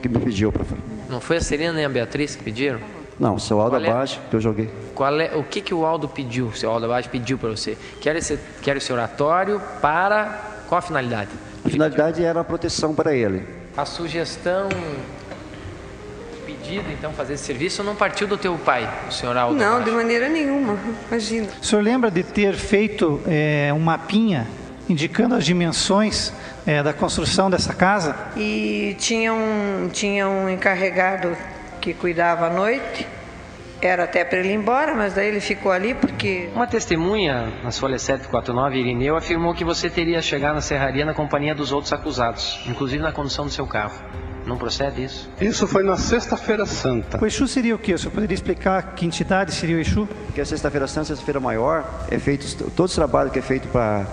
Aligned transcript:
que 0.03 0.09
me 0.09 0.19
pediu 0.19 0.53
para 0.53 0.65
fazer. 0.65 0.83
Não 1.09 1.21
foi 1.21 1.37
a 1.37 1.41
Serena 1.41 1.73
nem 1.73 1.85
a 1.85 1.89
Beatriz 1.89 2.37
que 2.37 2.43
pediram? 2.43 2.81
Não, 3.19 3.39
seu 3.39 3.61
Aldo 3.61 3.81
Qual 3.81 4.03
é? 4.03 4.07
Que 4.31 4.37
eu 4.37 4.41
joguei. 4.41 4.71
Qual 4.95 5.21
é, 5.21 5.35
o 5.35 5.43
que, 5.43 5.61
que 5.61 5.75
o 5.75 5.85
Aldo 5.85 6.09
pediu, 6.09 6.47
o 6.47 6.57
seu 6.57 6.71
Aldo 6.71 6.87
Abad 6.87 7.09
pediu 7.09 7.37
para 7.37 7.51
você? 7.51 7.77
Quero 8.01 8.19
esse, 8.19 8.39
quero 8.63 8.79
esse 8.79 8.93
oratório 8.93 9.61
para. 9.81 10.65
Qual 10.69 10.79
a 10.79 10.83
finalidade? 10.83 11.31
A 11.65 11.69
finalidade 11.69 12.23
era 12.23 12.41
a 12.41 12.45
proteção 12.45 12.95
para 12.95 13.15
ele. 13.15 13.43
A 13.77 13.85
sugestão, 13.85 14.69
o 14.69 16.47
pedido, 16.47 16.85
então, 16.93 17.13
fazer 17.13 17.35
esse 17.35 17.45
serviço 17.45 17.83
não 17.83 17.97
partiu 17.97 18.29
do 18.29 18.37
teu 18.37 18.57
pai, 18.57 18.89
o 19.09 19.13
senhor 19.13 19.37
Aldo 19.37 19.59
Não, 19.59 19.77
Abad? 19.77 19.85
de 19.85 19.91
maneira 19.91 20.29
nenhuma, 20.29 20.77
imagina. 21.09 21.49
O 21.61 21.65
senhor 21.65 21.83
lembra 21.83 22.11
de 22.11 22.23
ter 22.23 22.55
feito 22.55 23.21
é, 23.27 23.73
um 23.75 23.81
mapinha 23.81 24.47
indicando 24.89 25.35
as 25.35 25.45
dimensões 25.45 26.33
é, 26.67 26.83
da 26.83 26.93
construção 26.93 27.51
dessa 27.51 27.75
casa? 27.75 28.17
E 28.37 28.97
tinha 28.99 29.33
um, 29.33 29.89
tinha 29.93 30.29
um 30.29 30.49
encarregado 30.49 31.37
que 31.81 31.95
cuidava 31.95 32.47
à 32.47 32.51
noite. 32.51 33.07
Era 33.81 34.05
até 34.05 34.25
para 34.25 34.39
ele 34.41 34.49
ir 34.49 34.55
embora, 34.55 34.93
mas 34.93 35.15
daí 35.15 35.29
ele 35.29 35.41
ficou 35.41 35.71
ali 35.71 35.95
porque 35.95 36.51
Uma 36.53 36.67
testemunha, 36.67 37.53
na 37.63 37.71
folha 37.71 37.97
749, 37.97 38.77
Irineu, 38.77 39.17
afirmou 39.17 39.55
que 39.55 39.65
você 39.65 39.89
teria 39.89 40.21
chegado 40.21 40.57
na 40.57 40.61
serraria 40.61 41.05
na 41.05 41.15
companhia 41.15 41.55
dos 41.55 41.71
outros 41.71 41.93
acusados, 41.93 42.61
inclusive 42.67 43.01
na 43.01 43.13
condução 43.13 43.45
do 43.45 43.53
seu 43.53 43.67
carro. 43.69 43.95
Não 44.45 44.57
procede 44.57 45.05
isso? 45.05 45.31
Isso 45.41 45.69
foi 45.69 45.85
na 45.85 45.97
Sexta-feira 45.97 46.65
Santa. 46.67 47.23
O 47.23 47.27
Exu 47.27 47.47
seria 47.47 47.75
o 47.75 47.79
quê? 47.79 47.93
O 47.93 47.99
senhor 47.99 48.11
poderia 48.11 48.35
explicar 48.35 48.95
que 48.95 49.05
entidade 49.07 49.53
seria 49.53 49.77
o 49.77 49.79
Exu? 49.79 50.09
Porque 50.27 50.41
a 50.41 50.45
sexta-feira 50.45 50.89
santa, 50.89 51.09
sexta-feira 51.09 51.39
maior, 51.39 51.85
é 52.11 52.19
feito 52.19 52.65
todo 52.71 52.87
esse 52.87 52.97
trabalho 52.97 53.31
que 53.31 53.39
é 53.39 53.43
feito 53.43 53.69
para 53.69 54.07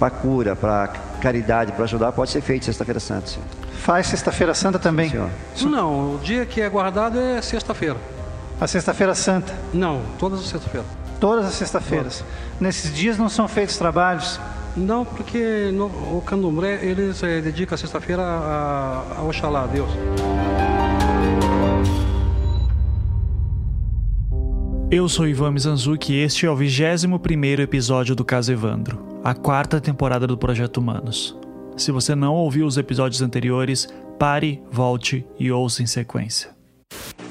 para 0.00 0.10
cura, 0.10 0.56
para 0.56 0.88
caridade, 1.20 1.72
para 1.72 1.84
ajudar, 1.84 2.10
pode 2.12 2.30
ser 2.30 2.40
feito 2.40 2.64
sexta-feira 2.64 2.98
santa, 2.98 3.26
senhor. 3.26 3.44
Faz 3.80 4.06
Sexta-feira 4.08 4.54
Santa 4.54 4.78
também? 4.78 5.10
senhor. 5.10 5.30
Não, 5.62 6.14
o 6.14 6.18
dia 6.22 6.44
que 6.46 6.60
é 6.60 6.68
guardado 6.68 7.18
é 7.18 7.40
sexta-feira. 7.42 7.96
A 8.60 8.66
Sexta-feira 8.66 9.14
Santa. 9.14 9.54
Não, 9.72 10.00
todas 10.18 10.40
as 10.40 10.46
sexta-feiras. 10.48 10.88
Todas 11.18 11.44
as 11.46 11.52
sextas-feiras. 11.54 12.24
Nesses 12.58 12.94
dias 12.94 13.16
não 13.18 13.28
são 13.28 13.46
feitos 13.46 13.76
trabalhos. 13.76 14.40
Não, 14.76 15.04
porque 15.04 15.70
no, 15.72 15.86
o 15.86 16.22
candomblé, 16.24 16.78
eles 16.82 17.22
eh, 17.22 17.40
dedicam 17.40 17.74
a 17.74 17.78
sexta-feira 17.78 18.22
a, 18.22 19.02
a 19.18 19.22
Oxalá, 19.22 19.64
a 19.64 19.66
Deus. 19.66 19.90
Eu 24.90 25.08
sou 25.08 25.26
Ivan 25.26 25.52
Mizanzuki 25.52 26.12
e 26.14 26.22
este 26.22 26.46
é 26.46 26.50
o 26.50 26.56
21º 26.56 27.60
episódio 27.60 28.14
do 28.14 28.24
Caso 28.24 28.52
Evandro, 28.52 28.98
a 29.22 29.34
quarta 29.34 29.80
temporada 29.80 30.26
do 30.26 30.36
Projeto 30.36 30.78
Humanos. 30.78 31.38
Se 31.76 31.92
você 31.92 32.14
não 32.14 32.34
ouviu 32.34 32.66
os 32.66 32.78
episódios 32.78 33.20
anteriores, 33.20 33.86
pare, 34.18 34.62
volte 34.70 35.26
e 35.38 35.52
ouça 35.52 35.82
em 35.82 35.86
sequência. 35.86 36.50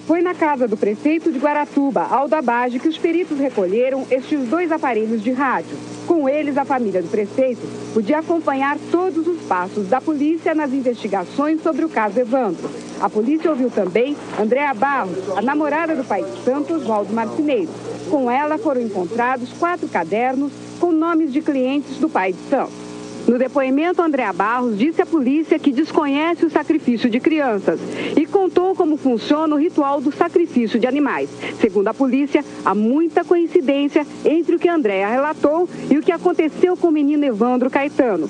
Foi 0.05 0.21
na 0.21 0.33
casa 0.33 0.67
do 0.67 0.77
prefeito 0.77 1.31
de 1.31 1.37
Guaratuba, 1.37 2.01
Aldo 2.01 2.35
Abage, 2.35 2.79
que 2.79 2.87
os 2.87 2.97
peritos 2.97 3.37
recolheram 3.37 4.05
estes 4.09 4.47
dois 4.47 4.71
aparelhos 4.71 5.23
de 5.23 5.31
rádio. 5.31 5.77
Com 6.07 6.27
eles, 6.27 6.57
a 6.57 6.65
família 6.65 7.01
do 7.01 7.07
prefeito 7.07 7.61
podia 7.93 8.19
acompanhar 8.19 8.77
todos 8.91 9.27
os 9.27 9.41
passos 9.43 9.87
da 9.87 10.01
polícia 10.01 10.55
nas 10.55 10.73
investigações 10.73 11.61
sobre 11.61 11.85
o 11.85 11.89
caso 11.89 12.19
Evandro. 12.19 12.69
A 12.99 13.09
polícia 13.09 13.49
ouviu 13.49 13.69
também 13.69 14.15
Andréa 14.39 14.73
Barros, 14.73 15.37
a 15.37 15.41
namorada 15.41 15.95
do 15.95 16.03
pai 16.03 16.23
de 16.23 16.43
Santos, 16.43 16.81
Oswaldo 16.81 17.13
Marcineiro. 17.13 17.69
Com 18.09 18.29
ela 18.29 18.57
foram 18.57 18.81
encontrados 18.81 19.53
quatro 19.53 19.87
cadernos 19.87 20.51
com 20.79 20.91
nomes 20.91 21.31
de 21.33 21.41
clientes 21.41 21.97
do 21.97 22.09
pai 22.09 22.33
de 22.33 22.39
Santos. 22.49 22.89
No 23.27 23.37
depoimento, 23.37 24.01
Andréa 24.01 24.33
Barros 24.33 24.75
disse 24.75 25.03
à 25.03 25.05
polícia 25.05 25.59
que 25.59 25.71
desconhece 25.71 26.45
o 26.45 26.49
sacrifício 26.49 27.09
de 27.09 27.19
crianças 27.19 27.79
e 28.17 28.25
contou 28.25 28.73
como 28.73 28.97
funciona 28.97 29.53
o 29.53 29.59
ritual 29.59 30.01
do 30.01 30.11
sacrifício 30.11 30.79
de 30.79 30.87
animais. 30.87 31.29
Segundo 31.61 31.89
a 31.89 31.93
polícia, 31.93 32.43
há 32.65 32.73
muita 32.73 33.23
coincidência 33.23 34.03
entre 34.25 34.55
o 34.55 34.59
que 34.59 34.67
Andréa 34.67 35.09
relatou 35.09 35.69
e 35.91 35.97
o 35.97 36.01
que 36.01 36.11
aconteceu 36.11 36.75
com 36.75 36.87
o 36.87 36.91
menino 36.91 37.23
Evandro 37.23 37.69
Caetano. 37.69 38.29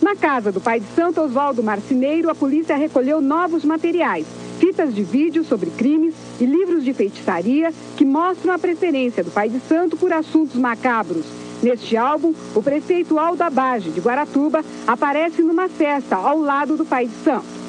Na 0.00 0.16
casa 0.16 0.50
do 0.50 0.60
pai 0.60 0.80
de 0.80 0.86
Santo 0.94 1.20
Oswaldo 1.20 1.62
Marcineiro, 1.62 2.30
a 2.30 2.34
polícia 2.34 2.76
recolheu 2.76 3.20
novos 3.20 3.62
materiais, 3.62 4.26
fitas 4.58 4.94
de 4.94 5.02
vídeo 5.02 5.44
sobre 5.44 5.68
crimes 5.68 6.14
e 6.40 6.46
livros 6.46 6.82
de 6.82 6.94
feitiçaria 6.94 7.74
que 7.94 8.06
mostram 8.06 8.54
a 8.54 8.58
preferência 8.58 9.22
do 9.22 9.30
pai 9.30 9.50
de 9.50 9.60
santo 9.60 9.98
por 9.98 10.10
assuntos 10.10 10.56
macabros. 10.56 11.39
Neste 11.62 11.96
álbum, 11.96 12.34
o 12.54 12.62
prefeito 12.62 13.18
Aldo 13.18 13.42
Abage, 13.42 13.90
de 13.90 14.00
Guaratuba, 14.00 14.64
aparece 14.86 15.42
numa 15.42 15.68
festa 15.68 16.16
ao 16.16 16.38
lado 16.38 16.76
do 16.76 16.86
pai 16.86 17.06
de 17.06 17.14
santo. 17.22 17.60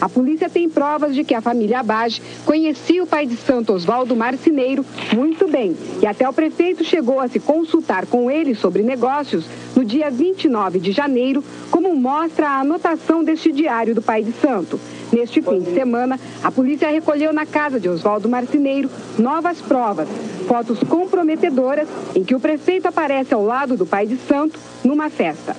A 0.00 0.08
polícia 0.08 0.48
tem 0.50 0.68
provas 0.68 1.14
de 1.14 1.24
que 1.24 1.34
a 1.34 1.40
família 1.40 1.80
Abage 1.80 2.20
conhecia 2.44 3.02
o 3.02 3.06
pai 3.06 3.26
de 3.26 3.36
santo 3.36 3.72
Oswaldo 3.72 4.14
Marcineiro 4.14 4.84
muito 5.14 5.48
bem 5.48 5.74
e 6.02 6.06
até 6.06 6.28
o 6.28 6.34
prefeito 6.34 6.84
chegou 6.84 7.18
a 7.18 7.28
se 7.28 7.40
consultar 7.40 8.06
com 8.06 8.30
ele 8.30 8.54
sobre 8.54 8.82
negócios 8.82 9.46
no 9.74 9.84
dia 9.84 10.10
29 10.10 10.78
de 10.78 10.92
janeiro, 10.92 11.42
como 11.70 11.94
mostra 11.96 12.48
a 12.48 12.60
anotação 12.60 13.24
deste 13.24 13.50
diário 13.52 13.94
do 13.94 14.02
pai 14.02 14.22
de 14.22 14.32
santo. 14.32 14.78
Neste 15.12 15.40
fim 15.40 15.60
de 15.60 15.72
semana, 15.72 16.18
a 16.42 16.50
polícia 16.50 16.90
recolheu 16.90 17.32
na 17.32 17.46
casa 17.46 17.78
de 17.78 17.88
Oswaldo 17.88 18.28
Marcineiro 18.28 18.90
novas 19.18 19.60
provas, 19.60 20.08
fotos 20.46 20.80
comprometedoras 20.80 21.88
em 22.14 22.24
que 22.24 22.34
o 22.34 22.40
prefeito 22.40 22.86
aparece 22.86 23.32
ao 23.32 23.44
lado 23.44 23.76
do 23.76 23.86
pai 23.86 24.06
de 24.06 24.16
santo 24.16 24.58
numa 24.84 25.08
festa. 25.08 25.56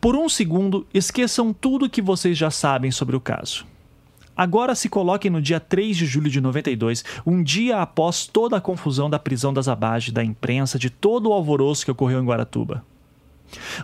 Por 0.00 0.16
um 0.16 0.28
segundo, 0.28 0.86
esqueçam 0.92 1.52
tudo 1.52 1.88
que 1.88 2.02
vocês 2.02 2.36
já 2.36 2.50
sabem 2.50 2.90
sobre 2.90 3.14
o 3.14 3.20
caso. 3.20 3.64
Agora 4.36 4.74
se 4.74 4.88
coloquem 4.88 5.30
no 5.30 5.42
dia 5.42 5.60
3 5.60 5.96
de 5.96 6.06
julho 6.06 6.30
de 6.30 6.40
92, 6.40 7.04
um 7.24 7.42
dia 7.42 7.78
após 7.78 8.26
toda 8.26 8.56
a 8.56 8.60
confusão 8.60 9.08
da 9.08 9.18
prisão 9.18 9.52
das 9.52 9.68
Abage, 9.68 10.10
da 10.10 10.24
imprensa, 10.24 10.78
de 10.78 10.88
todo 10.88 11.28
o 11.28 11.32
alvoroço 11.32 11.84
que 11.84 11.90
ocorreu 11.90 12.20
em 12.20 12.24
Guaratuba. 12.24 12.82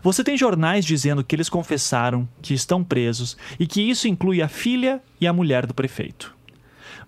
Você 0.02 0.24
tem 0.24 0.36
jornais 0.36 0.84
dizendo 0.84 1.22
que 1.22 1.34
eles 1.34 1.48
confessaram 1.48 2.28
que 2.40 2.54
estão 2.54 2.82
presos 2.82 3.36
e 3.58 3.66
que 3.66 3.82
isso 3.82 4.08
inclui 4.08 4.42
a 4.42 4.48
filha 4.48 5.00
e 5.20 5.26
a 5.26 5.32
mulher 5.32 5.66
do 5.66 5.74
prefeito. 5.74 6.34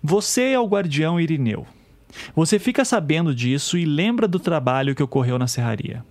Você 0.03 0.51
é 0.51 0.59
o 0.59 0.67
guardião 0.67 1.19
Irineu. 1.19 1.65
Você 2.35 2.59
fica 2.59 2.83
sabendo 2.83 3.33
disso 3.33 3.77
e 3.77 3.85
lembra 3.85 4.27
do 4.27 4.39
trabalho 4.39 4.95
que 4.95 5.03
ocorreu 5.03 5.39
na 5.39 5.47
serraria. 5.47 6.03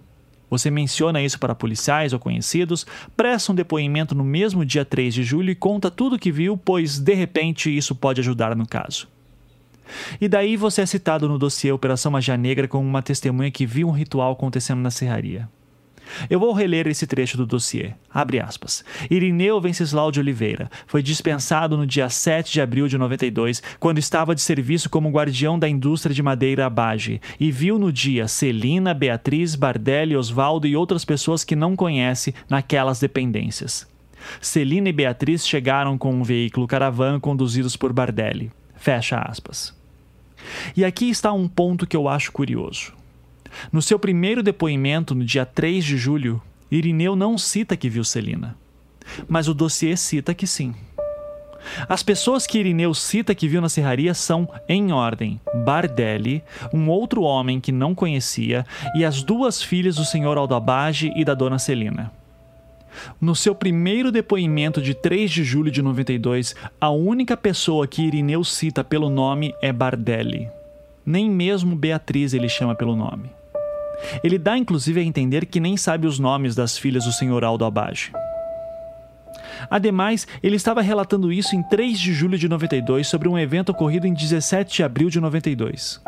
Você 0.48 0.70
menciona 0.70 1.22
isso 1.22 1.38
para 1.38 1.54
policiais 1.54 2.12
ou 2.12 2.18
conhecidos, 2.18 2.84
presta 3.16 3.52
um 3.52 3.54
depoimento 3.54 4.14
no 4.14 4.24
mesmo 4.24 4.64
dia 4.64 4.84
3 4.84 5.14
de 5.14 5.22
julho 5.22 5.50
e 5.50 5.54
conta 5.54 5.90
tudo 5.90 6.16
o 6.16 6.18
que 6.18 6.32
viu, 6.32 6.56
pois 6.56 6.98
de 6.98 7.14
repente 7.14 7.74
isso 7.74 7.94
pode 7.94 8.20
ajudar 8.20 8.56
no 8.56 8.66
caso. 8.66 9.06
E 10.20 10.28
daí 10.28 10.56
você 10.56 10.82
é 10.82 10.86
citado 10.86 11.28
no 11.28 11.38
dossiê 11.38 11.70
Operação 11.70 12.12
Magia 12.12 12.36
Negra 12.36 12.66
como 12.66 12.88
uma 12.88 13.02
testemunha 13.02 13.50
que 13.50 13.66
viu 13.66 13.88
um 13.88 13.92
ritual 13.92 14.32
acontecendo 14.32 14.80
na 14.80 14.90
serraria. 14.90 15.48
Eu 16.28 16.40
vou 16.40 16.52
reler 16.52 16.86
esse 16.86 17.06
trecho 17.06 17.36
do 17.36 17.46
dossiê. 17.46 17.92
Abre 18.12 18.40
aspas. 18.40 18.84
Irineu 19.10 19.60
Venceslau 19.60 20.10
de 20.10 20.20
Oliveira 20.20 20.70
foi 20.86 21.02
dispensado 21.02 21.76
no 21.76 21.86
dia 21.86 22.08
7 22.08 22.52
de 22.52 22.60
abril 22.60 22.88
de 22.88 22.98
92, 22.98 23.62
quando 23.78 23.98
estava 23.98 24.34
de 24.34 24.40
serviço 24.40 24.90
como 24.90 25.10
guardião 25.10 25.58
da 25.58 25.68
indústria 25.68 26.14
de 26.14 26.22
madeira 26.22 26.66
Abage, 26.66 27.20
e 27.38 27.50
viu 27.50 27.78
no 27.78 27.92
dia 27.92 28.28
Celina, 28.28 28.92
Beatriz, 28.94 29.54
Bardelli, 29.54 30.16
Osvaldo 30.16 30.66
e 30.66 30.76
outras 30.76 31.04
pessoas 31.04 31.44
que 31.44 31.56
não 31.56 31.76
conhece 31.76 32.34
naquelas 32.48 33.00
dependências. 33.00 33.88
Celina 34.40 34.88
e 34.88 34.92
Beatriz 34.92 35.46
chegaram 35.46 35.96
com 35.96 36.12
um 36.12 36.22
veículo 36.22 36.66
caravana 36.66 37.18
conduzidos 37.18 37.76
por 37.76 37.92
Bardelli. 37.92 38.50
Fecha 38.76 39.18
aspas. 39.18 39.74
E 40.76 40.84
aqui 40.84 41.10
está 41.10 41.32
um 41.32 41.48
ponto 41.48 41.86
que 41.86 41.96
eu 41.96 42.08
acho 42.08 42.32
curioso. 42.32 42.99
No 43.72 43.82
seu 43.82 43.98
primeiro 43.98 44.42
depoimento, 44.42 45.14
no 45.14 45.24
dia 45.24 45.44
3 45.44 45.84
de 45.84 45.96
julho, 45.96 46.40
Irineu 46.70 47.16
não 47.16 47.36
cita 47.36 47.76
que 47.76 47.88
viu 47.88 48.04
Celina, 48.04 48.56
mas 49.28 49.48
o 49.48 49.54
dossiê 49.54 49.96
cita 49.96 50.34
que 50.34 50.46
sim. 50.46 50.74
As 51.88 52.02
pessoas 52.02 52.46
que 52.46 52.58
Irineu 52.58 52.94
cita 52.94 53.34
que 53.34 53.48
viu 53.48 53.60
na 53.60 53.68
serraria 53.68 54.14
são, 54.14 54.48
em 54.68 54.92
ordem, 54.92 55.40
Bardelli, 55.64 56.42
um 56.72 56.88
outro 56.88 57.22
homem 57.22 57.60
que 57.60 57.72
não 57.72 57.94
conhecia, 57.94 58.64
e 58.94 59.04
as 59.04 59.22
duas 59.22 59.62
filhas 59.62 59.96
do 59.96 60.04
senhor 60.04 60.38
Aldabage 60.38 61.12
e 61.14 61.24
da 61.24 61.34
dona 61.34 61.58
Celina. 61.58 62.12
No 63.20 63.36
seu 63.36 63.54
primeiro 63.54 64.10
depoimento 64.10 64.82
de 64.82 64.94
3 64.94 65.30
de 65.30 65.44
julho 65.44 65.70
de 65.70 65.80
92, 65.80 66.54
a 66.80 66.90
única 66.90 67.36
pessoa 67.36 67.86
que 67.86 68.02
Irineu 68.02 68.42
cita 68.42 68.82
pelo 68.82 69.08
nome 69.08 69.54
é 69.62 69.72
Bardelli. 69.72 70.48
Nem 71.04 71.30
mesmo 71.30 71.76
Beatriz 71.76 72.34
ele 72.34 72.48
chama 72.48 72.74
pelo 72.74 72.96
nome. 72.96 73.30
Ele 74.22 74.38
dá 74.38 74.56
inclusive 74.56 75.00
a 75.00 75.04
entender 75.04 75.46
que 75.46 75.60
nem 75.60 75.76
sabe 75.76 76.06
os 76.06 76.18
nomes 76.18 76.54
das 76.54 76.76
filhas 76.76 77.04
do 77.04 77.12
senhor 77.12 77.44
Aldo 77.44 77.64
Abage. 77.64 78.12
Ademais, 79.68 80.26
ele 80.42 80.56
estava 80.56 80.80
relatando 80.80 81.32
isso 81.32 81.54
em 81.54 81.62
3 81.62 81.98
de 81.98 82.12
julho 82.12 82.38
de 82.38 82.48
92 82.48 83.06
sobre 83.06 83.28
um 83.28 83.38
evento 83.38 83.70
ocorrido 83.70 84.06
em 84.06 84.14
17 84.14 84.76
de 84.76 84.82
abril 84.82 85.10
de 85.10 85.20
92. 85.20 86.00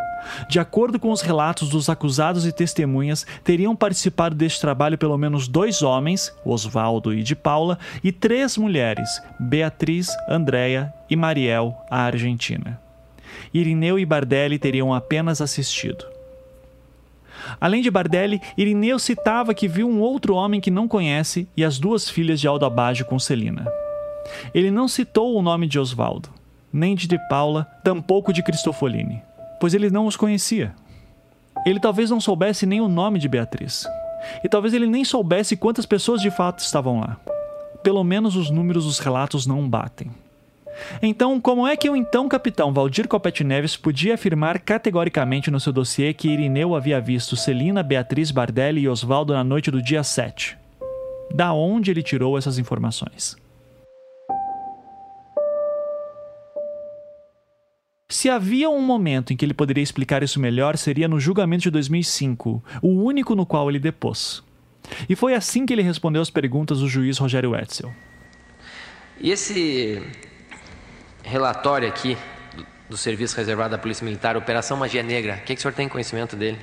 De 0.48 0.60
acordo 0.60 0.98
com 0.98 1.10
os 1.10 1.20
relatos 1.20 1.68
dos 1.68 1.88
acusados 1.88 2.46
e 2.46 2.52
testemunhas, 2.52 3.26
teriam 3.42 3.74
participado 3.74 4.36
deste 4.36 4.60
trabalho 4.60 4.96
pelo 4.96 5.18
menos 5.18 5.48
dois 5.48 5.82
homens, 5.82 6.32
Oswaldo 6.44 7.12
e 7.12 7.22
de 7.22 7.34
Paula, 7.34 7.78
e 8.04 8.12
três 8.12 8.56
mulheres, 8.56 9.20
Beatriz, 9.38 10.08
Andréia 10.28 10.92
e 11.10 11.16
Mariel, 11.16 11.76
a 11.90 12.02
argentina. 12.02 12.80
Irineu 13.52 13.98
e 13.98 14.06
Bardelli 14.06 14.58
teriam 14.58 14.94
apenas 14.94 15.40
assistido. 15.40 16.11
Além 17.60 17.82
de 17.82 17.90
Bardelli, 17.90 18.40
Irineu 18.56 18.98
citava 18.98 19.54
que 19.54 19.68
viu 19.68 19.88
um 19.88 20.00
outro 20.00 20.34
homem 20.34 20.60
que 20.60 20.70
não 20.70 20.88
conhece 20.88 21.48
e 21.56 21.64
as 21.64 21.78
duas 21.78 22.08
filhas 22.08 22.40
de 22.40 22.48
Aldo 22.48 22.66
Abaggio 22.66 23.04
com 23.04 23.18
Celina. 23.18 23.66
Ele 24.54 24.70
não 24.70 24.88
citou 24.88 25.36
o 25.36 25.42
nome 25.42 25.66
de 25.66 25.78
Oswaldo, 25.78 26.28
nem 26.72 26.94
de 26.94 27.06
De 27.06 27.18
Paula, 27.28 27.64
tampouco 27.84 28.32
de 28.32 28.42
Cristofolini, 28.42 29.22
pois 29.60 29.74
ele 29.74 29.90
não 29.90 30.06
os 30.06 30.16
conhecia. 30.16 30.74
Ele 31.66 31.78
talvez 31.78 32.10
não 32.10 32.20
soubesse 32.20 32.66
nem 32.66 32.80
o 32.80 32.88
nome 32.88 33.18
de 33.18 33.28
Beatriz. 33.28 33.86
E 34.42 34.48
talvez 34.48 34.72
ele 34.74 34.86
nem 34.86 35.04
soubesse 35.04 35.56
quantas 35.56 35.86
pessoas 35.86 36.20
de 36.20 36.30
fato 36.30 36.60
estavam 36.60 37.00
lá. 37.00 37.16
Pelo 37.82 38.02
menos 38.04 38.36
os 38.36 38.50
números 38.50 38.84
dos 38.84 38.98
relatos 38.98 39.46
não 39.46 39.68
batem. 39.68 40.10
Então, 41.00 41.40
como 41.40 41.66
é 41.66 41.76
que 41.76 41.88
o 41.88 41.96
então 41.96 42.28
capitão 42.28 42.72
Valdir 42.72 43.08
Copete 43.08 43.44
Neves 43.44 43.76
podia 43.76 44.14
afirmar 44.14 44.58
categoricamente 44.60 45.50
no 45.50 45.60
seu 45.60 45.72
dossiê 45.72 46.12
que 46.12 46.28
Irineu 46.28 46.74
havia 46.74 47.00
visto 47.00 47.36
Celina, 47.36 47.82
Beatriz 47.82 48.30
Bardelli 48.30 48.82
e 48.82 48.88
Oswaldo 48.88 49.32
na 49.32 49.44
noite 49.44 49.70
do 49.70 49.82
dia 49.82 50.02
7? 50.02 50.56
Da 51.34 51.52
onde 51.52 51.90
ele 51.90 52.02
tirou 52.02 52.36
essas 52.36 52.58
informações? 52.58 53.36
Se 58.12 58.28
havia 58.28 58.68
um 58.68 58.82
momento 58.82 59.32
em 59.32 59.36
que 59.36 59.44
ele 59.44 59.54
poderia 59.54 59.82
explicar 59.82 60.22
isso 60.22 60.38
melhor, 60.38 60.76
seria 60.76 61.08
no 61.08 61.18
julgamento 61.18 61.62
de 61.62 61.70
2005, 61.70 62.62
o 62.82 62.88
único 62.88 63.34
no 63.34 63.46
qual 63.46 63.70
ele 63.70 63.78
depôs. 63.78 64.44
E 65.08 65.16
foi 65.16 65.34
assim 65.34 65.64
que 65.64 65.72
ele 65.72 65.82
respondeu 65.82 66.20
às 66.20 66.28
perguntas 66.28 66.80
do 66.80 66.88
juiz 66.88 67.16
Rogério 67.16 67.52
Wetzel. 67.52 67.90
E 69.18 69.30
esse 69.30 70.02
relatório 71.22 71.88
aqui 71.88 72.16
do, 72.54 72.66
do 72.90 72.96
Serviço 72.96 73.36
Reservado 73.36 73.70
da 73.70 73.78
Polícia 73.78 74.04
Militar, 74.04 74.36
Operação 74.36 74.76
Magia 74.76 75.02
Negra, 75.02 75.38
o 75.42 75.44
que, 75.44 75.54
que 75.54 75.58
o 75.58 75.62
senhor 75.62 75.74
tem 75.74 75.88
conhecimento 75.88 76.36
dele? 76.36 76.58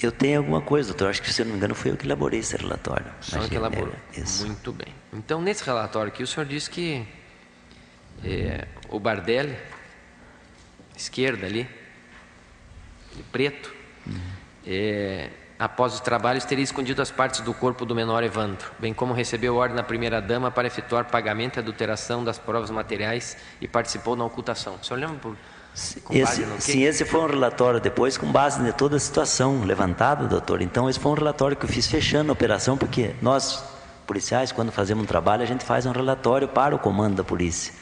Eu 0.00 0.12
tenho 0.12 0.38
alguma 0.38 0.60
coisa, 0.60 0.88
doutor. 0.88 1.10
Acho 1.10 1.22
que, 1.22 1.32
se 1.32 1.40
eu 1.40 1.46
não 1.46 1.52
me 1.52 1.58
engano, 1.58 1.74
foi 1.74 1.92
eu 1.92 1.96
que 1.96 2.04
elaborei 2.04 2.40
esse 2.40 2.56
relatório. 2.56 3.06
O 3.20 3.24
senhor 3.24 3.48
que 3.48 3.54
elaborou. 3.54 3.94
Isso. 4.12 4.44
Muito 4.46 4.72
bem. 4.72 4.88
Então, 5.12 5.40
nesse 5.40 5.64
relatório 5.64 6.12
aqui, 6.12 6.22
o 6.22 6.26
senhor 6.26 6.44
disse 6.44 6.68
que 6.68 7.06
é, 8.22 8.66
o 8.88 8.98
Bardelli, 8.98 9.56
esquerda 10.96 11.46
ali, 11.46 11.68
preto, 13.32 13.72
uhum. 14.06 14.20
é, 14.66 15.30
após 15.64 15.94
os 15.94 16.00
trabalhos, 16.00 16.44
teria 16.44 16.62
escondido 16.62 17.00
as 17.00 17.10
partes 17.10 17.40
do 17.40 17.54
corpo 17.54 17.86
do 17.86 17.94
menor 17.94 18.22
Evandro, 18.22 18.70
bem 18.78 18.92
como 18.92 19.14
recebeu 19.14 19.56
ordem 19.56 19.74
da 19.74 19.82
primeira-dama 19.82 20.50
para 20.50 20.66
efetuar 20.66 21.06
pagamento 21.06 21.56
e 21.56 21.60
adulteração 21.60 22.22
das 22.22 22.38
provas 22.38 22.70
materiais 22.70 23.34
e 23.62 23.66
participou 23.66 24.14
na 24.14 24.26
ocultação. 24.26 24.74
O 24.74 24.84
senhor 24.84 25.00
lembra 25.00 25.16
por, 25.16 25.34
esse, 26.10 26.44
sim, 26.60 26.82
esse 26.82 27.06
foi 27.06 27.20
um 27.20 27.26
relatório 27.26 27.80
depois 27.80 28.18
com 28.18 28.30
base 28.30 28.62
em 28.62 28.70
toda 28.72 28.96
a 28.96 29.00
situação 29.00 29.64
levantada, 29.64 30.26
doutor. 30.26 30.60
Então, 30.60 30.88
esse 30.88 31.00
foi 31.00 31.12
um 31.12 31.14
relatório 31.14 31.56
que 31.56 31.64
eu 31.64 31.68
fiz 31.68 31.86
fechando 31.86 32.30
a 32.30 32.34
operação, 32.34 32.76
porque 32.76 33.14
nós, 33.22 33.64
policiais, 34.06 34.52
quando 34.52 34.70
fazemos 34.70 35.02
um 35.02 35.06
trabalho, 35.06 35.42
a 35.42 35.46
gente 35.46 35.64
faz 35.64 35.86
um 35.86 35.92
relatório 35.92 36.46
para 36.46 36.76
o 36.76 36.78
comando 36.78 37.16
da 37.16 37.24
polícia, 37.24 37.72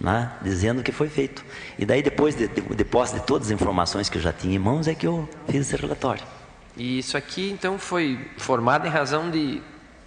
né, 0.00 0.32
dizendo 0.42 0.80
o 0.80 0.82
que 0.82 0.90
foi 0.90 1.08
feito. 1.08 1.44
E 1.78 1.86
daí, 1.86 2.02
depois 2.02 2.34
de, 2.34 2.48
de, 2.48 2.60
de 2.60 2.84
posse 2.84 3.14
de 3.14 3.20
todas 3.20 3.46
as 3.46 3.52
informações 3.52 4.08
que 4.08 4.18
eu 4.18 4.22
já 4.22 4.32
tinha 4.32 4.56
em 4.56 4.58
mãos, 4.58 4.88
é 4.88 4.94
que 4.94 5.06
eu 5.06 5.28
fiz 5.46 5.68
esse 5.72 5.76
relatório. 5.80 6.41
E 6.76 6.98
isso 6.98 7.16
aqui, 7.16 7.50
então, 7.50 7.78
foi 7.78 8.18
formado 8.38 8.86
em 8.86 8.90
razão 8.90 9.30
de 9.30 9.60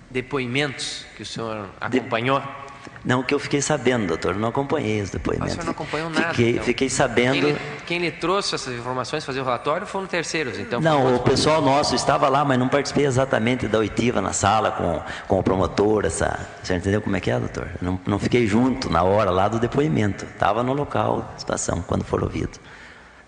depoimentos 0.09 1.05
que 1.15 1.23
o 1.23 1.25
senhor 1.25 1.69
acompanhou? 1.79 2.39
De... 2.39 2.65
Não, 3.03 3.21
que 3.21 3.33
eu 3.35 3.39
fiquei 3.39 3.61
sabendo, 3.61 4.07
doutor, 4.07 4.35
não 4.35 4.49
acompanhei 4.49 4.99
os 4.99 5.11
depoimentos. 5.11 5.49
Mas 5.49 5.51
o 5.51 5.55
senhor 5.55 5.65
não 5.65 5.71
acompanhou 5.71 6.09
nada? 6.09 6.29
Fiquei, 6.29 6.51
então. 6.53 6.63
fiquei 6.63 6.89
sabendo... 6.89 7.33
Quem 7.33 7.41
lhe, 7.41 7.59
quem 7.85 7.99
lhe, 7.99 8.11
trouxe 8.11 8.55
essas 8.55 8.73
informações, 8.73 9.23
fazer 9.23 9.41
o 9.41 9.43
relatório, 9.43 9.85
foram 9.85 10.07
terceiros, 10.07 10.57
então? 10.57 10.81
Não, 10.81 11.15
o 11.15 11.19
pessoal 11.19 11.61
nosso 11.61 11.93
estava 11.93 12.27
lá, 12.29 12.43
mas 12.43 12.57
não 12.57 12.67
participei 12.67 13.05
exatamente 13.05 13.67
da 13.67 13.77
oitiva 13.77 14.21
na 14.21 14.33
sala 14.33 14.71
com, 14.71 15.01
com 15.27 15.39
o 15.39 15.43
promotor, 15.43 16.05
essa... 16.05 16.47
Você 16.63 16.75
entendeu 16.75 16.99
como 16.99 17.15
é 17.15 17.19
que 17.19 17.29
é, 17.29 17.39
doutor? 17.39 17.69
Não, 17.79 17.99
não 18.07 18.17
fiquei 18.17 18.47
junto 18.47 18.89
na 18.89 19.03
hora 19.03 19.29
lá 19.29 19.47
do 19.47 19.59
depoimento. 19.59 20.25
Estava 20.25 20.63
no 20.63 20.73
local, 20.73 21.31
situação, 21.37 21.83
quando 21.83 22.03
for 22.03 22.23
ouvido. 22.23 22.59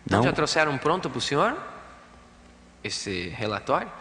Então 0.07 0.23
já 0.23 0.33
trouxeram 0.33 0.75
pronto 0.77 1.07
para 1.07 1.19
o 1.19 1.21
senhor? 1.21 1.55
Esse 2.87 3.29
relatório? 3.29 3.91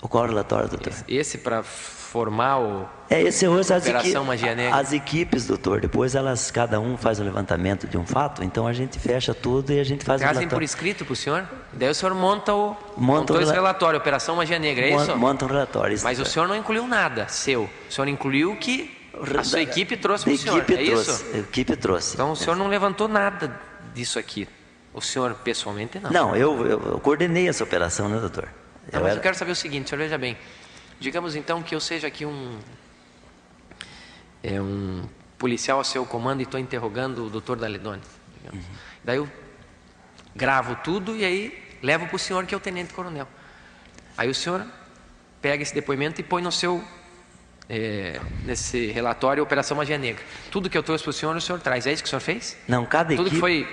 O 0.00 0.08
qual 0.08 0.26
relatório, 0.26 0.68
doutor? 0.68 0.92
Esse, 0.92 1.04
esse 1.08 1.38
para 1.38 1.62
formar 1.62 2.58
o 2.58 2.88
é 3.10 3.22
esse 3.22 3.46
hoje 3.48 3.72
as 3.72 3.82
Operação 3.82 4.24
Magia 4.24 4.54
Negra. 4.54 4.76
As 4.76 4.92
equipes, 4.92 5.46
doutor, 5.46 5.80
depois 5.80 6.14
elas 6.14 6.50
cada 6.50 6.78
um 6.78 6.96
faz 6.96 7.18
o 7.18 7.22
levantamento 7.24 7.86
de 7.86 7.96
um 7.96 8.06
fato, 8.06 8.44
então 8.44 8.66
a 8.66 8.72
gente 8.72 8.98
fecha 8.98 9.34
tudo 9.34 9.72
e 9.72 9.80
a 9.80 9.84
gente 9.84 10.04
faz 10.04 10.20
Trazem 10.20 10.46
o 10.46 10.50
por 10.50 10.62
escrito 10.62 11.04
para 11.04 11.12
o 11.12 11.16
senhor? 11.16 11.48
Daí 11.72 11.88
o 11.88 11.94
senhor 11.94 12.14
monta 12.14 12.54
o 12.54 12.76
monta 12.96 13.40
esse 13.42 13.52
relatório, 13.52 13.98
Operação 13.98 14.36
Magia 14.36 14.58
Negra, 14.58 14.86
é 14.86 14.94
isso? 14.94 15.16
Monta 15.16 15.44
um 15.44 15.48
relatório. 15.48 15.94
Isso, 15.94 16.04
Mas 16.04 16.18
doutor. 16.18 16.30
o 16.30 16.32
senhor 16.32 16.48
não 16.48 16.56
incluiu 16.56 16.86
nada 16.86 17.28
seu. 17.28 17.68
O 17.88 17.92
senhor 17.92 18.08
incluiu 18.08 18.56
que 18.56 18.96
a 19.38 19.42
sua 19.42 19.62
equipe 19.62 19.96
trouxe 19.96 20.24
para 20.24 20.32
o 20.32 20.38
senhor, 20.38 20.58
equipe 20.58 20.74
é 20.74 20.86
trouxe, 20.86 21.10
isso? 21.10 21.24
A 21.34 21.38
equipe 21.38 21.76
trouxe. 21.76 22.14
Então 22.14 22.32
o 22.32 22.36
senhor 22.36 22.56
não 22.56 22.68
levantou 22.68 23.08
nada 23.08 23.58
disso 23.94 24.18
aqui. 24.18 24.46
O 24.92 25.00
senhor 25.00 25.34
pessoalmente 25.34 26.00
não? 26.00 26.10
Não, 26.10 26.36
eu, 26.36 26.66
eu, 26.66 26.82
eu 26.92 27.00
coordenei 27.00 27.48
essa 27.48 27.62
operação, 27.62 28.08
né, 28.08 28.18
doutor? 28.18 28.48
Não, 28.90 29.00
eu 29.00 29.02
mas 29.02 29.10
era... 29.10 29.18
eu 29.18 29.22
quero 29.22 29.36
saber 29.36 29.52
o 29.52 29.56
seguinte, 29.56 29.90
senhor 29.90 30.00
veja 30.00 30.18
bem. 30.18 30.36
Digamos 30.98 31.36
então 31.36 31.62
que 31.62 31.74
eu 31.74 31.80
seja 31.80 32.06
aqui 32.06 32.26
um, 32.26 32.58
é, 34.42 34.60
um 34.60 35.04
policial 35.38 35.78
ao 35.78 35.84
seu 35.84 36.04
comando 36.04 36.40
e 36.40 36.42
estou 36.44 36.58
interrogando 36.58 37.26
o 37.26 37.30
doutor 37.30 37.56
Daledoni. 37.56 38.02
Uhum. 38.52 38.60
Daí 39.04 39.16
eu 39.16 39.28
gravo 40.34 40.76
tudo 40.82 41.16
e 41.16 41.24
aí 41.24 41.78
levo 41.82 42.06
para 42.06 42.16
o 42.16 42.18
senhor 42.18 42.44
que 42.46 42.54
é 42.54 42.56
o 42.56 42.60
tenente 42.60 42.92
coronel. 42.92 43.28
Aí 44.16 44.28
o 44.28 44.34
senhor 44.34 44.66
pega 45.40 45.62
esse 45.62 45.74
depoimento 45.74 46.20
e 46.20 46.24
põe 46.24 46.42
no 46.42 46.50
seu 46.50 46.82
é, 47.68 48.18
nesse 48.44 48.86
relatório 48.86 49.42
Operação 49.42 49.76
Magia 49.76 49.98
Negra. 49.98 50.24
Tudo 50.50 50.70
que 50.70 50.76
eu 50.76 50.82
trouxe 50.82 51.04
para 51.04 51.10
o 51.10 51.12
senhor, 51.12 51.36
o 51.36 51.40
senhor 51.40 51.60
traz. 51.60 51.86
É 51.86 51.92
isso 51.92 52.02
que 52.02 52.06
o 52.06 52.10
senhor 52.10 52.20
fez? 52.20 52.56
Não, 52.66 52.84
cada 52.86 53.14
Tudo 53.14 53.28
equipe... 53.28 53.40
foi 53.40 53.68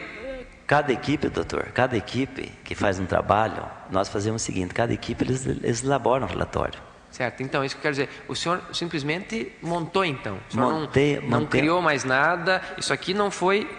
Cada 0.67 0.91
equipe, 0.91 1.29
doutor, 1.29 1.65
cada 1.73 1.95
equipe 1.95 2.51
que 2.63 2.73
faz 2.73 2.99
um 2.99 3.05
trabalho, 3.05 3.63
nós 3.91 4.09
fazemos 4.09 4.41
o 4.41 4.45
seguinte: 4.45 4.73
cada 4.73 4.93
equipe 4.93 5.23
eles, 5.23 5.45
eles 5.45 5.83
elaboram 5.83 6.25
um 6.25 6.29
relatório. 6.29 6.79
Certo, 7.11 7.43
então 7.43 7.63
isso 7.63 7.75
que 7.75 7.79
eu 7.79 7.81
quero 7.83 7.93
dizer. 7.93 8.09
O 8.27 8.35
senhor 8.35 8.61
simplesmente 8.73 9.53
montou 9.61 10.03
então. 10.03 10.37
O 10.49 10.53
senhor 10.53 10.73
montei, 10.73 11.21
não, 11.21 11.41
não 11.41 11.45
criou 11.45 11.81
mais 11.81 12.03
nada. 12.03 12.61
Isso 12.77 12.91
aqui 12.91 13.13
não 13.13 13.31
foi 13.31 13.69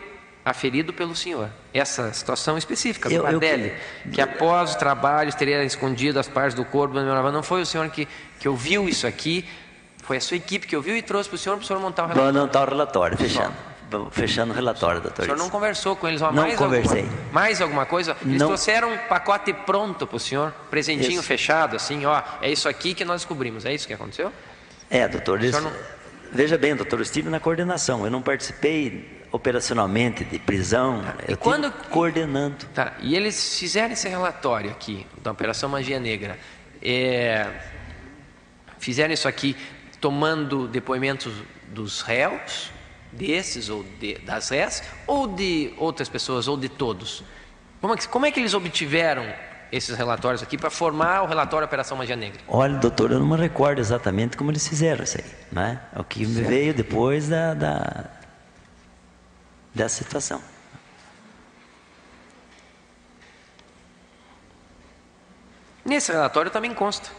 aferido 0.44 0.92
pelo 0.92 1.14
senhor. 1.14 1.50
Essa 1.74 2.12
situação 2.14 2.56
específica 2.56 3.10
do 3.10 3.26
Adélio, 3.26 3.74
que... 4.04 4.10
que 4.10 4.20
após 4.22 4.70
os 4.70 4.76
trabalhos 4.76 5.34
teria 5.34 5.62
escondido 5.64 6.18
as 6.18 6.28
partes 6.28 6.54
do 6.54 6.64
corpo 6.64 6.94
Não 6.94 7.42
foi 7.42 7.60
o 7.60 7.66
senhor 7.66 7.90
que, 7.90 8.08
que 8.38 8.48
ouviu 8.48 8.88
isso 8.88 9.06
aqui, 9.06 9.44
foi 10.02 10.16
a 10.16 10.20
sua 10.20 10.36
equipe 10.36 10.66
que 10.66 10.76
ouviu 10.76 10.96
e 10.96 11.02
trouxe 11.02 11.28
para 11.28 11.34
o 11.34 11.38
senhor 11.38 11.56
para 11.56 11.64
o 11.64 11.66
senhor 11.66 11.80
montar 11.80 12.04
o 12.04 12.06
relatório. 12.06 12.32
Não 12.32 12.46
está 12.46 12.62
o 12.62 12.64
relatório, 12.64 13.18
fechando 13.18 13.75
fechando 14.10 14.52
o 14.52 14.54
relatório, 14.54 15.00
doutor. 15.00 15.22
O 15.22 15.24
senhor 15.24 15.36
não 15.36 15.50
conversou 15.50 15.96
com 15.96 16.08
eles? 16.08 16.20
Não 16.20 16.32
mais 16.32 16.56
conversei. 16.56 17.02
Alguma, 17.02 17.32
mais 17.32 17.60
alguma 17.60 17.86
coisa? 17.86 18.16
Eles 18.24 18.40
não. 18.40 18.48
trouxeram 18.48 18.92
um 18.92 18.98
pacote 18.98 19.52
pronto 19.52 20.06
para 20.06 20.16
o 20.16 20.20
senhor, 20.20 20.52
presentinho 20.70 21.20
isso. 21.20 21.22
fechado, 21.22 21.76
assim, 21.76 22.04
ó, 22.04 22.22
é 22.40 22.50
isso 22.50 22.68
aqui 22.68 22.94
que 22.94 23.04
nós 23.04 23.22
descobrimos. 23.22 23.64
É 23.64 23.72
isso 23.72 23.86
que 23.86 23.94
aconteceu? 23.94 24.32
É, 24.90 25.06
doutor. 25.08 25.42
Isso... 25.42 25.60
Não... 25.60 25.72
Veja 26.32 26.58
bem, 26.58 26.74
doutor, 26.74 26.98
eu 26.98 27.02
estive 27.02 27.30
na 27.30 27.40
coordenação. 27.40 28.04
Eu 28.04 28.10
não 28.10 28.20
participei 28.20 29.24
operacionalmente 29.30 30.24
de 30.24 30.38
prisão. 30.38 31.02
Tá. 31.02 31.14
Eu 31.28 31.36
quando 31.36 31.70
coordenando. 31.90 32.66
Tá. 32.74 32.94
E 33.00 33.14
eles 33.14 33.58
fizeram 33.58 33.92
esse 33.92 34.08
relatório 34.08 34.70
aqui 34.70 35.06
da 35.22 35.30
Operação 35.30 35.68
Magia 35.68 36.00
Negra. 36.00 36.38
É... 36.82 37.46
Fizeram 38.78 39.14
isso 39.14 39.28
aqui 39.28 39.56
tomando 40.00 40.68
depoimentos 40.68 41.32
dos 41.68 42.02
réus, 42.02 42.70
desses 43.16 43.68
ou 43.68 43.82
de, 43.98 44.18
das 44.18 44.48
réis, 44.48 44.82
ou 45.06 45.26
de 45.26 45.72
outras 45.78 46.08
pessoas, 46.08 46.46
ou 46.48 46.56
de 46.56 46.68
todos. 46.68 47.24
Como 47.80 47.94
é 47.94 47.96
que, 47.96 48.08
como 48.08 48.26
é 48.26 48.30
que 48.30 48.40
eles 48.40 48.54
obtiveram 48.54 49.24
esses 49.72 49.96
relatórios 49.96 50.42
aqui 50.42 50.56
para 50.56 50.70
formar 50.70 51.22
o 51.22 51.26
relatório 51.26 51.66
Operação 51.66 51.96
Magia 51.96 52.16
Negra? 52.16 52.40
Olha, 52.48 52.76
doutor, 52.78 53.10
eu 53.10 53.18
não 53.18 53.26
me 53.26 53.36
recordo 53.36 53.78
exatamente 53.78 54.36
como 54.36 54.50
eles 54.50 54.66
fizeram 54.66 55.04
isso 55.04 55.18
aí. 55.18 55.24
Né? 55.50 55.80
O 55.96 56.04
que 56.04 56.24
me 56.26 56.42
veio 56.42 56.72
depois 56.72 57.28
da, 57.28 57.54
da, 57.54 58.04
dessa 59.74 60.02
situação. 60.02 60.40
Nesse 65.84 66.10
relatório 66.10 66.50
também 66.50 66.74
consta 66.74 67.10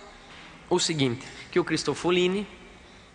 o 0.70 0.80
seguinte, 0.80 1.26
que 1.52 1.60
o 1.60 1.64
Cristofolini 1.64 2.46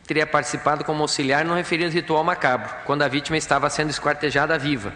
teria 0.07 0.27
participado 0.27 0.85
como 0.85 1.03
auxiliar 1.03 1.45
no 1.45 1.55
referido 1.55 1.91
ritual 1.91 2.25
macabro, 2.25 2.71
quando 2.85 3.03
a 3.03 3.09
vítima 3.09 3.37
estava 3.37 3.69
sendo 3.71 3.91
esquartejada 3.91 4.59
viva, 4.59 4.93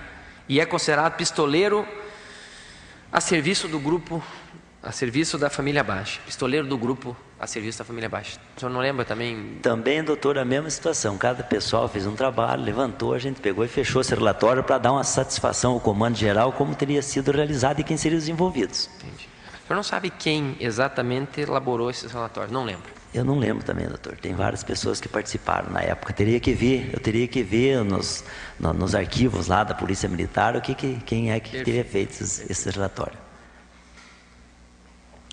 e 0.48 0.60
é 0.60 0.66
considerado 0.66 1.16
pistoleiro 1.16 1.86
a 3.12 3.20
serviço 3.20 3.68
do 3.68 3.78
grupo, 3.78 4.22
a 4.82 4.92
serviço 4.92 5.38
da 5.38 5.48
família 5.48 5.82
Baixa, 5.82 6.20
pistoleiro 6.24 6.66
do 6.66 6.76
grupo 6.76 7.16
a 7.38 7.46
serviço 7.46 7.78
da 7.78 7.84
família 7.84 8.08
Baixa. 8.08 8.38
O 8.56 8.60
senhor 8.60 8.72
não 8.72 8.80
lembra 8.80 9.04
também? 9.04 9.58
Também, 9.60 10.02
doutor, 10.02 10.38
a 10.38 10.44
mesma 10.44 10.70
situação. 10.70 11.18
Cada 11.18 11.42
pessoal 11.42 11.86
fez 11.86 12.06
um 12.06 12.14
trabalho, 12.14 12.62
levantou, 12.62 13.12
a 13.12 13.18
gente 13.18 13.40
pegou 13.40 13.64
e 13.64 13.68
fechou 13.68 14.00
esse 14.00 14.14
relatório 14.14 14.64
para 14.64 14.78
dar 14.78 14.92
uma 14.92 15.04
satisfação 15.04 15.72
ao 15.72 15.80
comando 15.80 16.16
geral 16.16 16.52
como 16.52 16.74
teria 16.74 17.02
sido 17.02 17.30
realizado 17.30 17.80
e 17.80 17.84
quem 17.84 17.96
seriam 17.96 18.18
os 18.18 18.28
envolvidos. 18.28 18.88
Entendi. 18.96 19.28
O 19.64 19.66
senhor 19.66 19.76
não 19.76 19.82
sabe 19.82 20.10
quem 20.10 20.56
exatamente 20.60 21.40
elaborou 21.40 21.90
esses 21.90 22.10
relatórios? 22.10 22.52
Não 22.52 22.64
lembro. 22.64 22.90
Eu 23.16 23.24
não 23.24 23.38
lembro 23.38 23.64
também, 23.64 23.88
doutor. 23.88 24.18
Tem 24.18 24.34
várias 24.34 24.62
pessoas 24.62 25.00
que 25.00 25.08
participaram 25.08 25.70
na 25.70 25.80
época. 25.80 26.12
Teria 26.12 26.38
que 26.38 26.52
ver, 26.52 26.90
eu 26.92 27.00
teria 27.00 27.26
que 27.26 27.42
ver 27.42 27.82
nos, 27.82 28.22
no, 28.60 28.74
nos 28.74 28.94
arquivos 28.94 29.46
lá 29.46 29.64
da 29.64 29.74
Polícia 29.74 30.06
Militar 30.06 30.54
o 30.54 30.60
que, 30.60 30.74
que 30.74 31.00
quem 31.00 31.32
é 31.32 31.40
que 31.40 31.50
Perfeito. 31.50 31.64
teria 31.64 31.84
feito 31.84 32.10
esse, 32.22 32.52
esse 32.52 32.70
relatório. 32.70 33.18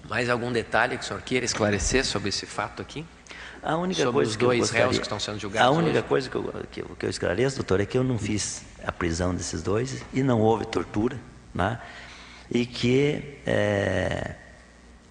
Mais 0.07 0.29
algum 0.29 0.49
detalhe 0.49 0.97
que 0.97 1.03
o 1.03 1.05
senhor 1.05 1.21
queira 1.23 1.45
esclarecer 1.45 2.05
sobre 2.05 2.29
esse 2.29 2.45
fato 2.45 2.81
aqui? 2.81 3.05
A 3.61 3.75
única 3.75 4.01
sobre 4.01 4.13
coisa 4.13 4.31
os 4.31 4.37
que 4.37 4.45
dois 4.45 4.59
gostaria, 4.59 4.85
réus 4.85 4.97
que 4.97 5.03
estão 5.03 5.19
sendo 5.19 5.39
julgados. 5.39 5.67
A 5.67 5.71
única 5.71 5.99
hoje? 5.99 6.07
coisa 6.07 6.29
que 6.29 6.37
eu, 6.37 6.53
que, 6.71 6.83
que 6.83 7.05
eu 7.05 7.09
esclareço, 7.09 7.57
doutor, 7.57 7.81
é 7.81 7.85
que 7.85 7.97
eu 7.97 8.03
não 8.03 8.17
fiz 8.17 8.63
a 8.85 8.93
prisão 8.93 9.35
desses 9.35 9.61
dois 9.61 10.05
e 10.13 10.23
não 10.23 10.39
houve 10.39 10.65
tortura, 10.65 11.19
né? 11.53 11.81
E 12.49 12.65
que 12.65 13.39
é, 13.45 14.35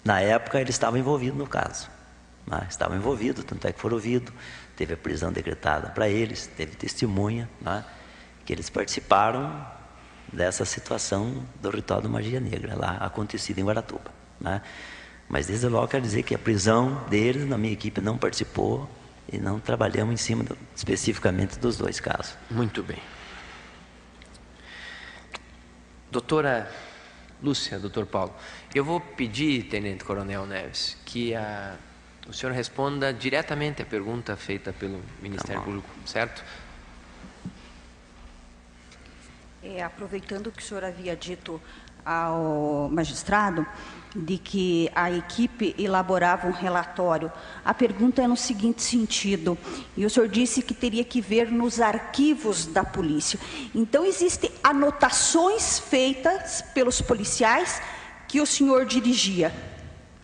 na 0.03 0.21
época 0.21 0.59
ele 0.59 0.71
estava 0.71 0.97
envolvido 0.97 1.37
no 1.37 1.45
caso 1.45 1.92
né, 2.45 2.65
estavam 2.69 2.97
envolvidos, 2.97 3.43
tanto 3.43 3.67
é 3.67 3.71
que 3.71 3.79
foram 3.79 3.95
ouvidos, 3.95 4.33
teve 4.75 4.93
a 4.93 4.97
prisão 4.97 5.31
decretada 5.31 5.89
para 5.89 6.09
eles, 6.09 6.47
teve 6.47 6.75
testemunha, 6.75 7.49
né, 7.61 7.83
que 8.45 8.53
eles 8.53 8.69
participaram 8.69 9.65
dessa 10.31 10.65
situação 10.65 11.45
do 11.61 11.69
ritual 11.69 12.01
da 12.01 12.09
magia 12.09 12.39
negra, 12.39 12.75
lá 12.75 12.97
acontecido 12.97 13.59
em 13.59 13.63
Guaratuba. 13.63 14.11
Né. 14.39 14.61
Mas 15.29 15.47
desde 15.47 15.67
logo 15.67 15.87
quero 15.87 16.03
dizer 16.03 16.23
que 16.23 16.35
a 16.35 16.39
prisão 16.39 17.03
deles, 17.09 17.47
na 17.47 17.57
minha 17.57 17.73
equipe, 17.73 18.01
não 18.01 18.17
participou 18.17 18.89
e 19.31 19.37
não 19.37 19.59
trabalhamos 19.59 20.13
em 20.13 20.17
cima 20.17 20.43
do, 20.43 20.57
especificamente 20.75 21.57
dos 21.57 21.77
dois 21.77 21.99
casos. 21.99 22.35
Muito 22.49 22.83
bem. 22.83 22.99
Doutora 26.11 26.69
Lúcia, 27.41 27.79
doutor 27.79 28.05
Paulo, 28.05 28.33
eu 28.73 28.85
vou 28.85 28.99
pedir, 28.99 29.63
Tenente 29.63 30.03
Coronel 30.03 30.45
Neves, 30.45 30.97
que 31.05 31.33
a 31.33 31.75
o 32.27 32.33
senhor 32.33 32.53
responda 32.53 33.13
diretamente 33.13 33.81
a 33.81 33.85
pergunta 33.85 34.35
feita 34.35 34.71
pelo 34.71 35.01
Ministério 35.21 35.59
tá 35.59 35.65
Público, 35.65 35.89
certo? 36.05 36.43
É, 39.61 39.83
aproveitando 39.83 40.47
o 40.47 40.51
que 40.51 40.61
o 40.61 40.65
senhor 40.65 40.83
havia 40.83 41.15
dito 41.15 41.61
ao 42.05 42.89
magistrado, 42.91 43.65
de 44.15 44.37
que 44.37 44.91
a 44.93 45.09
equipe 45.11 45.73
elaborava 45.77 46.47
um 46.47 46.51
relatório. 46.51 47.31
A 47.63 47.73
pergunta 47.73 48.21
é 48.21 48.27
no 48.27 48.37
seguinte 48.37 48.81
sentido, 48.81 49.57
e 49.95 50.05
o 50.05 50.09
senhor 50.09 50.27
disse 50.27 50.61
que 50.61 50.73
teria 50.73 51.03
que 51.03 51.21
ver 51.21 51.49
nos 51.51 51.79
arquivos 51.79 52.65
da 52.65 52.83
polícia. 52.83 53.39
Então, 53.73 54.05
existem 54.05 54.51
anotações 54.63 55.79
feitas 55.79 56.61
pelos 56.73 57.01
policiais 57.01 57.81
que 58.27 58.41
o 58.41 58.45
senhor 58.45 58.85
dirigia. 58.85 59.53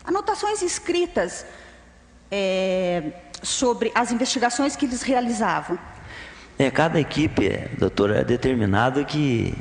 Anotações 0.04 0.62
escritas 0.62 1.44
é, 2.30 3.02
sobre 3.42 3.90
as 3.94 4.12
investigações 4.12 4.76
que 4.76 4.86
eles 4.86 5.02
realizavam? 5.02 5.78
É, 6.58 6.70
cada 6.70 7.00
equipe, 7.00 7.48
doutora, 7.78 8.20
é 8.20 8.24
determinado 8.24 9.04
que 9.04 9.54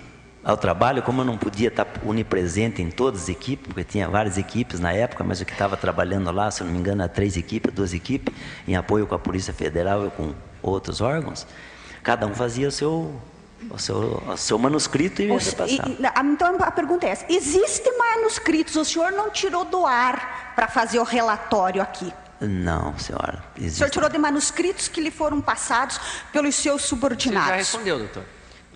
ao 0.43 0.57
trabalho, 0.57 1.01
como 1.01 1.21
eu 1.21 1.25
não 1.25 1.37
podia 1.37 1.67
estar 1.67 1.87
unipresente 2.03 2.81
em 2.81 2.89
todas 2.89 3.23
as 3.23 3.29
equipes, 3.29 3.67
porque 3.67 3.83
tinha 3.83 4.07
várias 4.07 4.37
equipes 4.37 4.79
na 4.79 4.91
época, 4.91 5.23
mas 5.23 5.39
o 5.41 5.45
que 5.45 5.51
estava 5.51 5.77
trabalhando 5.77 6.31
lá, 6.31 6.49
se 6.49 6.63
não 6.63 6.71
me 6.71 6.79
engano, 6.79 7.01
era 7.01 7.09
três 7.09 7.37
equipes, 7.37 7.73
duas 7.73 7.93
equipes, 7.93 8.33
em 8.67 8.75
apoio 8.75 9.05
com 9.05 9.15
a 9.15 9.19
Polícia 9.19 9.53
Federal 9.53 10.07
e 10.07 10.09
com 10.11 10.33
outros 10.61 11.01
órgãos, 11.01 11.45
cada 12.03 12.25
um 12.25 12.33
fazia 12.33 12.67
o 12.67 12.71
seu, 12.71 13.13
o 13.69 13.77
seu, 13.77 14.23
o 14.27 14.37
seu 14.37 14.57
manuscrito 14.57 15.21
e 15.21 15.27
repassar. 15.27 15.87
Então 16.23 16.57
a 16.59 16.71
pergunta 16.71 17.05
é 17.05 17.09
essa: 17.11 17.25
existem 17.29 17.97
manuscritos, 17.97 18.75
o 18.75 18.85
senhor 18.85 19.11
não 19.11 19.29
tirou 19.29 19.65
do 19.65 19.85
ar 19.85 20.53
para 20.55 20.67
fazer 20.67 20.99
o 20.99 21.03
relatório 21.03 21.81
aqui? 21.81 22.11
Não, 22.41 22.97
senhora. 22.97 23.43
Existe... 23.57 23.75
O 23.75 23.77
senhor 23.77 23.89
tirou 23.89 24.09
de 24.09 24.17
manuscritos 24.17 24.87
que 24.87 25.01
lhe 25.01 25.11
foram 25.11 25.41
passados 25.41 25.99
pelos 26.31 26.55
seus 26.55 26.83
subordinados. 26.83 27.47
Você 27.47 27.51
já 27.51 27.57
respondeu, 27.57 27.99
doutor. 27.99 28.23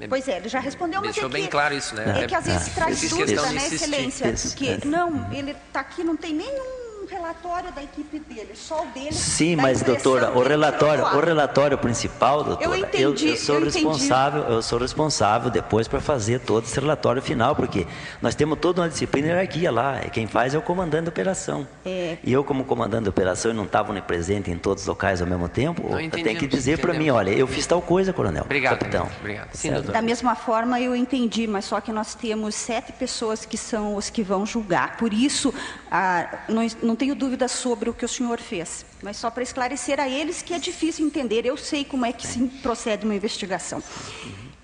Pois 0.09 0.27
é, 0.27 0.37
ele 0.37 0.49
já 0.49 0.59
respondeu, 0.59 1.01
mas 1.01 1.13
Deixou 1.13 1.29
é 1.29 1.33
bem 1.33 1.47
claro 1.47 1.73
isso, 1.73 1.95
né? 1.95 2.23
É 2.23 2.27
que 2.27 2.35
às 2.35 2.45
vezes 2.45 2.67
é. 2.67 2.71
traz 2.71 3.09
dúvida, 3.09 3.41
né, 3.51 3.67
excelência? 3.67 4.33
Porque, 4.33 4.79
não, 4.85 5.31
ele 5.31 5.51
está 5.51 5.79
aqui, 5.79 6.03
não 6.03 6.17
tem 6.17 6.33
nenhum 6.33 6.82
relatório 7.13 7.71
da 7.71 7.83
equipe 7.83 8.19
dele, 8.19 8.51
só 8.55 8.83
o 8.83 8.87
dele. 8.87 9.13
Sim, 9.13 9.55
mas 9.55 9.81
doutora, 9.81 10.31
o 10.31 10.41
relatório, 10.41 11.03
o 11.03 11.19
relatório 11.19 11.77
principal, 11.77 12.43
doutora, 12.43 12.65
eu, 12.65 12.75
entendi, 12.75 13.27
eu, 13.27 13.31
eu 13.31 13.37
sou 13.37 13.55
eu 13.55 13.65
responsável, 13.65 14.39
entendi. 14.41 14.55
eu 14.55 14.61
sou 14.61 14.79
responsável 14.79 15.49
depois 15.49 15.87
para 15.87 16.01
fazer 16.01 16.39
todo 16.39 16.65
esse 16.65 16.79
relatório 16.79 17.21
final, 17.21 17.55
porque 17.55 17.85
nós 18.21 18.35
temos 18.35 18.57
toda 18.59 18.81
uma 18.81 18.89
disciplina 18.89 19.27
e 19.27 19.29
hierarquia 19.29 19.71
lá, 19.71 20.01
e 20.05 20.09
quem 20.09 20.27
faz 20.27 20.53
é 20.53 20.57
o 20.57 20.61
comandante 20.61 21.05
da 21.05 21.09
operação. 21.09 21.67
É. 21.85 22.17
E 22.23 22.33
eu 22.33 22.43
como 22.43 22.63
comandante 22.65 23.03
da 23.03 23.09
operação 23.09 23.51
e 23.51 23.53
não 23.53 23.65
estava 23.65 23.93
presente 24.01 24.49
em 24.49 24.57
todos 24.57 24.83
os 24.83 24.87
locais 24.87 25.21
ao 25.21 25.27
mesmo 25.27 25.47
tempo, 25.47 25.83
tem 26.11 26.35
que 26.35 26.47
dizer 26.47 26.79
para 26.79 26.93
mim, 26.93 27.09
olha, 27.09 27.31
eu 27.31 27.47
fiz 27.47 27.65
tal 27.65 27.81
coisa, 27.81 28.11
coronel. 28.11 28.43
Obrigado, 28.43 28.79
capitão. 28.79 29.07
Obrigado. 29.19 29.49
Sim, 29.53 29.71
da 29.81 30.01
mesma 30.01 30.35
forma 30.35 30.79
eu 30.79 30.95
entendi, 30.95 31.47
mas 31.47 31.65
só 31.65 31.79
que 31.79 31.91
nós 31.91 32.15
temos 32.15 32.55
sete 32.55 32.91
pessoas 32.91 33.45
que 33.45 33.57
são 33.57 33.95
os 33.95 34.09
que 34.09 34.23
vão 34.23 34.45
julgar. 34.45 34.97
Por 34.97 35.13
isso, 35.13 35.53
ah, 35.91 36.27
não, 36.47 36.65
não 36.81 36.95
tenho 37.03 37.15
dúvida 37.15 37.49
sobre 37.49 37.89
o 37.89 37.93
que 37.93 38.05
o 38.05 38.07
senhor 38.07 38.39
fez, 38.39 38.85
mas 39.01 39.17
só 39.17 39.29
para 39.29 39.43
esclarecer 39.43 39.99
a 39.99 40.07
eles 40.07 40.41
que 40.41 40.53
é 40.53 40.57
difícil 40.57 41.05
entender. 41.05 41.45
Eu 41.45 41.57
sei 41.57 41.83
como 41.83 42.05
é 42.05 42.13
que 42.13 42.25
se 42.25 42.39
procede 42.61 43.03
uma 43.03 43.13
investigação. 43.13 43.83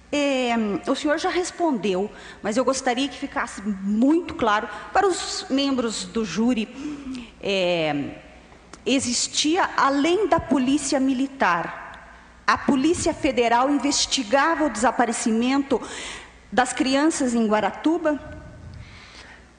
É, 0.10 0.52
o 0.88 0.96
senhor 0.96 1.18
já 1.18 1.30
respondeu, 1.30 2.10
mas 2.42 2.56
eu 2.56 2.64
gostaria 2.64 3.10
que 3.10 3.18
ficasse 3.18 3.62
muito 3.62 4.36
claro 4.36 4.70
para 4.94 5.06
os 5.06 5.48
membros 5.50 6.06
do 6.06 6.24
júri. 6.24 6.70
É, 7.44 8.22
existia, 8.86 9.70
além 9.76 10.30
da 10.30 10.40
polícia 10.40 10.98
militar, 10.98 12.40
a 12.48 12.58
polícia 12.58 13.14
federal 13.14 13.70
investigava 13.70 14.64
o 14.64 14.70
desaparecimento 14.70 15.82
das 16.50 16.72
crianças 16.72 17.34
em 17.34 17.46
Guaratuba? 17.46 18.18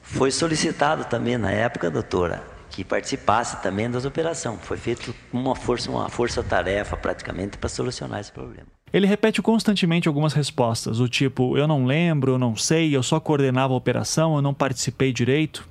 Foi 0.01 0.31
solicitado 0.31 1.05
também 1.05 1.37
na 1.37 1.51
época, 1.51 1.91
doutora, 1.91 2.50
que 2.71 2.83
participasse 2.83 3.61
também 3.61 3.89
das 3.89 4.05
operações. 4.05 4.59
Foi 4.61 4.77
feito 4.77 5.13
uma 5.31 5.55
força, 5.55 5.91
uma 5.91 6.09
força-tarefa 6.09 6.95
praticamente 6.95 7.57
para 7.57 7.69
solucionar 7.69 8.19
esse 8.19 8.31
problema. 8.31 8.67
Ele 8.93 9.05
repete 9.05 9.41
constantemente 9.41 10.07
algumas 10.07 10.33
respostas, 10.33 10.97
do 10.97 11.07
tipo: 11.07 11.57
eu 11.57 11.67
não 11.67 11.85
lembro, 11.85 12.33
eu 12.33 12.39
não 12.39 12.55
sei, 12.55 12.95
eu 12.95 13.03
só 13.03 13.19
coordenava 13.19 13.73
a 13.73 13.77
operação, 13.77 14.35
eu 14.35 14.41
não 14.41 14.53
participei 14.53 15.13
direito. 15.13 15.69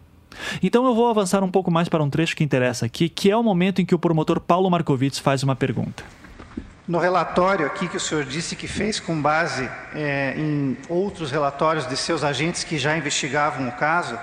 Então 0.63 0.87
eu 0.87 0.95
vou 0.95 1.09
avançar 1.09 1.43
um 1.43 1.51
pouco 1.51 1.71
mais 1.71 1.89
para 1.89 2.03
um 2.03 2.09
trecho 2.09 2.37
que 2.37 2.45
interessa 2.45 2.87
aqui, 2.87 3.09
que 3.09 3.31
é 3.31 3.37
o 3.37 3.43
momento 3.43 3.83
em 3.83 3.87
que 3.87 3.95
o 3.95 3.99
promotor 3.99 4.41
Paulo 4.41 4.71
Marcovitz 4.71 5.19
faz 5.19 5.43
uma 5.43 5.57
pergunta. 5.57 6.05
No 6.87 6.99
relatório 6.99 7.67
aqui 7.67 7.89
que 7.89 7.97
o 7.97 8.01
senhor 8.01 8.25
disse 8.25 8.57
que 8.57 8.67
fez 8.67 8.99
com 8.99 9.21
base 9.21 9.69
é, 9.95 10.35
em 10.37 10.77
outros 10.89 11.31
relatórios 11.31 11.87
de 11.87 11.97
seus 11.97 12.25
agentes 12.25 12.65
que 12.65 12.79
já 12.79 12.97
investigavam 12.97 13.69
o 13.69 13.73
caso, 13.73 14.19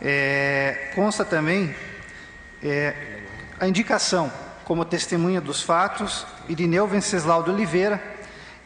é, 0.00 0.90
consta 0.94 1.24
também 1.24 1.74
é, 2.62 2.94
a 3.60 3.66
indicação 3.66 4.30
como 4.64 4.84
testemunha 4.84 5.40
dos 5.40 5.62
fatos, 5.62 6.26
Irineu 6.48 6.86
Venceslau 6.86 7.42
de 7.42 7.50
Oliveira, 7.50 8.02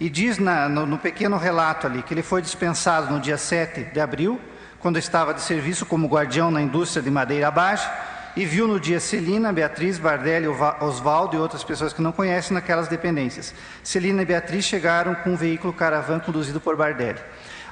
e 0.01 0.11
diz 0.11 0.39
na, 0.39 0.69
no, 0.69 0.85
no, 0.85 0.99
pequeno 0.99 1.37
relato 1.37 1.87
ali 1.87 2.03
que 2.03 2.13
ele 2.13 2.23
foi 2.23 2.43
dispensado 2.43 3.13
no 3.13 3.21
dia 3.21 3.39
7 3.39 3.93
de 3.93 4.01
abril, 4.01 4.41
quando 4.81 4.99
estava 4.99 5.33
de 5.33 5.41
serviço 5.41 5.87
como 5.87 6.09
guardião 6.09 6.51
na 6.51 6.61
indústria 6.61 7.01
de 7.01 7.11
madeira 7.11 7.47
abaixo, 7.47 7.89
e 8.35 8.45
viu 8.45 8.67
no 8.67 8.81
dia 8.81 8.99
Celina, 8.99 9.53
Beatriz, 9.53 9.99
Bardelli, 9.99 10.49
Oswaldo 10.81 11.37
e 11.37 11.39
outras 11.39 11.63
pessoas 11.63 11.93
que 11.93 12.03
não 12.03 12.11
conhecem 12.11 12.55
naquelas 12.55 12.89
dependências. 12.89 13.55
Celina 13.85 14.23
e 14.23 14.25
Beatriz 14.25 14.65
chegaram 14.65 15.15
com 15.15 15.31
um 15.31 15.37
veículo 15.37 15.73
caravan 15.73 16.19
conduzido 16.19 16.61
por 16.61 16.75
Bardelli. 16.75 17.21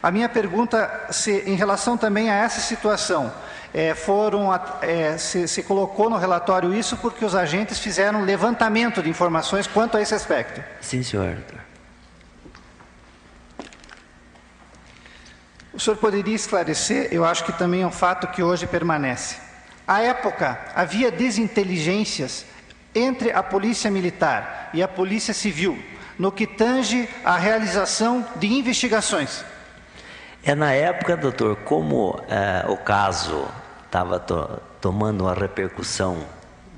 A 0.02 0.10
minha 0.10 0.28
pergunta, 0.28 1.08
se, 1.10 1.42
em 1.46 1.54
relação 1.54 1.96
também 1.96 2.30
a 2.30 2.34
essa 2.34 2.60
situação, 2.60 3.32
é, 3.72 3.94
foram, 3.94 4.52
é, 4.82 5.16
se, 5.16 5.46
se, 5.46 5.62
colocou 5.62 6.10
no 6.10 6.16
relatório 6.16 6.74
isso 6.74 6.96
porque 6.96 7.24
os 7.24 7.34
agentes 7.34 7.78
fizeram 7.78 8.22
levantamento 8.22 9.02
de 9.02 9.08
informações 9.08 9.66
quanto 9.66 9.96
a 9.96 10.02
esse 10.02 10.14
aspecto? 10.14 10.62
Sim, 10.80 11.02
senhor. 11.02 11.38
O 15.72 15.78
senhor 15.78 15.96
poderia 15.96 16.34
esclarecer, 16.34 17.08
eu 17.12 17.24
acho 17.24 17.44
que 17.44 17.52
também 17.52 17.82
é 17.82 17.86
um 17.86 17.92
fato 17.92 18.26
que 18.26 18.42
hoje 18.42 18.66
permanece. 18.66 19.36
À 19.86 20.02
época, 20.02 20.58
havia 20.74 21.10
desinteligências 21.10 22.44
entre 22.94 23.30
a 23.30 23.42
polícia 23.42 23.90
militar 23.90 24.70
e 24.74 24.82
a 24.82 24.88
polícia 24.88 25.32
civil 25.32 25.78
no 26.18 26.30
que 26.30 26.46
tange 26.46 27.08
à 27.24 27.36
realização 27.36 28.26
de 28.36 28.46
investigações. 28.46 29.44
É 30.42 30.54
na 30.54 30.72
época, 30.72 31.16
doutor, 31.16 31.56
como 31.56 32.20
é, 32.28 32.64
o 32.68 32.76
caso 32.76 33.48
estava 33.90 34.20
to 34.20 34.48
tomando 34.80 35.22
uma 35.22 35.34
repercussão 35.34 36.16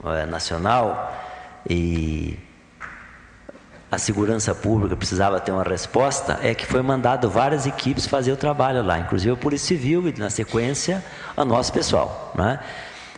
é, 0.04 0.26
nacional 0.26 1.14
e 1.68 2.36
a 3.90 3.98
segurança 3.98 4.54
pública 4.54 4.96
precisava 4.96 5.38
ter 5.38 5.52
uma 5.52 5.62
resposta, 5.62 6.40
é 6.42 6.54
que 6.54 6.64
foi 6.64 6.80
mandado 6.80 7.28
várias 7.28 7.66
equipes 7.66 8.06
fazer 8.06 8.32
o 8.32 8.36
trabalho 8.36 8.82
lá, 8.82 8.98
inclusive 8.98 9.32
a 9.32 9.36
Polícia 9.36 9.68
Civil 9.68 10.08
e, 10.08 10.18
na 10.18 10.30
sequência, 10.30 11.04
o 11.36 11.44
nosso 11.44 11.72
pessoal. 11.72 12.32
Né? 12.34 12.58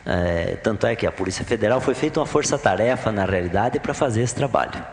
É, 0.05 0.57
tanto 0.57 0.87
é 0.87 0.97
que 0.97 1.07
a 1.07 1.13
Polícia 1.13 1.45
Federal 1.45 1.81
foi 1.81 1.95
feita 1.95 2.19
uma 2.19 2.27
força-tarefa, 2.27 3.13
na 3.13 3.25
realidade, 3.25 3.79
para 3.79 3.95
fazer 3.95 4.23
esse 4.23 4.35
trabalho. 4.35 4.85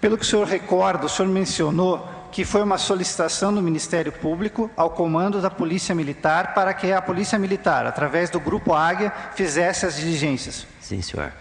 Pelo 0.00 0.18
que 0.18 0.24
o 0.24 0.26
senhor 0.26 0.46
recorda, 0.46 1.06
o 1.06 1.08
senhor 1.08 1.28
mencionou 1.28 2.06
que 2.30 2.44
foi 2.44 2.62
uma 2.62 2.78
solicitação 2.78 3.52
do 3.52 3.60
Ministério 3.60 4.12
Público 4.12 4.70
ao 4.76 4.90
comando 4.90 5.40
da 5.40 5.50
Polícia 5.50 5.94
Militar 5.94 6.54
para 6.54 6.72
que 6.72 6.92
a 6.92 7.02
Polícia 7.02 7.38
Militar, 7.38 7.86
através 7.86 8.30
do 8.30 8.38
Grupo 8.38 8.72
Águia, 8.72 9.12
fizesse 9.34 9.86
as 9.86 9.96
diligências. 9.96 10.66
Sim, 10.80 11.02
senhor. 11.02 11.32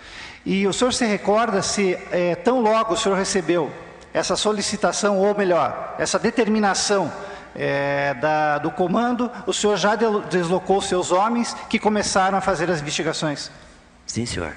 E 0.46 0.66
o 0.68 0.74
senhor 0.74 0.94
se 0.94 1.06
recorda 1.06 1.62
se 1.62 1.98
é, 2.12 2.36
tão 2.36 2.62
logo 2.62 2.94
o 2.94 2.98
senhor 2.98 3.16
recebeu 3.16 3.72
essa 4.14 4.36
solicitação, 4.36 5.18
ou 5.18 5.38
melhor, 5.38 5.96
essa 6.00 6.18
determinação 6.18 7.12
é, 7.56 8.14
da, 8.16 8.58
do 8.58 8.72
comando, 8.72 9.32
o 9.46 9.54
senhor 9.54 9.78
já 9.78 9.96
deslocou 9.96 10.82
seus 10.82 11.12
homens 11.12 11.56
que 11.70 11.78
começaram 11.78 12.38
a 12.38 12.42
fazer 12.42 12.70
as 12.70 12.82
investigações? 12.82 13.52
Sim, 14.08 14.26
senhor. 14.26 14.56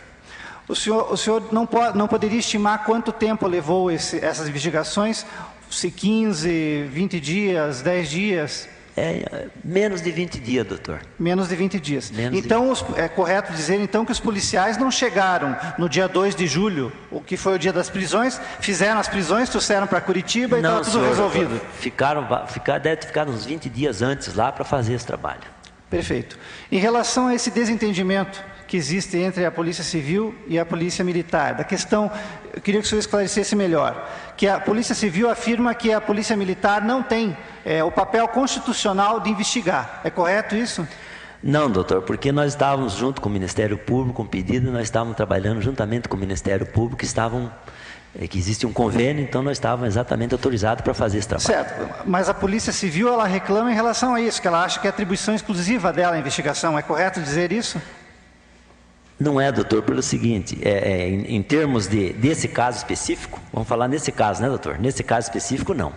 O 0.68 0.76
senhor, 0.76 1.12
o 1.12 1.16
senhor 1.16 1.52
não, 1.52 1.68
não 1.94 2.08
poderia 2.08 2.38
estimar 2.38 2.84
quanto 2.84 3.12
tempo 3.12 3.46
levou 3.46 3.90
esse, 3.90 4.24
essas 4.24 4.48
investigações 4.48 5.26
se 5.72 5.90
15, 5.90 6.88
20 6.90 7.20
dias, 7.20 7.82
10 7.82 8.10
dias? 8.10 8.68
É, 8.94 9.48
menos 9.64 10.02
de 10.02 10.10
20 10.10 10.38
dias, 10.38 10.66
doutor. 10.66 11.00
Menos 11.18 11.48
de 11.48 11.56
20 11.56 11.80
dias. 11.80 12.10
Menos 12.10 12.38
então, 12.38 12.68
20. 12.68 12.72
Os, 12.72 12.98
é 12.98 13.08
correto 13.08 13.50
dizer 13.52 13.80
então 13.80 14.04
que 14.04 14.12
os 14.12 14.20
policiais 14.20 14.76
não 14.76 14.90
chegaram 14.90 15.56
no 15.78 15.88
dia 15.88 16.06
2 16.06 16.34
de 16.34 16.46
julho, 16.46 16.92
o 17.10 17.18
que 17.18 17.38
foi 17.38 17.54
o 17.54 17.58
dia 17.58 17.72
das 17.72 17.88
prisões, 17.88 18.38
fizeram 18.60 19.00
as 19.00 19.08
prisões, 19.08 19.48
trouxeram 19.48 19.86
para 19.86 19.98
Curitiba 20.00 20.56
e 20.56 20.60
estava 20.60 20.80
tudo 20.80 20.92
senhor, 20.92 21.08
resolvido. 21.08 21.60
Ficaram, 21.78 22.46
ficar, 22.46 22.78
deve 22.78 22.96
ter 22.96 23.06
ficado 23.06 23.32
uns 23.32 23.46
20 23.46 23.70
dias 23.70 24.02
antes 24.02 24.34
lá 24.34 24.52
para 24.52 24.64
fazer 24.64 24.92
esse 24.92 25.06
trabalho. 25.06 25.40
Perfeito. 25.88 26.38
Em 26.70 26.78
relação 26.78 27.28
a 27.28 27.34
esse 27.34 27.50
desentendimento 27.50 28.51
que 28.72 28.78
existe 28.78 29.18
entre 29.18 29.44
a 29.44 29.50
Polícia 29.50 29.84
Civil 29.84 30.34
e 30.48 30.58
a 30.58 30.64
Polícia 30.64 31.04
Militar. 31.04 31.56
Da 31.56 31.62
questão, 31.62 32.10
eu 32.54 32.58
queria 32.62 32.80
que 32.80 32.86
o 32.86 32.88
senhor 32.88 33.00
esclarecesse 33.00 33.54
melhor, 33.54 34.10
que 34.34 34.48
a 34.48 34.58
Polícia 34.58 34.94
Civil 34.94 35.28
afirma 35.28 35.74
que 35.74 35.92
a 35.92 36.00
Polícia 36.00 36.34
Militar 36.34 36.80
não 36.80 37.02
tem 37.02 37.36
é, 37.66 37.84
o 37.84 37.92
papel 37.92 38.26
constitucional 38.28 39.20
de 39.20 39.28
investigar. 39.28 40.00
É 40.02 40.08
correto 40.08 40.56
isso? 40.56 40.88
Não, 41.42 41.70
doutor, 41.70 42.00
porque 42.00 42.32
nós 42.32 42.54
estávamos 42.54 42.94
junto 42.94 43.20
com 43.20 43.28
o 43.28 43.32
Ministério 43.32 43.76
Público, 43.76 44.16
com 44.16 44.22
um 44.22 44.26
pedido, 44.26 44.72
nós 44.72 44.84
estávamos 44.84 45.18
trabalhando 45.18 45.60
juntamente 45.60 46.08
com 46.08 46.16
o 46.16 46.18
Ministério 46.18 46.64
Público, 46.64 47.04
estavam 47.04 47.52
é, 48.18 48.26
que 48.26 48.38
existe 48.38 48.66
um 48.66 48.72
convênio, 48.72 49.22
então 49.22 49.42
nós 49.42 49.58
estávamos 49.58 49.86
exatamente 49.86 50.32
autorizados 50.32 50.82
para 50.82 50.94
fazer 50.94 51.18
esse 51.18 51.28
trabalho. 51.28 51.46
Certo, 51.46 52.06
mas 52.06 52.26
a 52.26 52.32
Polícia 52.32 52.72
Civil 52.72 53.08
ela 53.08 53.26
reclama 53.26 53.70
em 53.70 53.74
relação 53.74 54.14
a 54.14 54.20
isso, 54.22 54.40
que 54.40 54.48
ela 54.48 54.64
acha 54.64 54.80
que 54.80 54.86
é 54.86 54.90
atribuição 54.90 55.34
exclusiva 55.34 55.92
dela 55.92 56.16
a 56.16 56.18
investigação. 56.18 56.78
É 56.78 56.80
correto 56.80 57.20
dizer 57.20 57.52
isso? 57.52 57.78
Não 59.22 59.40
é, 59.40 59.52
doutor, 59.52 59.82
pelo 59.82 60.02
seguinte, 60.02 60.58
é, 60.62 60.70
é, 60.70 61.08
em, 61.08 61.36
em, 61.36 61.42
termos 61.42 61.86
de, 61.86 62.12
desse 62.12 62.48
caso 62.48 62.78
específico, 62.78 63.40
vamos 63.52 63.68
falar 63.68 63.86
nesse 63.86 64.10
caso, 64.10 64.42
né, 64.42 64.48
doutor? 64.48 64.78
Nesse 64.80 65.04
caso 65.04 65.28
específico, 65.28 65.72
não. 65.72 65.92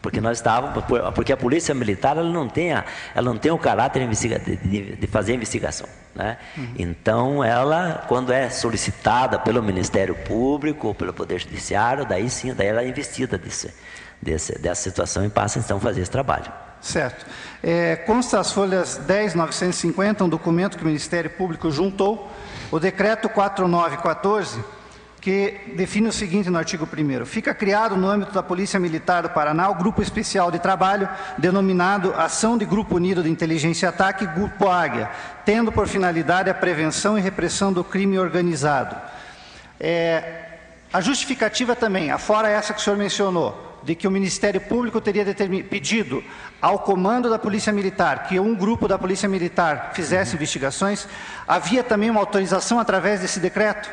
Porque 0.00 0.18
nós 0.18 0.38
estávamos, 0.38 0.82
porque 1.14 1.30
a 1.30 1.36
polícia 1.36 1.74
militar 1.74 2.16
ela 2.16 2.32
não 2.32 2.48
tem, 2.48 2.72
a, 2.72 2.86
ela 3.14 3.30
não 3.30 3.36
tem 3.38 3.52
o 3.52 3.58
caráter 3.58 4.08
de, 4.08 4.38
de, 4.56 4.96
de 4.96 5.06
fazer 5.06 5.34
investigação. 5.34 5.86
Né? 6.14 6.38
Uhum. 6.56 6.74
Então, 6.78 7.44
ela, 7.44 8.06
quando 8.08 8.32
é 8.32 8.48
solicitada 8.48 9.38
pelo 9.38 9.62
Ministério 9.62 10.14
Público 10.14 10.88
ou 10.88 10.94
pelo 10.94 11.12
Poder 11.12 11.38
Judiciário, 11.38 12.06
daí 12.06 12.30
sim, 12.30 12.54
daí 12.54 12.68
ela 12.68 12.82
é 12.82 12.88
investida 12.88 13.36
desse, 13.36 13.74
desse, 14.22 14.58
dessa 14.58 14.82
situação 14.82 15.22
e 15.22 15.28
passa 15.28 15.58
então 15.58 15.76
a 15.76 15.80
fazer 15.80 16.00
esse 16.00 16.10
trabalho. 16.10 16.50
Certo. 16.80 17.26
É, 17.62 17.96
consta 17.96 18.40
as 18.40 18.52
folhas 18.52 18.98
10.950, 19.06 20.22
um 20.22 20.30
documento 20.30 20.78
que 20.78 20.82
o 20.82 20.86
Ministério 20.86 21.28
Público 21.28 21.70
juntou 21.70 22.30
o 22.70 22.78
decreto 22.78 23.28
4914, 23.28 24.62
que 25.20 25.72
define 25.76 26.08
o 26.08 26.12
seguinte 26.12 26.48
no 26.48 26.56
artigo 26.56 26.86
1 26.86 27.26
Fica 27.26 27.54
criado 27.54 27.96
no 27.96 28.08
âmbito 28.08 28.32
da 28.32 28.42
Polícia 28.42 28.80
Militar 28.80 29.22
do 29.22 29.30
Paraná 29.30 29.68
o 29.68 29.74
Grupo 29.74 30.00
Especial 30.00 30.50
de 30.50 30.58
Trabalho, 30.58 31.08
denominado 31.36 32.14
Ação 32.14 32.56
de 32.56 32.64
Grupo 32.64 32.96
Unido 32.96 33.22
de 33.22 33.28
Inteligência 33.28 33.86
e 33.86 33.88
Ataque, 33.88 34.26
Grupo 34.26 34.68
Águia, 34.68 35.10
tendo 35.44 35.70
por 35.70 35.86
finalidade 35.86 36.48
a 36.48 36.54
prevenção 36.54 37.18
e 37.18 37.20
repressão 37.20 37.72
do 37.72 37.84
crime 37.84 38.18
organizado. 38.18 38.96
É, 39.78 40.46
a 40.92 41.00
justificativa 41.00 41.76
também, 41.76 42.10
afora 42.10 42.48
essa 42.48 42.72
que 42.72 42.80
o 42.80 42.82
senhor 42.82 42.96
mencionou, 42.96 43.69
de 43.82 43.94
que 43.94 44.06
o 44.06 44.10
Ministério 44.10 44.60
Público 44.60 45.00
teria 45.00 45.24
pedido 45.68 46.22
ao 46.60 46.78
comando 46.78 47.30
da 47.30 47.38
Polícia 47.38 47.72
Militar 47.72 48.24
que 48.28 48.38
um 48.38 48.54
grupo 48.54 48.86
da 48.86 48.98
Polícia 48.98 49.28
Militar 49.28 49.92
fizesse 49.94 50.36
investigações, 50.36 51.08
havia 51.46 51.82
também 51.82 52.10
uma 52.10 52.20
autorização 52.20 52.78
através 52.78 53.20
desse 53.20 53.40
decreto? 53.40 53.90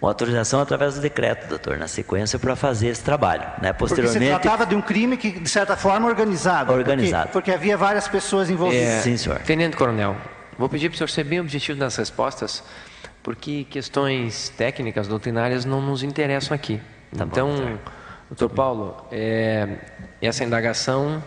Uma 0.00 0.10
autorização 0.10 0.60
através 0.60 0.94
do 0.94 1.00
decreto, 1.00 1.48
doutor, 1.48 1.76
na 1.76 1.88
sequência 1.88 2.38
para 2.38 2.54
fazer 2.54 2.88
esse 2.88 3.02
trabalho. 3.02 3.42
Né? 3.60 3.72
Posteriormente, 3.72 4.18
porque 4.18 4.34
se 4.36 4.40
tratava 4.40 4.64
de 4.64 4.74
um 4.76 4.80
crime 4.80 5.16
que, 5.16 5.32
de 5.32 5.48
certa 5.48 5.76
forma, 5.76 6.06
organizado. 6.06 6.72
Organizado. 6.72 7.24
Porque, 7.24 7.32
porque 7.32 7.52
havia 7.52 7.76
várias 7.76 8.06
pessoas 8.06 8.48
envolvidas. 8.48 8.86
É, 8.86 9.00
Sim, 9.00 9.16
senhor. 9.16 9.40
Tenente 9.40 9.76
Coronel, 9.76 10.16
vou 10.56 10.68
pedir 10.68 10.88
para 10.88 10.94
o 10.94 10.98
senhor 10.98 11.08
ser 11.08 11.24
bem 11.24 11.40
objetivo 11.40 11.78
nas 11.80 11.96
respostas, 11.96 12.62
porque 13.24 13.66
questões 13.68 14.50
técnicas, 14.50 15.08
doutrinárias, 15.08 15.64
não 15.64 15.82
nos 15.82 16.04
interessam 16.04 16.54
aqui. 16.54 16.80
Tá 17.16 17.24
então... 17.24 17.48
Bom, 17.56 17.78
Doutor 18.28 18.50
Paulo, 18.50 18.96
é, 19.10 19.78
essa 20.20 20.44
indagação 20.44 21.22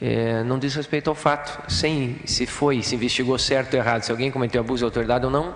é, 0.00 0.42
não 0.42 0.58
diz 0.58 0.74
respeito 0.74 1.08
ao 1.08 1.16
fato. 1.16 1.70
Sem, 1.70 2.20
se 2.24 2.46
foi, 2.46 2.82
se 2.82 2.94
investigou 2.94 3.38
certo 3.38 3.74
ou 3.74 3.80
errado, 3.80 4.02
se 4.02 4.10
alguém 4.10 4.30
cometeu 4.30 4.60
abuso 4.60 4.78
de 4.78 4.84
autoridade 4.84 5.24
ou 5.24 5.30
não, 5.30 5.54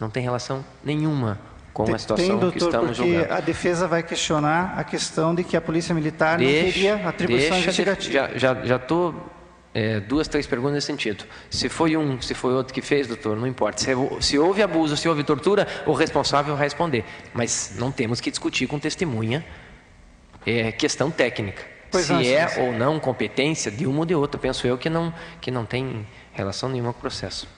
não 0.00 0.10
tem 0.10 0.22
relação 0.22 0.64
nenhuma 0.84 1.38
com 1.72 1.92
a 1.92 1.98
situação 1.98 2.26
tem, 2.26 2.38
doutor, 2.38 2.52
que 2.52 2.58
estamos 2.58 2.96
porque 2.96 3.12
julgando. 3.12 3.32
a 3.32 3.40
defesa 3.40 3.88
vai 3.88 4.02
questionar 4.02 4.74
a 4.76 4.84
questão 4.84 5.34
de 5.34 5.42
que 5.42 5.56
a 5.56 5.60
Polícia 5.60 5.92
Militar 5.92 6.38
deixa, 6.38 6.64
não 6.64 6.72
teria 6.72 7.08
atribuição 7.08 7.50
deixa, 7.50 7.82
investigativa. 7.82 8.30
Já 8.38 8.76
estou 8.76 9.12
é, 9.74 9.98
duas, 9.98 10.28
três 10.28 10.46
perguntas 10.46 10.74
nesse 10.74 10.86
sentido. 10.86 11.24
Se 11.50 11.68
foi 11.68 11.96
um, 11.96 12.20
se 12.22 12.32
foi 12.32 12.54
outro 12.54 12.72
que 12.72 12.80
fez, 12.80 13.08
doutor, 13.08 13.36
não 13.36 13.46
importa. 13.46 13.82
Se, 13.82 13.90
se 14.20 14.38
houve 14.38 14.62
abuso, 14.62 14.96
se 14.96 15.08
houve 15.08 15.24
tortura, 15.24 15.66
o 15.84 15.92
responsável 15.92 16.54
vai 16.54 16.64
responder. 16.64 17.04
Mas 17.34 17.74
não 17.76 17.90
temos 17.90 18.20
que 18.20 18.30
discutir 18.30 18.68
com 18.68 18.78
testemunha 18.78 19.44
é, 20.46 20.70
questão 20.70 21.10
técnica. 21.10 21.64
Pois 21.90 22.06
se 22.06 22.12
não, 22.12 22.20
é 22.20 22.46
sim. 22.46 22.60
ou 22.60 22.72
não 22.72 23.00
competência 23.00 23.70
de 23.70 23.86
uma 23.86 24.00
ou 24.00 24.04
de 24.04 24.14
outra, 24.14 24.38
penso 24.40 24.66
eu 24.66 24.78
que 24.78 24.88
não, 24.88 25.12
que 25.40 25.50
não 25.50 25.66
tem 25.66 26.06
relação 26.32 26.68
nenhuma 26.68 26.92
com 26.92 26.98
o 26.98 27.00
processo. 27.00 27.48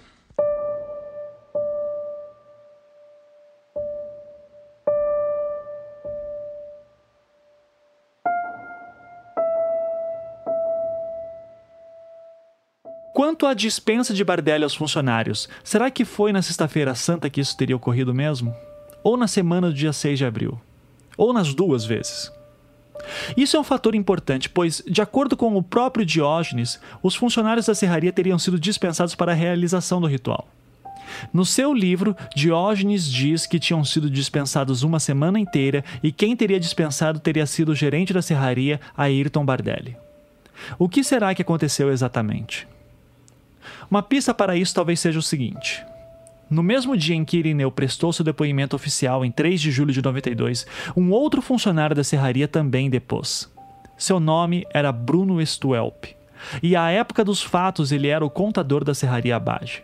Quanto 13.17 13.47
à 13.47 13.55
dispensa 13.55 14.13
de 14.13 14.23
Bardelli 14.23 14.63
aos 14.63 14.75
funcionários, 14.75 15.49
será 15.65 15.91
que 15.91 16.05
foi 16.05 16.33
na 16.33 16.43
Sexta-feira 16.43 16.95
Santa 16.95 17.31
que 17.31 17.41
isso 17.41 17.57
teria 17.57 17.75
ocorrido 17.75 18.15
mesmo? 18.15 18.55
ou 19.07 19.17
na 19.17 19.29
semana 19.29 19.69
do 19.69 19.73
dia 19.73 19.93
6 19.93 20.19
de 20.19 20.25
abril, 20.25 20.61
ou 21.17 21.33
nas 21.33 21.55
duas 21.55 21.85
vezes. 21.85 22.33
Isso 23.37 23.57
é 23.57 23.61
um 23.61 23.63
fator 23.63 23.95
importante, 23.95 24.49
pois, 24.49 24.83
de 24.85 25.01
acordo 25.01 25.37
com 25.37 25.57
o 25.57 25.63
próprio 25.63 26.05
Diógenes, 26.05 26.81
os 27.01 27.15
funcionários 27.15 27.67
da 27.67 27.75
serraria 27.75 28.13
teriam 28.13 28.37
sido 28.37 28.59
dispensados 28.59 29.15
para 29.15 29.31
a 29.31 29.35
realização 29.37 30.01
do 30.01 30.09
ritual. 30.09 30.49
No 31.33 31.45
seu 31.45 31.73
livro, 31.73 32.17
Diógenes 32.35 33.09
diz 33.09 33.47
que 33.47 33.61
tinham 33.61 33.85
sido 33.85 34.11
dispensados 34.11 34.83
uma 34.83 34.99
semana 34.99 35.39
inteira 35.39 35.85
e 36.03 36.11
quem 36.11 36.35
teria 36.35 36.59
dispensado 36.59 37.21
teria 37.21 37.47
sido 37.47 37.71
o 37.71 37.77
gerente 37.77 38.13
da 38.13 38.21
serraria, 38.21 38.81
Ayrton 38.97 39.45
Bardelli. 39.45 39.97
O 40.81 40.89
que 40.89 41.05
será 41.05 41.33
que 41.33 41.43
aconteceu 41.43 41.93
exatamente? 41.93 42.67
Uma 43.90 44.03
pista 44.03 44.35
para 44.35 44.57
isso 44.57 44.75
talvez 44.75 45.01
seja 45.01 45.18
o 45.18 45.22
seguinte. 45.22 45.85
No 46.49 46.62
mesmo 46.62 46.96
dia 46.96 47.16
em 47.16 47.25
que 47.25 47.38
Irineu 47.38 47.72
prestou 47.72 48.12
seu 48.12 48.25
depoimento 48.25 48.77
oficial, 48.77 49.25
em 49.25 49.33
3 49.33 49.61
de 49.61 49.70
julho 49.70 49.92
de 49.92 50.03
92, 50.03 50.66
um 50.96 51.11
outro 51.11 51.42
funcionário 51.42 51.96
da 51.96 52.05
serraria 52.05 52.46
também 52.46 52.88
depôs. 52.88 53.53
Seu 53.99 54.20
nome 54.20 54.64
era 54.72 54.92
Bruno 54.92 55.44
Stuelp, 55.44 56.05
e 56.62 56.77
à 56.77 56.90
época 56.90 57.25
dos 57.25 57.42
fatos 57.42 57.90
ele 57.90 58.09
era 58.09 58.25
o 58.25 58.31
contador 58.31 58.85
da 58.85 58.94
serraria 58.94 59.35
Abage. 59.35 59.83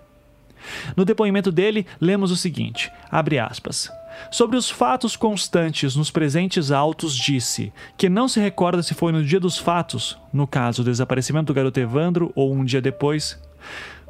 No 0.96 1.04
depoimento 1.04 1.50
dele, 1.50 1.86
lemos 2.00 2.30
o 2.30 2.36
seguinte: 2.36 2.90
abre 3.10 3.38
aspas. 3.38 3.90
Sobre 4.30 4.56
os 4.56 4.70
fatos 4.70 5.16
constantes 5.16 5.96
nos 5.96 6.10
presentes 6.10 6.70
autos, 6.70 7.16
disse 7.16 7.72
que 7.96 8.08
não 8.08 8.28
se 8.28 8.38
recorda 8.38 8.82
se 8.82 8.94
foi 8.94 9.10
no 9.10 9.24
dia 9.24 9.40
dos 9.40 9.58
fatos, 9.58 10.18
no 10.32 10.46
caso 10.46 10.84
do 10.84 10.90
desaparecimento 10.90 11.46
do 11.46 11.54
garoto 11.54 11.80
Evandro 11.80 12.30
ou 12.36 12.52
um 12.52 12.64
dia 12.64 12.80
depois, 12.80 13.40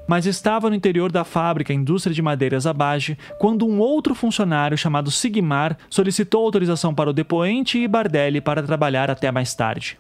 mas 0.07 0.27
estava 0.27 0.69
no 0.69 0.77
interior 0.77 1.11
da 1.11 1.25
fábrica 1.25 1.73
Indústria 1.73 2.15
de 2.15 2.23
Madeiras 2.23 2.67
Abage 2.67 3.17
quando 3.39 3.67
um 3.67 3.79
outro 3.79 4.15
funcionário 4.15 4.77
chamado 4.77 5.11
Sigmar 5.11 5.77
solicitou 5.89 6.45
autorização 6.45 6.95
para 6.95 7.11
o 7.11 7.13
depoente 7.13 7.79
e 7.79 7.89
Bardelli 7.89 8.41
para 8.41 8.63
trabalhar 8.63 9.11
até 9.11 9.31
mais 9.31 9.55
tarde. 9.55 9.99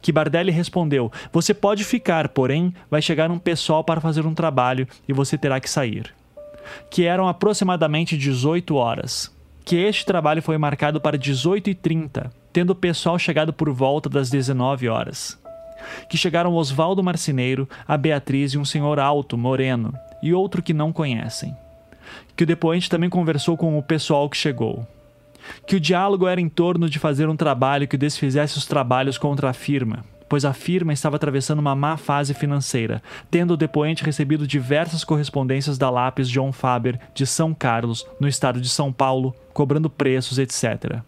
Que 0.00 0.12
Bardelli 0.12 0.50
respondeu: 0.50 1.12
Você 1.32 1.52
pode 1.52 1.84
ficar, 1.84 2.28
porém, 2.28 2.74
vai 2.90 3.02
chegar 3.02 3.30
um 3.30 3.38
pessoal 3.38 3.84
para 3.84 4.00
fazer 4.00 4.24
um 4.24 4.34
trabalho 4.34 4.88
e 5.08 5.12
você 5.12 5.36
terá 5.36 5.60
que 5.60 5.68
sair. 5.68 6.14
Que 6.90 7.04
eram 7.04 7.28
aproximadamente 7.28 8.16
18 8.16 8.74
horas. 8.74 9.34
Que 9.64 9.76
este 9.76 10.06
trabalho 10.06 10.42
foi 10.42 10.56
marcado 10.56 11.00
para 11.00 11.18
18h30, 11.18 12.30
tendo 12.52 12.70
o 12.70 12.74
pessoal 12.74 13.18
chegado 13.18 13.52
por 13.52 13.70
volta 13.70 14.08
das 14.08 14.30
19 14.30 14.88
horas 14.88 15.38
que 16.08 16.16
chegaram 16.16 16.54
Oswaldo 16.54 17.02
Marceneiro, 17.02 17.68
a 17.86 17.96
Beatriz 17.96 18.52
e 18.52 18.58
um 18.58 18.64
senhor 18.64 18.98
alto, 18.98 19.36
moreno, 19.36 19.94
e 20.22 20.32
outro 20.34 20.62
que 20.62 20.74
não 20.74 20.92
conhecem. 20.92 21.56
Que 22.36 22.44
o 22.44 22.46
depoente 22.46 22.88
também 22.88 23.10
conversou 23.10 23.56
com 23.56 23.78
o 23.78 23.82
pessoal 23.82 24.28
que 24.28 24.36
chegou. 24.36 24.86
Que 25.66 25.76
o 25.76 25.80
diálogo 25.80 26.26
era 26.26 26.40
em 26.40 26.48
torno 26.48 26.88
de 26.88 26.98
fazer 26.98 27.28
um 27.28 27.36
trabalho 27.36 27.88
que 27.88 27.96
desfizesse 27.96 28.58
os 28.58 28.66
trabalhos 28.66 29.16
contra 29.16 29.50
a 29.50 29.52
firma, 29.52 30.04
pois 30.28 30.44
a 30.44 30.52
firma 30.52 30.92
estava 30.92 31.16
atravessando 31.16 31.58
uma 31.58 31.74
má 31.74 31.96
fase 31.96 32.34
financeira, 32.34 33.02
tendo 33.30 33.54
o 33.54 33.56
depoente 33.56 34.04
recebido 34.04 34.46
diversas 34.46 35.02
correspondências 35.02 35.78
da 35.78 35.90
Lápis 35.90 36.28
John 36.28 36.52
Faber 36.52 37.00
de 37.14 37.26
São 37.26 37.54
Carlos, 37.54 38.06
no 38.20 38.28
estado 38.28 38.60
de 38.60 38.68
São 38.68 38.92
Paulo, 38.92 39.34
cobrando 39.52 39.90
preços, 39.90 40.38
etc 40.38 41.02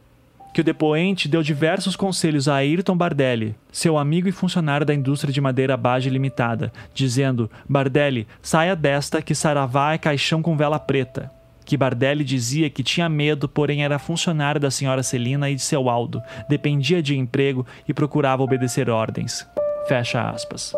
que 0.53 0.61
o 0.61 0.65
depoente 0.65 1.29
deu 1.29 1.43
diversos 1.43 1.97
conselhos 1.97 2.47
a 2.47 2.57
Ayrton 2.57 2.97
Bardelli, 2.97 3.55
seu 3.73 3.97
amigo 3.97 4.29
e 4.29 4.33
funcionário 4.33 4.87
da 4.87 4.95
indústria 4.95 5.33
de 5.33 5.41
madeira 5.41 5.77
Bage 5.77 6.11
Limitada, 6.11 6.73
dizendo: 6.93 7.51
Bardelli, 7.69 8.27
saia 8.43 8.77
desta 8.77 9.23
que 9.23 9.35
Saravá 9.35 9.95
é 9.95 9.99
caixão 9.99 10.43
com 10.43 10.57
vela 10.57 10.79
preta. 10.79 11.31
Que 11.65 11.77
Bardelli 11.77 12.25
dizia 12.25 12.69
que 12.69 12.83
tinha 12.83 13.09
medo, 13.09 13.49
porém 13.49 13.85
era 13.85 13.99
funcionário 13.99 14.61
da 14.61 14.71
senhora 14.71 15.03
Celina 15.03 15.49
e 15.49 15.55
de 15.55 15.63
seu 15.63 15.89
Aldo, 15.89 16.21
dependia 16.49 17.03
de 17.03 17.17
emprego 17.17 17.67
e 17.89 17.95
procurava 17.95 18.43
obedecer 18.43 18.91
ordens. 18.91 19.47
Fecha 19.87 20.29
aspas. 20.29 20.75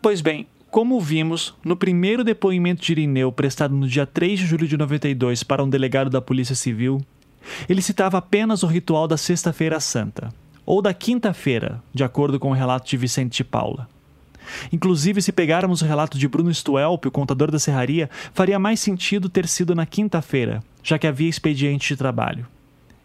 Pois 0.00 0.20
bem, 0.20 0.46
como 0.74 1.00
vimos, 1.00 1.54
no 1.64 1.76
primeiro 1.76 2.24
depoimento 2.24 2.82
de 2.82 2.90
Irineu 2.90 3.30
prestado 3.30 3.72
no 3.76 3.86
dia 3.86 4.04
3 4.04 4.40
de 4.40 4.44
julho 4.44 4.66
de 4.66 4.76
92 4.76 5.44
para 5.44 5.62
um 5.62 5.70
delegado 5.70 6.10
da 6.10 6.20
Polícia 6.20 6.56
Civil, 6.56 7.00
ele 7.68 7.80
citava 7.80 8.18
apenas 8.18 8.64
o 8.64 8.66
ritual 8.66 9.06
da 9.06 9.16
Sexta-feira 9.16 9.78
Santa, 9.78 10.34
ou 10.66 10.82
da 10.82 10.92
Quinta-feira, 10.92 11.80
de 11.94 12.02
acordo 12.02 12.40
com 12.40 12.50
o 12.50 12.54
relato 12.54 12.88
de 12.88 12.96
Vicente 12.96 13.36
de 13.36 13.44
Paula. 13.44 13.88
Inclusive, 14.72 15.22
se 15.22 15.30
pegarmos 15.30 15.80
o 15.80 15.84
relato 15.84 16.18
de 16.18 16.26
Bruno 16.26 16.52
Stuelp, 16.52 17.06
o 17.06 17.10
contador 17.12 17.52
da 17.52 17.60
serraria, 17.60 18.10
faria 18.32 18.58
mais 18.58 18.80
sentido 18.80 19.28
ter 19.28 19.46
sido 19.46 19.76
na 19.76 19.86
quinta-feira, 19.86 20.60
já 20.82 20.98
que 20.98 21.06
havia 21.06 21.30
expediente 21.30 21.86
de 21.86 21.96
trabalho. 21.96 22.48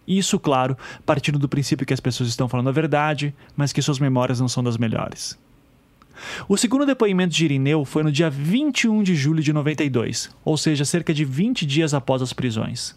Isso, 0.08 0.40
claro, 0.40 0.76
partindo 1.06 1.38
do 1.38 1.48
princípio 1.48 1.86
que 1.86 1.94
as 1.94 2.00
pessoas 2.00 2.30
estão 2.30 2.50
falando 2.50 2.70
a 2.70 2.72
verdade, 2.72 3.32
mas 3.56 3.72
que 3.72 3.80
suas 3.80 4.00
memórias 4.00 4.40
não 4.40 4.48
são 4.48 4.64
das 4.64 4.76
melhores. 4.76 5.38
O 6.48 6.58
segundo 6.58 6.86
depoimento 6.86 7.34
de 7.34 7.46
Irineu 7.46 7.86
foi 7.86 8.04
no 8.04 8.12
dia 8.12 8.30
21 8.30 9.04
de 9.04 9.16
julho 9.16 9.44
de 9.44 9.54
92, 9.54 10.30
ou 10.44 10.58
seja, 10.58 10.86
cerca 10.86 11.14
de 11.14 11.24
20 11.26 11.66
dias 11.66 11.94
após 11.94 12.22
as 12.22 12.34
prisões. 12.34 12.96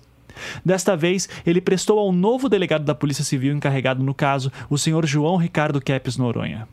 Desta 0.64 0.96
vez, 0.96 1.28
ele 1.44 1.60
prestou 1.60 1.98
ao 1.98 2.12
novo 2.12 2.48
delegado 2.48 2.84
da 2.84 2.94
Polícia 2.94 3.24
Civil 3.24 3.54
encarregado 3.54 4.02
no 4.02 4.14
caso, 4.14 4.50
o 4.68 4.78
senhor 4.78 5.06
João 5.06 5.36
Ricardo 5.36 5.80
Kepes 5.80 6.16
Noronha. 6.16 6.66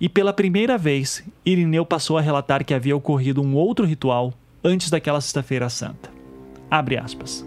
E 0.00 0.08
pela 0.08 0.32
primeira 0.32 0.78
vez, 0.78 1.24
Irineu 1.44 1.84
passou 1.84 2.16
a 2.16 2.22
relatar 2.22 2.64
que 2.64 2.72
havia 2.72 2.96
ocorrido 2.96 3.42
um 3.42 3.54
outro 3.54 3.84
ritual 3.84 4.32
antes 4.62 4.90
daquela 4.90 5.20
Sexta-feira 5.20 5.68
Santa. 5.68 6.10
Abre 6.70 6.96
aspas 6.96 7.44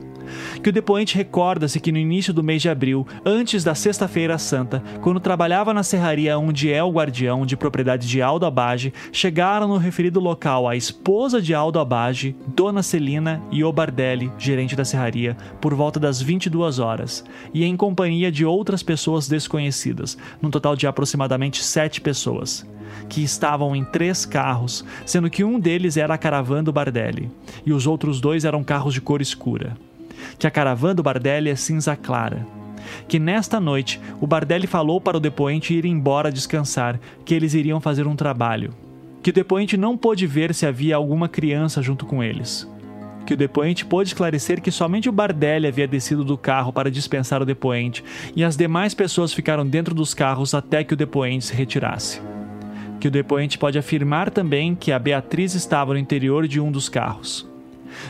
que 0.62 0.70
o 0.70 0.74
depoente 0.74 1.16
recorda-se 1.16 1.80
que 1.80 1.92
no 1.92 1.98
início 1.98 2.34
do 2.34 2.44
mês 2.44 2.62
de 2.62 2.70
abril, 2.70 3.08
antes 3.26 3.64
da 3.64 3.76
Sexta-feira 3.76 4.38
Santa, 4.38 4.84
quando 5.02 5.20
trabalhava 5.20 5.74
na 5.74 5.84
serraria 5.84 6.38
onde 6.38 6.72
é 6.72 6.84
o 6.84 6.92
guardião 6.92 7.46
de 7.46 7.58
propriedade 7.58 8.08
de 8.08 8.22
Aldo 8.22 8.46
Abage, 8.46 8.94
chegaram 9.12 9.68
no 9.68 9.78
referido 9.78 10.20
local 10.20 10.68
a 10.68 10.76
esposa 10.76 11.42
de 11.42 11.54
Aldo 11.54 11.80
Abage, 11.80 12.36
Dona 12.48 12.84
Celina 12.84 13.42
e 13.52 13.64
o 13.64 13.72
Bardelli, 13.72 14.32
gerente 14.38 14.76
da 14.76 14.86
serraria, 14.86 15.36
por 15.62 15.74
volta 15.74 16.00
das 16.00 16.22
22 16.22 16.80
horas, 16.80 17.24
e 17.54 17.64
em 17.64 17.76
companhia 17.76 18.32
de 18.32 18.46
outras 18.46 18.84
pessoas 18.84 19.28
desconhecidas, 19.28 20.18
num 20.42 20.50
total 20.50 20.76
de 20.76 20.88
aproximadamente 20.88 21.64
sete 21.64 22.02
pessoas 22.02 22.68
que 23.08 23.24
estavam 23.24 23.76
em 23.76 23.84
três 23.84 24.26
carros, 24.26 24.84
sendo 25.06 25.30
que 25.30 25.44
um 25.44 25.60
deles 25.60 25.98
era 25.98 26.14
a 26.14 26.18
caravana 26.18 26.64
do 26.64 26.74
Bardelli, 26.74 27.30
e 27.66 27.72
os 27.72 27.88
outros 27.88 28.20
dois 28.20 28.46
eram 28.46 28.64
carros 28.64 28.94
de 28.94 29.02
cor 29.02 29.22
escura 29.22 29.78
que 30.38 30.48
a 30.48 30.52
caravana 30.52 30.96
do 30.96 31.04
Bardelli 31.04 31.50
é 31.50 31.56
cinza 31.56 31.96
clara. 31.96 32.46
Que 33.08 33.20
nesta 33.20 33.60
noite 33.60 34.00
o 34.20 34.28
Bardelli 34.28 34.68
falou 34.68 35.00
para 35.00 35.18
o 35.18 35.20
depoente 35.20 35.74
ir 35.74 35.86
embora 35.86 36.32
descansar, 36.32 37.00
que 37.26 37.34
eles 37.34 37.54
iriam 37.54 37.80
fazer 37.80 38.08
um 38.08 38.16
trabalho. 38.16 38.74
Que 39.22 39.32
o 39.32 39.34
depoente 39.34 39.78
não 39.78 39.98
pôde 39.98 40.26
ver 40.26 40.54
se 40.54 40.66
havia 40.66 40.96
alguma 40.96 41.28
criança 41.28 41.82
junto 41.82 42.06
com 42.06 42.24
eles. 42.24 42.68
Que 43.26 43.34
o 43.34 43.38
depoente 43.38 43.86
pôde 43.86 44.10
esclarecer 44.10 44.62
que 44.62 44.72
somente 44.72 45.10
o 45.10 45.12
Bardelli 45.12 45.68
havia 45.68 45.88
descido 45.88 46.24
do 46.24 46.38
carro 46.38 46.74
para 46.74 46.90
dispensar 46.90 47.42
o 47.42 47.46
depoente 47.46 48.04
e 48.36 48.44
as 48.44 48.56
demais 48.56 48.94
pessoas 48.94 49.34
ficaram 49.34 49.68
dentro 49.68 49.94
dos 49.94 50.14
carros 50.14 50.54
até 50.54 50.84
que 50.84 50.94
o 50.94 50.98
depoente 50.98 51.46
se 51.46 51.54
retirasse. 51.54 52.22
Que 53.00 53.08
o 53.08 53.12
depoente 53.12 53.58
pode 53.58 53.78
afirmar 53.78 54.30
também 54.32 54.74
que 54.74 54.92
a 54.92 55.00
Beatriz 55.00 55.54
estava 55.54 55.94
no 55.94 56.00
interior 56.00 56.48
de 56.48 56.60
um 56.60 56.72
dos 56.72 56.90
carros 56.90 57.49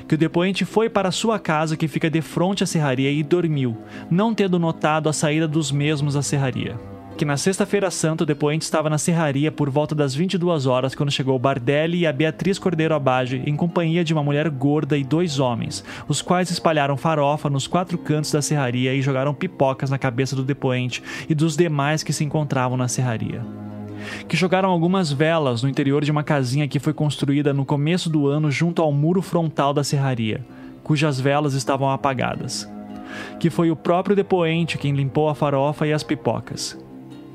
que 0.08 0.16
o 0.16 0.18
depoente 0.18 0.66
foi 0.66 0.90
para 0.90 1.12
sua 1.12 1.40
casa 1.40 1.78
que 1.78 1.88
fica 1.88 2.10
de 2.10 2.22
frente 2.22 2.64
à 2.64 2.68
serraria 2.68 3.12
e 3.12 3.24
dormiu, 3.24 3.78
não 4.10 4.34
tendo 4.34 4.60
notado 4.60 5.10
a 5.10 5.14
saída 5.14 5.48
dos 5.48 5.72
mesmos 5.72 6.16
à 6.16 6.22
serraria. 6.22 6.78
Que 7.20 7.26
na 7.26 7.36
sexta-feira 7.36 7.92
santa 7.92 8.24
o 8.24 8.26
depoente 8.26 8.64
estava 8.64 8.90
na 8.90 8.98
serraria 8.98 9.52
por 9.52 9.70
volta 9.70 9.94
das 9.94 10.16
22 10.16 10.66
horas 10.66 10.96
quando 10.96 11.12
chegou 11.12 11.38
Bardelli 11.38 12.00
e 12.00 12.08
a 12.08 12.14
Beatriz 12.14 12.58
Cordeiro 12.58 12.96
Abage 12.96 13.44
em 13.46 13.58
companhia 13.58 14.06
de 14.06 14.14
uma 14.14 14.24
mulher 14.24 14.50
gorda 14.50 14.98
e 14.98 15.04
dois 15.04 15.38
homens, 15.38 15.84
os 16.08 16.22
quais 16.22 16.50
espalharam 16.50 16.96
farofa 16.96 17.50
nos 17.50 17.68
quatro 17.68 17.98
cantos 17.98 18.32
da 18.32 18.42
serraria 18.42 18.94
e 18.94 19.02
jogaram 19.02 19.34
pipocas 19.34 19.90
na 19.90 19.98
cabeça 19.98 20.34
do 20.34 20.44
depoente 20.44 21.04
e 21.28 21.36
dos 21.36 21.58
demais 21.58 22.04
que 22.04 22.14
se 22.14 22.24
encontravam 22.24 22.78
na 22.78 22.88
serraria 22.88 23.42
que 24.28 24.38
jogaram 24.38 24.70
algumas 24.70 25.12
velas 25.12 25.64
no 25.64 25.70
interior 25.70 26.04
de 26.04 26.12
uma 26.12 26.24
casinha 26.24 26.68
que 26.68 26.80
foi 26.80 26.94
construída 26.94 27.54
no 27.54 27.66
começo 27.66 28.10
do 28.10 28.28
ano 28.28 28.52
junto 28.52 28.82
ao 28.82 28.92
muro 28.92 29.22
frontal 29.22 29.74
da 29.74 29.84
serraria, 29.84 30.46
cujas 30.84 31.20
velas 31.20 31.54
estavam 31.54 31.90
apagadas. 31.90 32.70
Que 33.40 33.50
foi 33.50 33.72
o 33.72 33.76
próprio 33.76 34.16
depoente 34.16 34.78
quem 34.78 34.94
limpou 34.94 35.30
a 35.30 35.36
farofa 35.36 35.88
e 35.88 35.94
as 35.94 36.04
pipocas. 36.04 36.78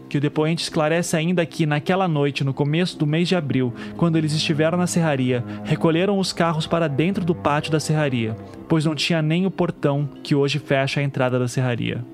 Que 0.09 0.19
o 0.19 0.21
depoente 0.21 0.63
esclarece 0.63 1.17
ainda 1.17 1.45
que, 1.45 1.67
naquela 1.67 2.07
noite, 2.07 2.45
no 2.45 2.55
começo 2.55 2.97
do 2.97 3.07
mês 3.07 3.27
de 3.27 3.35
abril, 3.35 3.75
quando 3.97 4.17
eles 4.17 4.33
estiveram 4.33 4.79
na 4.79 4.87
serraria, 4.87 5.45
recolheram 5.65 6.19
os 6.19 6.33
carros 6.33 6.67
para 6.67 6.89
dentro 6.89 7.25
do 7.25 7.35
pátio 7.35 7.73
da 7.73 7.81
serraria, 7.81 8.37
pois 8.69 8.85
não 8.85 8.95
tinha 8.95 9.21
nem 9.21 9.45
o 9.45 9.51
portão 9.51 10.09
que 10.23 10.35
hoje 10.35 10.61
fecha 10.61 11.01
a 11.01 11.03
entrada 11.03 11.39
da 11.39 11.49
serraria 11.49 12.05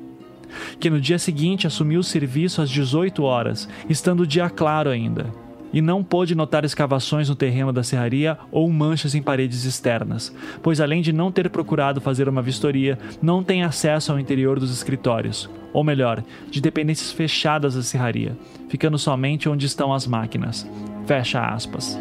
que 0.79 0.91
no 0.91 1.01
dia 1.01 1.19
seguinte 1.19 1.67
assumiu 1.67 2.01
o 2.01 2.05
serviço 2.05 2.63
às 2.63 2.71
18 2.71 3.23
horas, 3.23 3.69
estando 3.89 4.21
o 4.21 4.27
dia 4.27 4.49
claro 4.49 4.91
ainda, 4.91 5.27
e 5.73 5.81
não 5.81 6.03
pôde 6.03 6.35
notar 6.35 6.65
escavações 6.65 7.29
no 7.29 7.35
terreno 7.35 7.73
da 7.73 7.83
serraria 7.83 8.39
ou 8.51 8.71
manchas 8.71 9.15
em 9.15 9.23
paredes 9.23 9.65
externas, 9.65 10.35
pois 10.63 10.81
além 10.81 11.03
de 11.03 11.13
não 11.13 11.31
ter 11.31 11.49
procurado 11.51 12.01
fazer 12.01 12.29
uma 12.29 12.43
vistoria, 12.43 12.99
não 13.23 13.43
tem 13.43 13.63
acesso 13.63 14.13
ao 14.13 14.19
interior 14.19 14.59
dos 14.59 14.73
escritórios, 14.73 15.49
ou 15.73 15.85
melhor, 15.85 16.23
de 16.51 16.61
dependências 16.61 17.13
fechadas 17.13 17.75
da 17.75 17.83
serraria, 17.83 18.37
ficando 18.69 18.99
somente 18.99 19.49
onde 19.49 19.67
estão 19.67 19.93
as 19.93 20.07
máquinas. 20.07 20.69
Fecha 21.07 21.41
aspas. 21.41 21.99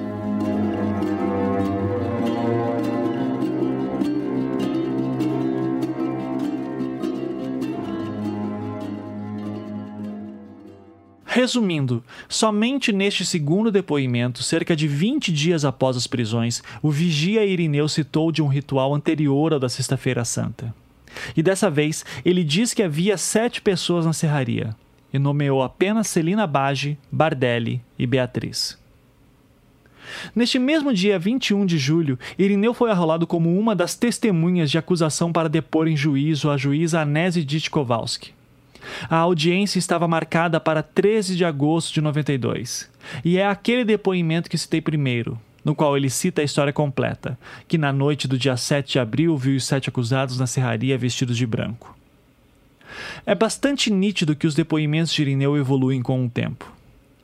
Resumindo, 11.31 12.03
somente 12.27 12.91
neste 12.91 13.23
segundo 13.23 13.71
depoimento, 13.71 14.41
cerca 14.41 14.75
de 14.75 14.87
20 14.87 15.31
dias 15.31 15.63
após 15.63 15.95
as 15.95 16.07
prisões, 16.07 16.63
o 16.81 16.89
vigia 16.89 17.45
Irineu 17.45 17.87
citou 17.87 18.31
de 18.31 18.41
um 18.41 18.47
ritual 18.47 18.95
anterior 18.95 19.53
ao 19.53 19.59
da 19.59 19.69
Sexta-feira 19.69 20.25
Santa. 20.25 20.73
E 21.37 21.43
dessa 21.43 21.69
vez, 21.69 22.03
ele 22.25 22.43
diz 22.43 22.73
que 22.73 22.81
havia 22.81 23.15
sete 23.15 23.61
pessoas 23.61 24.07
na 24.07 24.11
serraria, 24.11 24.75
e 25.13 25.19
nomeou 25.19 25.61
apenas 25.61 26.07
Celina 26.07 26.47
Bage, 26.47 26.97
Bardelli 27.11 27.79
e 27.97 28.07
Beatriz. 28.07 28.75
Neste 30.35 30.57
mesmo 30.57 30.91
dia 30.91 31.19
21 31.19 31.63
de 31.63 31.77
julho, 31.77 32.17
Irineu 32.39 32.73
foi 32.73 32.89
arrolado 32.89 33.27
como 33.27 33.55
uma 33.55 33.75
das 33.75 33.93
testemunhas 33.93 34.71
de 34.71 34.79
acusação 34.79 35.31
para 35.31 35.47
depor 35.47 35.87
em 35.87 35.95
juízo 35.95 36.49
a 36.49 36.57
juíza 36.57 37.01
Anese 37.01 37.45
Ditkovalski. 37.45 38.38
A 39.09 39.17
audiência 39.17 39.79
estava 39.79 40.07
marcada 40.07 40.59
para 40.59 40.83
13 40.83 41.35
de 41.35 41.45
agosto 41.45 41.93
de 41.93 42.01
92. 42.01 42.89
E 43.23 43.37
é 43.37 43.45
aquele 43.45 43.83
depoimento 43.83 44.49
que 44.49 44.57
citei 44.57 44.81
primeiro, 44.81 45.39
no 45.63 45.75
qual 45.75 45.95
ele 45.95 46.09
cita 46.09 46.41
a 46.41 46.45
história 46.45 46.73
completa, 46.73 47.37
que 47.67 47.77
na 47.77 47.91
noite 47.91 48.27
do 48.27 48.37
dia 48.37 48.57
7 48.57 48.93
de 48.93 48.99
abril 48.99 49.37
viu 49.37 49.55
os 49.55 49.65
sete 49.65 49.89
acusados 49.89 50.39
na 50.39 50.47
serraria 50.47 50.97
vestidos 50.97 51.37
de 51.37 51.45
branco. 51.45 51.95
É 53.25 53.35
bastante 53.35 53.91
nítido 53.91 54.35
que 54.35 54.47
os 54.47 54.55
depoimentos 54.55 55.13
de 55.13 55.21
Irineu 55.21 55.57
evoluem 55.57 56.01
com 56.01 56.25
o 56.25 56.29
tempo. 56.29 56.71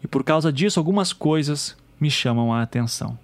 E 0.03 0.07
por 0.07 0.23
causa 0.23 0.53
disso, 0.53 0.79
algumas 0.79 1.11
coisas 1.11 1.75
me 1.99 2.11
chamam 2.11 2.53
a 2.53 2.61
atenção. 2.61 3.17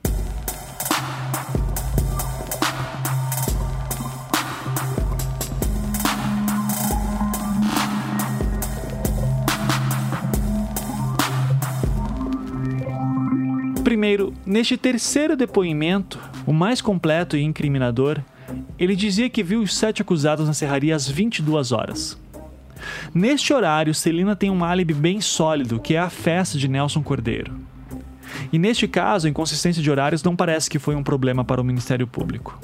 Primeiro, 13.92 14.34
neste 14.46 14.78
terceiro 14.78 15.36
depoimento, 15.36 16.18
o 16.48 16.54
mais 16.54 16.80
completo 16.80 17.36
e 17.36 17.44
incriminador, 17.44 18.22
ele 18.80 18.96
dizia 18.96 19.30
que 19.30 19.44
viu 19.44 19.62
os 19.62 19.76
sete 19.76 20.02
acusados 20.02 20.48
na 20.48 20.54
serraria 20.54 20.96
às 20.96 21.10
22 21.10 21.74
horas. 21.74 22.18
Neste 23.14 23.52
horário, 23.52 23.94
Celina 23.94 24.34
tem 24.34 24.50
um 24.50 24.64
álibi 24.64 24.94
bem 24.94 25.20
sólido, 25.20 25.78
que 25.78 25.96
é 25.96 26.00
a 26.00 26.10
festa 26.10 26.58
de 26.58 26.70
Nelson 26.70 27.04
Cordeiro. 27.04 27.54
E 28.50 28.58
neste 28.58 28.88
caso, 28.88 29.28
a 29.28 29.30
inconsistência 29.30 29.84
de 29.84 29.92
horários 29.92 30.24
não 30.24 30.38
parece 30.38 30.70
que 30.70 30.80
foi 30.80 30.96
um 30.96 31.04
problema 31.04 31.44
para 31.44 31.60
o 31.60 31.66
Ministério 31.66 32.08
Público. 32.08 32.58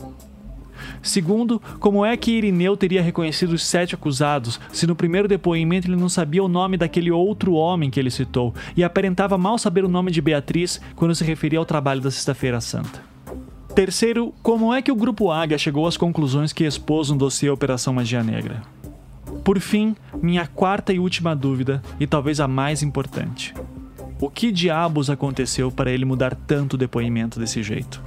Segundo, 1.01 1.61
como 1.79 2.05
é 2.05 2.15
que 2.17 2.31
Irineu 2.31 2.75
teria 2.75 3.01
reconhecido 3.01 3.53
os 3.53 3.65
sete 3.65 3.95
acusados 3.95 4.59
se 4.71 4.87
no 4.87 4.95
primeiro 4.95 5.27
depoimento 5.27 5.87
ele 5.87 5.95
não 5.95 6.09
sabia 6.09 6.43
o 6.43 6.47
nome 6.47 6.77
daquele 6.77 7.11
outro 7.11 7.53
homem 7.53 7.89
que 7.89 7.99
ele 7.99 8.11
citou 8.11 8.53
e 8.75 8.83
aparentava 8.83 9.37
mal 9.37 9.57
saber 9.57 9.83
o 9.83 9.89
nome 9.89 10.11
de 10.11 10.21
Beatriz 10.21 10.81
quando 10.95 11.15
se 11.15 11.23
referia 11.23 11.59
ao 11.59 11.65
trabalho 11.65 12.01
da 12.01 12.11
Sexta-feira 12.11 12.61
Santa? 12.61 13.01
Terceiro, 13.73 14.33
como 14.41 14.73
é 14.73 14.81
que 14.81 14.91
o 14.91 14.95
Grupo 14.95 15.29
Águia 15.29 15.57
chegou 15.57 15.85
às 15.85 15.95
conclusões 15.95 16.51
que 16.51 16.63
expôs 16.63 17.11
no 17.11 17.17
dossiê 17.17 17.49
Operação 17.49 17.93
Magia 17.93 18.23
Negra? 18.23 18.63
Por 19.43 19.59
fim, 19.59 19.95
minha 20.21 20.47
quarta 20.47 20.91
e 20.91 20.99
última 20.99 21.35
dúvida, 21.35 21.81
e 21.99 22.07
talvez 22.07 22.39
a 22.39 22.47
mais 22.47 22.81
importante. 22.81 23.53
O 24.19 24.29
que 24.29 24.51
diabos 24.51 25.11
aconteceu 25.11 25.71
para 25.71 25.91
ele 25.91 26.05
mudar 26.05 26.33
tanto 26.33 26.73
o 26.73 26.77
depoimento 26.77 27.39
desse 27.39 27.61
jeito? 27.61 28.01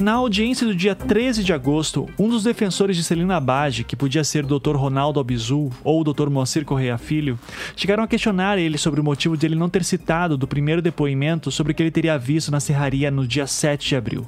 Na 0.00 0.14
audiência 0.14 0.66
do 0.66 0.74
dia 0.74 0.94
13 0.94 1.44
de 1.44 1.52
agosto, 1.52 2.08
um 2.18 2.26
dos 2.26 2.42
defensores 2.42 2.96
de 2.96 3.04
Celina 3.04 3.36
Abade, 3.36 3.84
que 3.84 3.94
podia 3.94 4.24
ser 4.24 4.46
o 4.46 4.58
Dr. 4.58 4.74
Ronaldo 4.74 5.20
Abizul 5.20 5.70
ou 5.84 6.02
Dr. 6.02 6.30
Moacir 6.30 6.64
Correia 6.64 6.96
Filho, 6.96 7.38
chegaram 7.76 8.02
a 8.02 8.08
questionar 8.08 8.56
ele 8.56 8.78
sobre 8.78 8.98
o 8.98 9.04
motivo 9.04 9.36
de 9.36 9.44
ele 9.44 9.54
não 9.54 9.68
ter 9.68 9.84
citado 9.84 10.38
do 10.38 10.48
primeiro 10.48 10.80
depoimento 10.80 11.50
sobre 11.50 11.72
o 11.72 11.74
que 11.74 11.82
ele 11.82 11.90
teria 11.90 12.16
visto 12.16 12.50
na 12.50 12.60
serraria 12.60 13.10
no 13.10 13.26
dia 13.26 13.46
7 13.46 13.90
de 13.90 13.96
abril. 13.96 14.26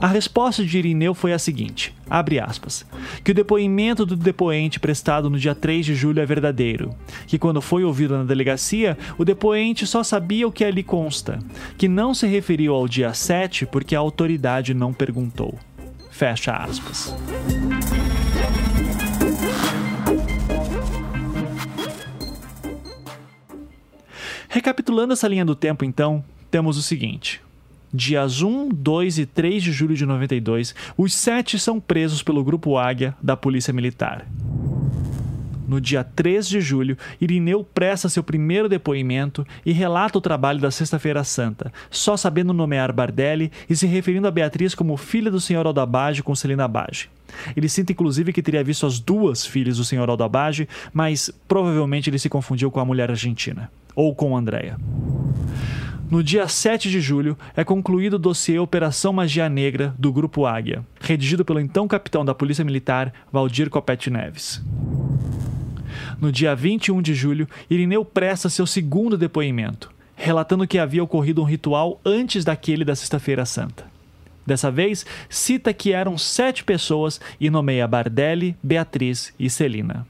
A 0.00 0.06
resposta 0.06 0.64
de 0.64 0.78
Irineu 0.78 1.14
foi 1.14 1.32
a 1.32 1.38
seguinte: 1.38 1.94
abre 2.08 2.38
aspas, 2.38 2.86
que 3.22 3.30
o 3.30 3.34
depoimento 3.34 4.04
do 4.04 4.16
depoente 4.16 4.80
prestado 4.80 5.30
no 5.30 5.38
dia 5.38 5.54
3 5.54 5.84
de 5.86 5.94
julho 5.94 6.20
é 6.20 6.26
verdadeiro, 6.26 6.94
que 7.26 7.38
quando 7.38 7.60
foi 7.60 7.84
ouvido 7.84 8.16
na 8.16 8.24
delegacia, 8.24 8.96
o 9.16 9.24
depoente 9.24 9.86
só 9.86 10.02
sabia 10.02 10.46
o 10.46 10.52
que 10.52 10.64
ali 10.64 10.82
consta, 10.82 11.38
que 11.76 11.88
não 11.88 12.14
se 12.14 12.26
referiu 12.26 12.74
ao 12.74 12.88
dia 12.88 13.12
7 13.12 13.66
porque 13.66 13.94
a 13.94 13.98
autoridade 13.98 14.74
não 14.74 14.92
perguntou. 14.92 15.58
Fecha 16.10 16.52
aspas. 16.52 17.14
Recapitulando 24.48 25.12
essa 25.12 25.28
linha 25.28 25.44
do 25.44 25.54
tempo, 25.54 25.84
então, 25.84 26.24
temos 26.50 26.76
o 26.78 26.82
seguinte: 26.82 27.40
Dias 27.92 28.42
1, 28.42 28.68
2 28.68 29.18
e 29.18 29.26
3 29.26 29.62
de 29.62 29.72
julho 29.72 29.94
de 29.94 30.04
92, 30.04 30.74
os 30.96 31.14
sete 31.14 31.58
são 31.58 31.80
presos 31.80 32.22
pelo 32.22 32.44
Grupo 32.44 32.76
Águia 32.76 33.16
da 33.22 33.36
Polícia 33.36 33.72
Militar. 33.72 34.26
No 35.66 35.80
dia 35.80 36.02
3 36.02 36.48
de 36.48 36.62
julho, 36.62 36.96
Irineu 37.20 37.62
presta 37.62 38.08
seu 38.08 38.22
primeiro 38.22 38.70
depoimento 38.70 39.46
e 39.66 39.72
relata 39.72 40.16
o 40.16 40.20
trabalho 40.20 40.58
da 40.58 40.70
Sexta-feira 40.70 41.22
Santa, 41.22 41.70
só 41.90 42.16
sabendo 42.16 42.54
nomear 42.54 42.90
Bardelli 42.90 43.52
e 43.68 43.76
se 43.76 43.86
referindo 43.86 44.26
a 44.26 44.30
Beatriz 44.30 44.74
como 44.74 44.96
filha 44.96 45.30
do 45.30 45.40
senhor 45.40 45.66
Aldabage 45.66 46.22
com 46.22 46.34
Celina 46.34 46.66
Bage. 46.66 47.10
Ele 47.54 47.68
cita 47.68 47.92
inclusive 47.92 48.32
que 48.32 48.42
teria 48.42 48.64
visto 48.64 48.86
as 48.86 48.98
duas 48.98 49.44
filhas 49.44 49.76
do 49.76 49.84
senhor 49.84 50.08
Aldabage, 50.08 50.66
mas 50.90 51.30
provavelmente 51.46 52.08
ele 52.08 52.18
se 52.18 52.30
confundiu 52.30 52.70
com 52.70 52.80
a 52.80 52.84
mulher 52.84 53.10
argentina, 53.10 53.70
ou 53.94 54.14
com 54.14 54.34
Andréia. 54.34 54.78
No 56.10 56.22
dia 56.22 56.48
7 56.48 56.90
de 56.90 57.02
julho, 57.02 57.36
é 57.54 57.62
concluído 57.62 58.14
o 58.14 58.18
dossiê 58.18 58.58
Operação 58.58 59.12
Magia 59.12 59.46
Negra 59.46 59.94
do 59.98 60.10
Grupo 60.10 60.46
Águia, 60.46 60.82
redigido 60.98 61.44
pelo 61.44 61.60
então 61.60 61.86
capitão 61.86 62.24
da 62.24 62.34
Polícia 62.34 62.64
Militar, 62.64 63.12
Valdir 63.30 63.68
Copete 63.68 64.08
Neves. 64.08 64.62
No 66.18 66.32
dia 66.32 66.54
21 66.54 67.02
de 67.02 67.12
julho, 67.12 67.46
Irineu 67.68 68.06
presta 68.06 68.48
seu 68.48 68.66
segundo 68.66 69.18
depoimento, 69.18 69.90
relatando 70.16 70.66
que 70.66 70.78
havia 70.78 71.04
ocorrido 71.04 71.42
um 71.42 71.44
ritual 71.44 72.00
antes 72.02 72.42
daquele 72.42 72.86
da 72.86 72.96
Sexta-feira 72.96 73.44
Santa. 73.44 73.84
Dessa 74.46 74.70
vez, 74.70 75.04
cita 75.28 75.74
que 75.74 75.92
eram 75.92 76.16
sete 76.16 76.64
pessoas 76.64 77.20
e 77.38 77.50
nomeia 77.50 77.86
Bardelli, 77.86 78.56
Beatriz 78.62 79.34
e 79.38 79.50
Celina 79.50 80.06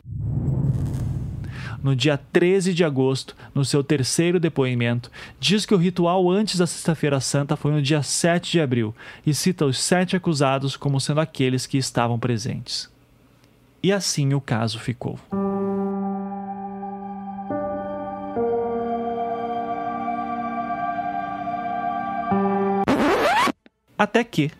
no 1.82 1.94
dia 1.94 2.16
13 2.16 2.74
de 2.74 2.84
agosto, 2.84 3.36
no 3.54 3.64
seu 3.64 3.82
terceiro 3.84 4.40
depoimento, 4.40 5.10
diz 5.38 5.64
que 5.64 5.74
o 5.74 5.78
ritual 5.78 6.30
antes 6.30 6.58
da 6.58 6.66
Sexta-feira 6.66 7.20
Santa 7.20 7.56
foi 7.56 7.72
no 7.72 7.82
dia 7.82 8.02
7 8.02 8.52
de 8.52 8.60
abril 8.60 8.94
e 9.26 9.32
cita 9.32 9.64
os 9.64 9.78
sete 9.78 10.16
acusados 10.16 10.76
como 10.76 11.00
sendo 11.00 11.20
aqueles 11.20 11.66
que 11.66 11.78
estavam 11.78 12.18
presentes. 12.18 12.90
E 13.82 13.92
assim 13.92 14.34
o 14.34 14.40
caso 14.40 14.78
ficou. 14.78 15.18
Até 23.96 24.22
que, 24.22 24.50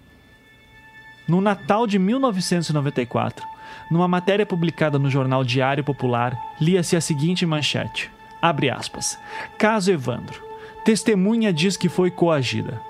no 1.29 1.41
Natal 1.41 1.87
de 1.87 1.97
1994, 1.97 3.47
numa 3.91 4.09
matéria 4.09 4.47
publicada 4.47 4.99
no 4.99 5.11
jornal 5.11 5.45
Diário 5.45 5.85
Popular, 5.85 6.39
lia-se 6.61 6.97
a 6.97 7.01
seguinte 7.01 7.47
manchete: 7.47 8.11
abre 8.41 8.71
aspas. 8.71 9.19
Caso 9.57 9.91
Evandro. 9.91 10.43
Testemunha 10.85 11.53
diz 11.53 11.77
que 11.77 11.89
foi 11.89 12.11
coagida. 12.11 12.81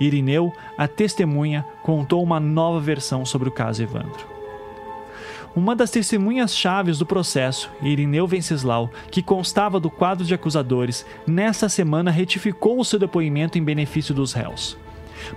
Irineu, 0.00 0.52
a 0.76 0.88
testemunha, 0.88 1.64
contou 1.82 2.22
uma 2.22 2.40
nova 2.40 2.80
versão 2.80 3.24
sobre 3.24 3.48
o 3.48 3.52
caso 3.52 3.82
Evandro. 3.82 4.34
Uma 5.54 5.76
das 5.76 5.90
testemunhas 5.90 6.56
chaves 6.56 6.98
do 6.98 7.06
processo, 7.06 7.70
Irineu 7.80 8.26
Venceslau, 8.26 8.90
que 9.08 9.22
constava 9.22 9.78
do 9.78 9.88
quadro 9.88 10.24
de 10.24 10.34
acusadores, 10.34 11.06
nessa 11.24 11.68
semana 11.68 12.10
retificou 12.10 12.80
o 12.80 12.84
seu 12.84 12.98
depoimento 12.98 13.56
em 13.56 13.62
benefício 13.62 14.12
dos 14.12 14.32
réus. 14.32 14.76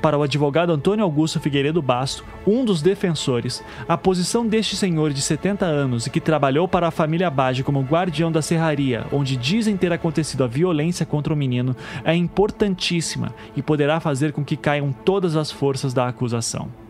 Para 0.02 0.17
o 0.17 0.23
advogado 0.23 0.71
Antônio 0.71 1.04
Augusto 1.04 1.39
Figueiredo 1.39 1.82
Basto, 1.82 2.23
um 2.45 2.63
dos 2.63 2.82
defensores, 2.82 3.63
a 3.88 3.97
posição 3.97 4.45
deste 4.45 4.76
senhor 4.76 5.12
de 5.12 5.21
70 5.21 5.65
anos 5.65 6.08
e 6.08 6.10
que 6.10 6.21
trabalhou 6.21 6.67
para 6.67 6.88
a 6.88 6.91
família 6.91 7.30
Bage 7.30 7.63
como 7.63 7.82
guardião 7.82 8.32
da 8.32 8.41
serraria, 8.41 9.06
onde 9.12 9.36
dizem 9.36 9.78
ter 9.78 9.91
acontecido 9.91 10.43
a 10.43 10.47
violência 10.47 11.06
contra 11.06 11.34
o 11.34 11.38
menino, 11.38 11.76
é 12.04 12.15
importantíssima 12.15 13.34
e 13.56 13.62
poderá 13.62 14.00
fazer 14.00 14.32
com 14.32 14.43
que 14.43 14.58
caiam 14.58 14.91
todas 14.91 15.36
as 15.36 15.52
forças 15.52 15.93
da 15.93 16.08
acusação. 16.08 16.87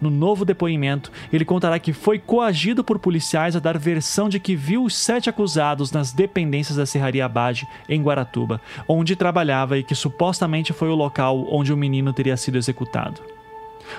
No 0.00 0.10
novo 0.10 0.44
depoimento, 0.44 1.10
ele 1.32 1.44
contará 1.44 1.78
que 1.78 1.92
foi 1.92 2.18
coagido 2.18 2.84
por 2.84 2.98
policiais 2.98 3.56
a 3.56 3.60
dar 3.60 3.78
versão 3.78 4.28
de 4.28 4.38
que 4.38 4.54
viu 4.54 4.84
os 4.84 4.96
sete 4.96 5.30
acusados 5.30 5.92
nas 5.92 6.12
dependências 6.12 6.76
da 6.76 6.86
Serraria 6.86 7.24
Abade, 7.24 7.66
em 7.88 8.02
Guaratuba, 8.02 8.60
onde 8.88 9.16
trabalhava 9.16 9.78
e 9.78 9.82
que 9.82 9.94
supostamente 9.94 10.72
foi 10.72 10.88
o 10.88 10.94
local 10.94 11.46
onde 11.50 11.72
o 11.72 11.76
menino 11.76 12.12
teria 12.12 12.36
sido 12.36 12.58
executado. 12.58 13.20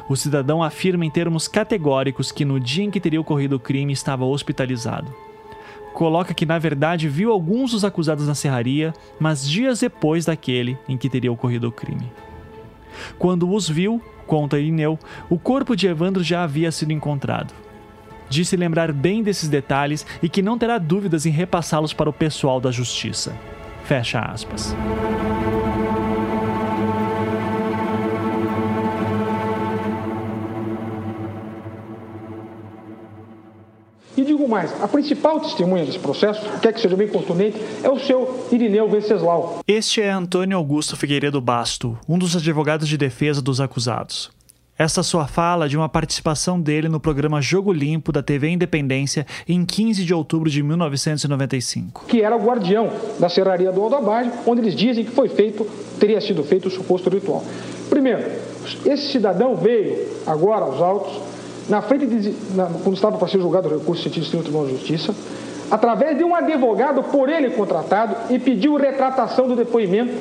O 0.08 0.16
cidadão 0.16 0.64
afirma 0.64 1.06
em 1.06 1.10
termos 1.10 1.48
categóricos 1.48 2.32
que 2.32 2.46
no 2.46 2.60
dia 2.60 2.84
em 2.84 2.92
que 2.92 3.00
teria 3.00 3.22
ocorrido 3.22 3.58
o 3.58 3.60
crime 3.60 3.94
estava 3.94 4.26
hospitalizado. 4.26 5.14
Coloca 5.94 6.34
que 6.34 6.46
na 6.46 6.58
verdade 6.58 7.08
viu 7.08 7.32
alguns 7.32 7.72
dos 7.72 7.86
acusados 7.86 8.28
na 8.28 8.34
serraria, 8.34 8.94
mas 9.20 9.48
dias 9.48 9.80
depois 9.80 10.26
daquele 10.26 10.78
em 10.90 10.98
que 10.98 11.10
teria 11.10 11.32
ocorrido 11.32 11.68
o 11.68 11.72
crime. 11.72 12.12
Quando 13.20 13.52
os 13.52 13.70
viu, 13.70 14.02
conta 14.24 14.60
Ineu, 14.60 14.98
o 15.30 15.38
corpo 15.38 15.76
de 15.76 15.88
Evandro 15.88 16.24
já 16.24 16.44
havia 16.44 16.72
sido 16.72 16.92
encontrado. 16.92 17.54
Disse 18.30 18.56
lembrar 18.56 18.92
bem 18.92 19.22
desses 19.22 19.48
detalhes 19.48 20.06
e 20.22 20.28
que 20.28 20.42
não 20.42 20.58
terá 20.58 20.78
dúvidas 20.78 21.26
em 21.26 21.30
repassá-los 21.30 21.94
para 21.94 22.10
o 22.10 22.14
pessoal 22.14 22.60
da 22.60 22.72
justiça. 22.72 23.36
Fecha 23.84 24.20
aspas. 24.20 24.76
Digo 34.34 34.50
mais, 34.50 34.74
a 34.82 34.88
principal 34.88 35.40
testemunha 35.40 35.86
desse 35.86 36.00
processo, 36.00 36.42
quer 36.60 36.74
que 36.74 36.82
seja 36.82 36.96
bem 36.96 37.08
contundente, 37.08 37.58
é 37.84 37.90
o 37.90 38.00
seu 38.00 38.48
Irineu 38.52 38.90
Venceslau. 38.90 39.60
Este 39.68 40.02
é 40.02 40.10
Antônio 40.10 40.58
Augusto 40.58 40.98
Figueiredo 40.98 41.40
Basto, 41.40 41.98
um 42.10 42.18
dos 42.18 42.36
advogados 42.36 42.88
de 42.88 42.98
defesa 42.98 43.42
dos 43.42 43.62
acusados. 43.62 44.32
Esta 44.76 45.04
sua 45.04 45.28
fala 45.28 45.70
de 45.70 45.78
uma 45.78 45.88
participação 45.88 46.60
dele 46.60 46.90
no 46.90 47.00
programa 47.00 47.40
Jogo 47.40 47.72
Limpo 47.72 48.12
da 48.12 48.24
TV 48.24 48.50
Independência 48.50 49.24
em 49.48 49.64
15 49.64 50.04
de 50.04 50.16
outubro 50.16 50.50
de 50.50 50.64
1995. 50.64 52.06
Que 52.08 52.24
era 52.24 52.36
o 52.36 52.44
guardião 52.44 52.90
da 53.20 53.30
serraria 53.30 53.72
do 53.72 53.84
Aldabage, 53.84 54.32
onde 54.48 54.62
eles 54.62 54.76
dizem 54.76 55.06
que 55.06 55.12
foi 55.12 55.30
feito, 55.30 55.64
teria 56.00 56.20
sido 56.20 56.44
feito 56.44 56.70
o 56.70 56.72
suposto 56.72 57.08
ritual. 57.08 57.44
Primeiro, 57.88 58.24
esse 58.84 59.12
cidadão 59.12 59.56
veio 59.56 60.08
agora 60.26 60.66
aos 60.66 60.82
autos 60.82 61.33
na 61.70 61.82
frente 61.82 62.06
de, 62.06 62.34
na, 62.56 62.66
quando 62.66 62.96
estava 62.96 63.18
para 63.18 63.28
ser 63.28 63.40
julgado 63.40 63.70
o 63.70 63.78
recurso 63.78 64.04
sentido 64.04 64.38
no 64.38 64.44
Tribunal 64.44 64.68
de 64.68 64.74
Justiça, 64.74 65.14
através 65.72 66.18
de 66.18 66.24
um 66.24 66.36
advogado 66.36 67.04
por 67.04 67.30
ele 67.30 67.50
contratado 67.52 68.16
e 68.30 68.40
pediu 68.40 68.76
retratação 68.76 69.48
do 69.48 69.56
depoimento. 69.56 70.14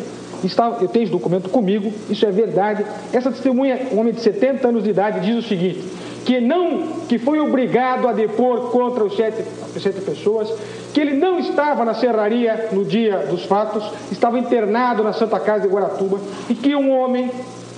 Está, 0.44 0.76
eu 0.80 0.88
tenho 0.88 1.04
esse 1.04 1.12
documento 1.12 1.48
comigo, 1.48 1.92
isso 2.10 2.26
é 2.26 2.30
verdade. 2.30 2.84
Essa 3.12 3.30
testemunha, 3.30 3.88
um 3.92 4.00
homem 4.00 4.12
de 4.12 4.20
70 4.20 4.66
anos 4.66 4.82
de 4.82 4.90
idade, 4.90 5.20
diz 5.20 5.44
o 5.44 5.48
seguinte: 5.48 5.84
que 6.24 6.40
não, 6.40 6.82
que 7.08 7.18
foi 7.18 7.40
obrigado 7.40 8.08
a 8.08 8.12
depor 8.12 8.70
contra 8.70 9.04
os 9.04 9.16
sete, 9.16 9.44
sete 9.80 10.00
pessoas, 10.00 10.52
que 10.92 11.00
ele 11.00 11.16
não 11.16 11.38
estava 11.38 11.84
na 11.84 11.94
serraria 11.94 12.68
no 12.72 12.84
dia 12.84 13.18
dos 13.18 13.44
fatos, 13.44 13.84
estava 14.10 14.38
internado 14.38 15.02
na 15.02 15.12
Santa 15.12 15.38
Casa 15.40 15.66
de 15.66 15.68
Guaratuba 15.68 16.20
e 16.48 16.54
que 16.54 16.74
um 16.74 16.90
homem 16.90 17.30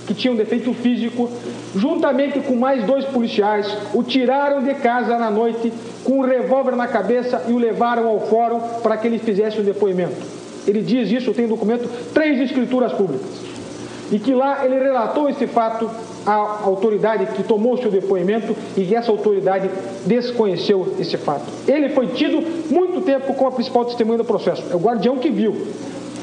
que 0.07 0.14
tinha 0.14 0.33
um 0.33 0.37
defeito 0.37 0.73
físico, 0.75 1.31
juntamente 1.75 2.40
com 2.40 2.57
mais 2.57 2.85
dois 2.85 3.05
policiais, 3.07 3.67
o 3.93 4.03
tiraram 4.03 4.62
de 4.62 4.75
casa 4.75 5.19
na 5.19 5.31
noite 5.31 5.73
com 6.05 6.19
um 6.19 6.23
revólver 6.23 6.77
na 6.77 6.87
cabeça 6.87 7.45
e 7.49 7.53
o 7.53 7.59
levaram 7.59 8.07
ao 8.07 8.21
fórum 8.21 8.61
para 8.83 8.97
que 8.97 9.07
ele 9.07 9.19
fizesse 9.19 9.61
um 9.61 9.64
depoimento. 9.64 10.17
Ele 10.67 10.83
diz 10.83 11.11
isso, 11.11 11.33
tem 11.33 11.47
documento, 11.47 11.88
três 12.12 12.40
escrituras 12.40 12.93
públicas. 12.93 13.55
E 14.12 14.19
que 14.19 14.35
lá 14.35 14.64
ele 14.64 14.79
relatou 14.79 15.29
esse 15.29 15.47
fato 15.47 15.90
à 16.27 16.33
autoridade 16.64 17.27
que 17.35 17.43
tomou 17.43 17.75
o 17.75 17.79
seu 17.79 17.90
depoimento 17.90 18.55
e 18.77 18.85
que 18.85 18.95
essa 18.95 19.11
autoridade 19.11 19.69
desconheceu 20.07 20.95
esse 20.99 21.17
fato. 21.17 21.45
Ele 21.67 21.90
foi 21.90 22.09
tido 22.09 22.43
muito 22.71 23.01
tempo 23.03 23.35
como 23.35 23.49
a 23.49 23.53
principal 23.53 23.85
testemunha 23.85 24.19
do 24.19 24.25
processo. 24.25 24.62
É 24.71 24.75
o 24.75 24.79
guardião 24.79 25.17
que 25.19 25.31
viu. 25.31 25.55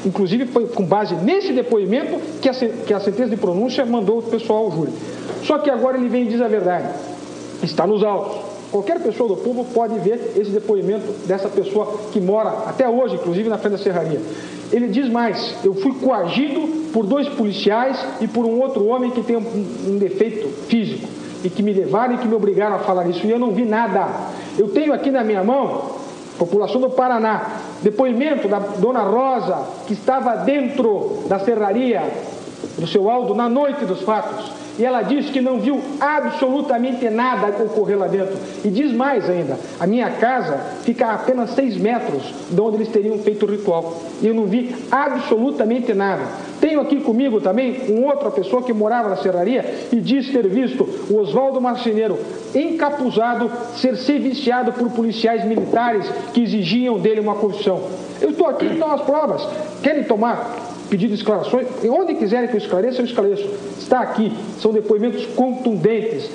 Inclusive, 0.04 0.46
foi 0.46 0.66
com 0.66 0.84
base 0.84 1.14
nesse 1.14 1.52
depoimento 1.52 2.18
que 2.40 2.48
a, 2.48 2.52
que 2.52 2.92
a 2.92 3.00
sentença 3.00 3.30
de 3.30 3.36
pronúncia 3.36 3.84
mandou 3.86 4.18
o 4.18 4.22
pessoal 4.22 4.64
ao 4.64 4.70
júri. 4.72 4.92
Só 5.44 5.58
que 5.58 5.70
agora 5.70 5.96
ele 5.96 6.08
vem 6.08 6.24
e 6.24 6.28
diz 6.28 6.40
a 6.40 6.48
verdade. 6.48 6.88
Está 7.62 7.86
nos 7.86 8.02
autos. 8.02 8.52
Qualquer 8.72 9.00
pessoa 9.00 9.28
do 9.28 9.36
povo 9.36 9.66
pode 9.66 9.98
ver 9.98 10.32
esse 10.34 10.50
depoimento 10.50 11.04
dessa 11.26 11.48
pessoa 11.48 12.00
que 12.10 12.18
mora 12.18 12.48
até 12.66 12.88
hoje, 12.88 13.16
inclusive 13.16 13.48
na 13.48 13.58
frente 13.58 13.72
da 13.72 13.78
serraria. 13.78 14.20
Ele 14.72 14.88
diz 14.88 15.08
mais: 15.08 15.54
eu 15.62 15.74
fui 15.74 15.92
coagido 15.94 16.90
por 16.92 17.04
dois 17.04 17.28
policiais 17.28 18.02
e 18.20 18.26
por 18.26 18.46
um 18.46 18.60
outro 18.60 18.86
homem 18.86 19.10
que 19.10 19.22
tem 19.22 19.36
um, 19.36 19.66
um 19.88 19.98
defeito 19.98 20.48
físico 20.68 21.06
e 21.44 21.50
que 21.50 21.62
me 21.62 21.72
levaram 21.72 22.14
e 22.14 22.18
que 22.18 22.26
me 22.26 22.34
obrigaram 22.34 22.76
a 22.76 22.78
falar 22.78 23.06
isso. 23.08 23.26
E 23.26 23.30
eu 23.30 23.38
não 23.38 23.52
vi 23.52 23.64
nada. 23.64 24.08
Eu 24.58 24.68
tenho 24.68 24.92
aqui 24.92 25.10
na 25.10 25.22
minha 25.22 25.44
mão 25.44 26.01
população 26.38 26.80
do 26.80 26.90
Paraná. 26.90 27.58
Depoimento 27.82 28.48
da 28.48 28.58
dona 28.58 29.02
Rosa, 29.02 29.66
que 29.86 29.92
estava 29.92 30.36
dentro 30.36 31.24
da 31.28 31.38
serraria 31.38 32.02
do 32.78 32.86
seu 32.86 33.10
Aldo 33.10 33.34
na 33.34 33.48
noite 33.48 33.84
dos 33.84 34.02
fatos 34.02 34.62
e 34.78 34.84
ela 34.84 35.02
diz 35.02 35.28
que 35.28 35.40
não 35.40 35.58
viu 35.58 35.80
absolutamente 36.00 37.08
nada 37.10 37.62
ocorrer 37.62 37.98
lá 37.98 38.06
dentro. 38.06 38.36
E 38.64 38.68
diz 38.68 38.92
mais 38.92 39.28
ainda: 39.28 39.58
a 39.78 39.86
minha 39.86 40.10
casa 40.10 40.58
fica 40.82 41.06
a 41.06 41.14
apenas 41.14 41.50
seis 41.50 41.76
metros 41.76 42.22
de 42.50 42.60
onde 42.60 42.78
eles 42.78 42.88
teriam 42.88 43.18
feito 43.18 43.44
o 43.44 43.50
ritual. 43.50 44.00
E 44.22 44.26
eu 44.26 44.34
não 44.34 44.46
vi 44.46 44.74
absolutamente 44.90 45.92
nada. 45.92 46.22
Tenho 46.60 46.80
aqui 46.80 47.00
comigo 47.00 47.40
também 47.40 47.82
uma 47.88 48.12
outra 48.12 48.30
pessoa 48.30 48.62
que 48.62 48.72
morava 48.72 49.08
na 49.08 49.16
serraria 49.16 49.88
e 49.92 49.96
diz 49.96 50.30
ter 50.30 50.46
visto 50.48 50.88
o 51.10 51.18
Oswaldo 51.18 51.60
Marceneiro 51.60 52.18
encapuzado 52.54 53.50
ser 53.76 53.96
serviciado 53.96 54.72
por 54.72 54.90
policiais 54.90 55.44
militares 55.44 56.08
que 56.32 56.42
exigiam 56.42 56.98
dele 56.98 57.20
uma 57.20 57.34
confissão. 57.34 57.82
Eu 58.20 58.30
estou 58.30 58.46
aqui, 58.46 58.66
estão 58.66 58.92
as 58.92 59.00
provas. 59.02 59.46
Querem 59.82 60.04
tomar 60.04 60.61
pedido 60.92 61.14
esclarações, 61.14 61.66
onde 61.86 62.14
quiserem 62.16 62.50
que 62.50 62.54
eu 62.54 62.58
esclareça, 62.58 63.00
eu 63.00 63.06
esclareço. 63.06 63.48
Está 63.78 64.02
aqui, 64.02 64.30
são 64.60 64.74
depoimentos 64.74 65.24
contundentes. 65.24 66.30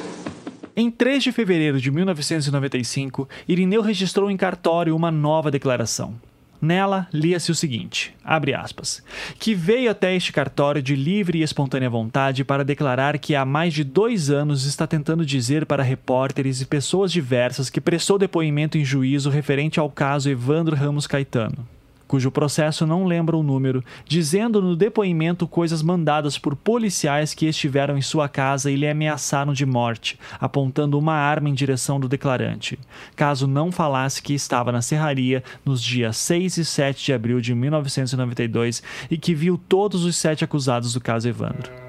Em 0.76 0.90
3 0.90 1.26
de 1.26 1.32
fevereiro 1.32 1.80
de 1.80 1.92
1995, 1.92 3.30
Irineu 3.48 3.84
registrou 3.84 4.32
em 4.32 4.36
cartório 4.36 4.96
uma 4.96 5.12
nova 5.12 5.52
declaração. 5.52 6.16
Nela, 6.60 7.08
lia-se 7.14 7.52
o 7.52 7.56
seguinte, 7.56 8.16
aspas, 8.24 9.04
que 9.38 9.54
veio 9.54 9.92
até 9.92 10.16
este 10.16 10.34
cartório 10.34 10.82
de 10.82 10.96
livre 10.96 11.38
e 11.38 11.44
espontânea 11.44 11.88
vontade 11.88 12.44
para 12.44 12.66
declarar 12.66 13.20
que 13.20 13.36
há 13.36 13.46
mais 13.46 13.76
de 13.76 13.84
dois 13.84 14.32
anos 14.32 14.66
está 14.66 14.88
tentando 14.88 15.24
dizer 15.24 15.68
para 15.68 15.84
repórteres 15.84 16.62
e 16.62 16.66
pessoas 16.66 17.12
diversas 17.12 17.70
que 17.70 17.80
prestou 17.80 18.18
depoimento 18.18 18.76
em 18.76 18.84
juízo 18.84 19.30
referente 19.30 19.80
ao 19.80 19.88
caso 19.88 20.32
Evandro 20.32 20.76
Ramos 20.76 21.06
Caetano 21.06 21.77
cujo 22.08 22.32
processo 22.32 22.86
não 22.86 23.06
lembra 23.06 23.36
o 23.36 23.44
número, 23.44 23.84
dizendo 24.06 24.62
no 24.62 24.76
depoimento 24.76 25.48
coisas 25.48 25.82
mandadas 25.82 26.38
por 26.38 26.56
policiais 26.56 27.34
que 27.34 27.46
estiveram 27.46 27.98
em 27.98 28.02
sua 28.02 28.30
casa 28.30 28.72
e 28.72 28.76
lhe 28.76 28.88
ameaçaram 28.88 29.54
de 29.54 29.66
morte, 29.66 30.20
apontando 30.40 30.98
uma 30.98 31.14
arma 31.14 31.50
em 31.50 31.54
direção 31.54 32.00
do 32.00 32.08
declarante, 32.08 32.80
caso 33.16 33.48
não 33.48 33.72
falasse 33.72 34.22
que 34.22 34.34
estava 34.34 34.72
na 34.72 34.82
serraria 34.82 35.44
nos 35.66 35.82
dias 35.82 36.18
6 36.18 36.58
e 36.58 36.66
7 36.66 37.06
de 37.06 37.14
abril 37.14 37.42
de 37.42 37.54
1992 37.54 38.82
e 39.12 39.18
que 39.18 39.36
viu 39.36 39.58
todos 39.58 40.06
os 40.06 40.16
sete 40.16 40.44
acusados 40.44 40.94
do 40.94 41.02
caso 41.02 41.28
Evandro 41.28 41.87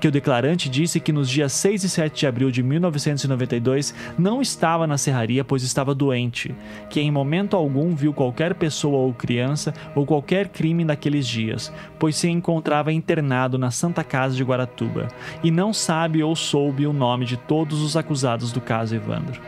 que 0.00 0.08
o 0.08 0.10
declarante 0.10 0.68
disse 0.68 1.00
que 1.00 1.12
nos 1.12 1.28
dias 1.28 1.52
6 1.52 1.84
e 1.84 1.88
7 1.88 2.20
de 2.20 2.26
abril 2.26 2.50
de 2.50 2.62
1992 2.62 3.94
não 4.18 4.40
estava 4.40 4.86
na 4.86 4.98
serraria 4.98 5.44
pois 5.44 5.62
estava 5.62 5.94
doente, 5.94 6.54
que 6.90 7.00
em 7.00 7.10
momento 7.10 7.56
algum 7.56 7.94
viu 7.94 8.12
qualquer 8.12 8.54
pessoa 8.54 8.98
ou 8.98 9.12
criança 9.12 9.72
ou 9.94 10.04
qualquer 10.04 10.48
crime 10.48 10.84
naqueles 10.84 11.26
dias, 11.26 11.72
pois 11.98 12.16
se 12.16 12.28
encontrava 12.28 12.92
internado 12.92 13.58
na 13.58 13.70
Santa 13.70 14.04
Casa 14.04 14.36
de 14.36 14.44
Guaratuba 14.44 15.08
e 15.42 15.50
não 15.50 15.72
sabe 15.72 16.22
ou 16.22 16.34
soube 16.34 16.86
o 16.86 16.92
nome 16.92 17.24
de 17.24 17.36
todos 17.36 17.80
os 17.82 17.96
acusados 17.96 18.52
do 18.52 18.60
caso 18.60 18.94
Evandro. 18.94 19.40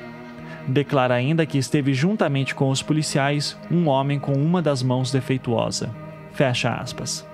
Declara 0.67 1.15
ainda 1.15 1.47
que 1.47 1.57
esteve 1.57 1.95
juntamente 1.95 2.55
com 2.55 2.69
os 2.69 2.83
policiais 2.83 3.57
um 3.71 3.89
homem 3.89 4.19
com 4.19 4.33
uma 4.33 4.61
das 4.61 4.83
mãos 4.83 5.11
defeituosa. 5.11 5.91
Fecha 6.33 6.71
aspas. 6.75 7.27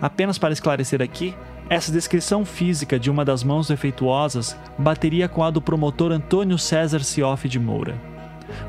Apenas 0.00 0.38
para 0.38 0.52
esclarecer 0.52 1.02
aqui, 1.02 1.34
essa 1.72 1.90
descrição 1.90 2.44
física 2.44 2.98
de 2.98 3.10
uma 3.10 3.24
das 3.24 3.42
mãos 3.42 3.68
defeituosas 3.68 4.54
bateria 4.76 5.26
com 5.26 5.42
a 5.42 5.50
do 5.50 5.58
promotor 5.58 6.12
Antônio 6.12 6.58
César 6.58 7.02
Cioff 7.02 7.48
de 7.48 7.58
Moura. 7.58 7.98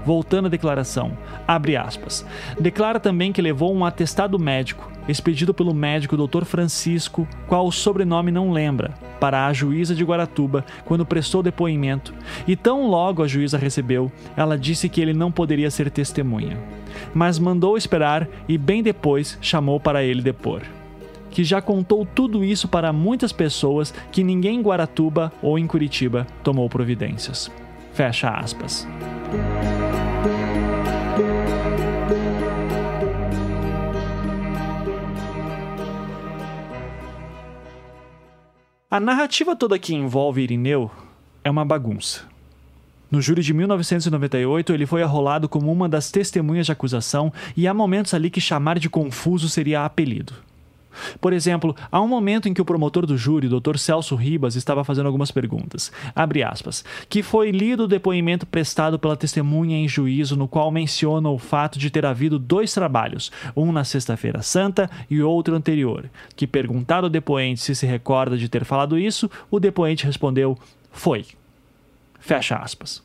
Voltando 0.05 0.45
à 0.45 0.49
declaração, 0.49 1.11
abre 1.45 1.75
aspas. 1.75 2.25
Declara 2.57 3.01
também 3.01 3.33
que 3.33 3.41
levou 3.41 3.75
um 3.75 3.83
atestado 3.83 4.39
médico, 4.39 4.89
expedido 5.05 5.53
pelo 5.53 5.73
médico 5.73 6.15
Dr. 6.15 6.45
Francisco, 6.45 7.27
qual 7.45 7.67
o 7.67 7.73
sobrenome 7.73 8.31
não 8.31 8.53
lembra, 8.53 8.93
para 9.19 9.47
a 9.47 9.51
juíza 9.51 9.93
de 9.93 10.05
Guaratuba 10.05 10.63
quando 10.85 11.05
prestou 11.05 11.43
depoimento, 11.43 12.13
e 12.47 12.55
tão 12.55 12.87
logo 12.87 13.21
a 13.21 13.27
juíza 13.27 13.57
recebeu, 13.57 14.09
ela 14.37 14.57
disse 14.57 14.87
que 14.87 15.01
ele 15.01 15.13
não 15.13 15.29
poderia 15.29 15.69
ser 15.69 15.91
testemunha, 15.91 16.57
mas 17.13 17.37
mandou 17.37 17.75
esperar 17.75 18.29
e 18.47 18.57
bem 18.57 18.81
depois 18.81 19.37
chamou 19.41 19.77
para 19.77 20.05
ele 20.05 20.21
depor 20.21 20.61
que 21.33 21.43
já 21.43 21.59
contou 21.59 22.05
tudo 22.05 22.45
isso 22.45 22.67
para 22.67 22.93
muitas 22.93 23.31
pessoas 23.31 23.91
que 24.11 24.23
ninguém 24.23 24.53
em 24.53 24.61
Guaratuba 24.61 25.33
ou 25.41 25.57
em 25.57 25.65
Curitiba 25.65 26.27
tomou 26.43 26.69
providências. 26.69 27.51
Fecha 27.91 28.29
aspas. 28.29 28.87
A 38.91 38.99
narrativa 38.99 39.55
toda 39.55 39.79
que 39.79 39.95
envolve 39.95 40.43
Irineu 40.43 40.91
é 41.43 41.49
uma 41.49 41.65
bagunça. 41.65 42.31
No 43.09 43.19
júri 43.19 43.41
de 43.41 43.53
1998, 43.55 44.71
ele 44.71 44.85
foi 44.85 45.01
arrolado 45.01 45.49
como 45.49 45.71
uma 45.71 45.89
das 45.89 46.11
testemunhas 46.11 46.67
de 46.67 46.71
acusação 46.71 47.33
e 47.57 47.67
há 47.67 47.73
momentos 47.73 48.13
ali 48.13 48.29
que 48.29 48.39
chamar 48.39 48.77
de 48.77 48.87
confuso 48.87 49.49
seria 49.49 49.83
apelido. 49.83 50.33
Por 51.21 51.33
exemplo, 51.33 51.75
há 51.91 52.01
um 52.01 52.07
momento 52.07 52.47
em 52.47 52.53
que 52.53 52.61
o 52.61 52.65
promotor 52.65 53.05
do 53.05 53.17
júri, 53.17 53.47
Dr. 53.47 53.77
Celso 53.77 54.15
Ribas, 54.15 54.55
estava 54.55 54.83
fazendo 54.83 55.05
algumas 55.05 55.31
perguntas. 55.31 55.91
Abre 56.15 56.43
aspas. 56.43 56.83
Que 57.07 57.21
foi 57.21 57.51
lido 57.51 57.83
o 57.83 57.87
depoimento 57.87 58.45
prestado 58.45 58.97
pela 58.97 59.15
testemunha 59.15 59.77
em 59.77 59.87
juízo, 59.87 60.35
no 60.35 60.47
qual 60.47 60.71
menciona 60.71 61.29
o 61.29 61.37
fato 61.37 61.77
de 61.77 61.89
ter 61.89 62.05
havido 62.05 62.39
dois 62.39 62.73
trabalhos, 62.73 63.31
um 63.55 63.71
na 63.71 63.83
Sexta-feira 63.83 64.41
Santa 64.41 64.89
e 65.09 65.21
outro 65.21 65.55
anterior. 65.55 66.09
Que, 66.35 66.47
perguntado 66.47 67.05
ao 67.05 67.09
depoente 67.09 67.61
se 67.61 67.75
se 67.75 67.85
recorda 67.85 68.37
de 68.37 68.49
ter 68.49 68.65
falado 68.65 68.97
isso, 68.97 69.29
o 69.51 69.59
depoente 69.59 70.05
respondeu: 70.05 70.57
Foi. 70.91 71.25
Fecha 72.19 72.55
aspas. 72.55 73.03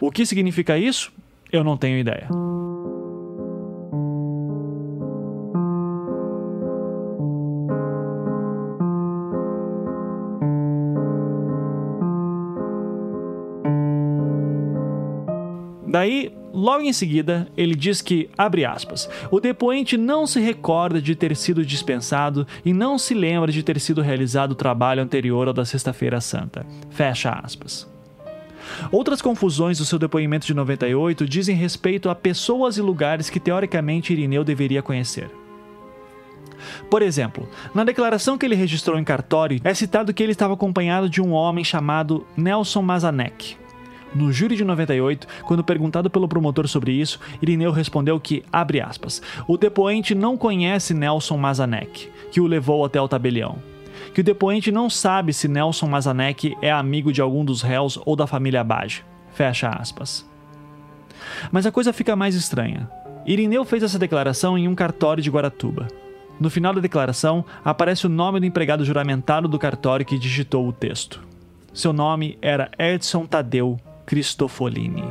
O 0.00 0.10
que 0.10 0.26
significa 0.26 0.76
isso? 0.76 1.12
Eu 1.52 1.62
não 1.62 1.76
tenho 1.76 1.98
ideia. 1.98 2.28
Daí, 15.92 16.32
logo 16.54 16.80
em 16.80 16.92
seguida, 16.92 17.46
ele 17.54 17.74
diz 17.74 18.00
que, 18.00 18.30
abre 18.36 18.64
aspas, 18.64 19.10
o 19.30 19.38
depoente 19.38 19.98
não 19.98 20.26
se 20.26 20.40
recorda 20.40 21.02
de 21.02 21.14
ter 21.14 21.36
sido 21.36 21.66
dispensado 21.66 22.46
e 22.64 22.72
não 22.72 22.96
se 22.96 23.12
lembra 23.12 23.52
de 23.52 23.62
ter 23.62 23.78
sido 23.78 24.00
realizado 24.00 24.52
o 24.52 24.54
trabalho 24.54 25.02
anterior 25.02 25.48
ao 25.48 25.52
da 25.52 25.66
Sexta-feira 25.66 26.18
Santa. 26.18 26.64
Fecha 26.88 27.30
aspas. 27.30 27.86
Outras 28.90 29.20
confusões 29.20 29.76
do 29.76 29.84
seu 29.84 29.98
depoimento 29.98 30.46
de 30.46 30.54
98 30.54 31.28
dizem 31.28 31.54
respeito 31.54 32.08
a 32.08 32.14
pessoas 32.14 32.78
e 32.78 32.80
lugares 32.80 33.28
que 33.28 33.38
teoricamente 33.38 34.14
Irineu 34.14 34.44
deveria 34.44 34.80
conhecer. 34.80 35.30
Por 36.88 37.02
exemplo, 37.02 37.46
na 37.74 37.84
declaração 37.84 38.38
que 38.38 38.46
ele 38.46 38.54
registrou 38.54 38.98
em 38.98 39.04
cartório, 39.04 39.60
é 39.62 39.74
citado 39.74 40.14
que 40.14 40.22
ele 40.22 40.32
estava 40.32 40.54
acompanhado 40.54 41.06
de 41.10 41.20
um 41.20 41.32
homem 41.32 41.62
chamado 41.62 42.26
Nelson 42.34 42.80
Mazanek. 42.80 43.60
No 44.14 44.30
júri 44.30 44.56
de 44.56 44.64
98, 44.64 45.26
quando 45.44 45.64
perguntado 45.64 46.10
pelo 46.10 46.28
promotor 46.28 46.68
sobre 46.68 46.92
isso, 46.92 47.18
Irineu 47.40 47.72
respondeu 47.72 48.20
que, 48.20 48.44
abre 48.52 48.80
aspas, 48.80 49.22
o 49.48 49.56
depoente 49.56 50.14
não 50.14 50.36
conhece 50.36 50.92
Nelson 50.92 51.38
Mazanek, 51.38 52.10
que 52.30 52.40
o 52.40 52.46
levou 52.46 52.84
até 52.84 53.00
o 53.00 53.08
tabelião. 53.08 53.56
Que 54.12 54.20
o 54.20 54.24
depoente 54.24 54.70
não 54.70 54.90
sabe 54.90 55.32
se 55.32 55.48
Nelson 55.48 55.86
Mazanek 55.86 56.56
é 56.60 56.70
amigo 56.70 57.12
de 57.12 57.22
algum 57.22 57.44
dos 57.44 57.62
réus 57.62 57.98
ou 58.04 58.14
da 58.14 58.26
família 58.26 58.60
Abage. 58.60 59.02
Fecha 59.32 59.70
aspas. 59.70 60.28
Mas 61.50 61.64
a 61.64 61.72
coisa 61.72 61.92
fica 61.92 62.14
mais 62.14 62.34
estranha. 62.34 62.90
Irineu 63.24 63.64
fez 63.64 63.82
essa 63.82 63.98
declaração 63.98 64.58
em 64.58 64.68
um 64.68 64.74
cartório 64.74 65.22
de 65.22 65.30
Guaratuba. 65.30 65.88
No 66.38 66.50
final 66.50 66.74
da 66.74 66.80
declaração, 66.80 67.44
aparece 67.64 68.06
o 68.06 68.10
nome 68.10 68.40
do 68.40 68.46
empregado 68.46 68.84
juramentado 68.84 69.48
do 69.48 69.58
cartório 69.58 70.04
que 70.04 70.18
digitou 70.18 70.68
o 70.68 70.72
texto. 70.72 71.22
Seu 71.72 71.92
nome 71.92 72.36
era 72.42 72.70
Edson 72.78 73.24
Tadeu 73.24 73.80
Cristofolini. 74.06 75.04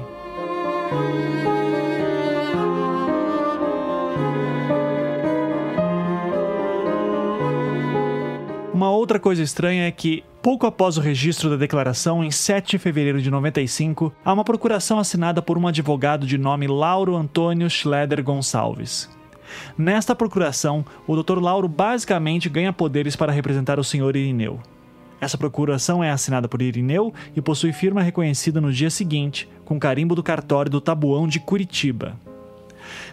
Uma 8.74 8.90
outra 8.90 9.20
coisa 9.20 9.44
estranha 9.44 9.86
é 9.86 9.92
que, 9.92 10.24
pouco 10.42 10.66
após 10.66 10.98
o 10.98 11.02
registro 11.02 11.52
da 11.52 11.56
declaração, 11.56 12.24
em 12.24 12.32
7 12.32 12.72
de 12.72 12.78
fevereiro 12.80 13.22
de 13.22 13.30
95, 13.30 14.12
há 14.26 14.34
uma 14.34 14.44
procuração 14.44 14.98
assinada 14.98 15.40
por 15.40 15.56
um 15.56 15.68
advogado 15.68 16.26
de 16.26 16.36
nome 16.36 16.66
Lauro 16.66 17.16
Antônio 17.16 17.70
Schleder 17.70 18.24
Gonçalves. 18.24 19.08
Nesta 19.78 20.16
procuração, 20.16 20.84
o 21.06 21.22
Dr. 21.22 21.38
Lauro 21.40 21.68
basicamente 21.68 22.50
ganha 22.50 22.74
poderes 22.74 23.16
para 23.16 23.32
representar 23.32 23.80
o 23.80 23.84
Sr. 23.84 24.16
Irineu. 24.16 24.60
Essa 25.22 25.38
procuração 25.38 26.04
é 26.04 26.10
assinada 26.10 26.48
por 26.48 26.64
Irineu 26.64 27.14
e 27.36 27.42
possui 27.42 27.72
firma 27.72 28.02
reconhecida 28.02 28.60
no 28.60 28.74
dia 28.74 28.90
seguinte, 28.90 29.48
com 29.64 29.80
carimbo 29.80 30.16
do 30.16 30.24
cartório 30.24 30.72
do 30.72 30.82
Tabuão 30.82 31.28
de 31.28 31.40
Curitiba. 31.40 32.18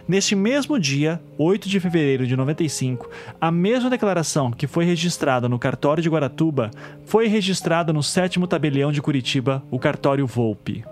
Neste 0.07 0.35
mesmo 0.35 0.79
dia, 0.79 1.21
8 1.37 1.69
de 1.69 1.79
fevereiro 1.79 2.25
de 2.25 2.35
95, 2.35 3.07
a 3.39 3.51
mesma 3.51 3.91
declaração 3.91 4.49
que 4.49 4.65
foi 4.65 4.83
registrada 4.85 5.47
no 5.47 5.59
cartório 5.59 6.01
de 6.01 6.09
Guaratuba 6.09 6.71
foi 7.05 7.27
registrada 7.27 7.93
no 7.93 8.01
sétimo 8.01 8.47
tabelião 8.47 8.91
de 8.91 9.03
Curitiba, 9.03 9.63
o 9.69 9.77
cartório 9.77 10.25
Volpe. 10.25 10.83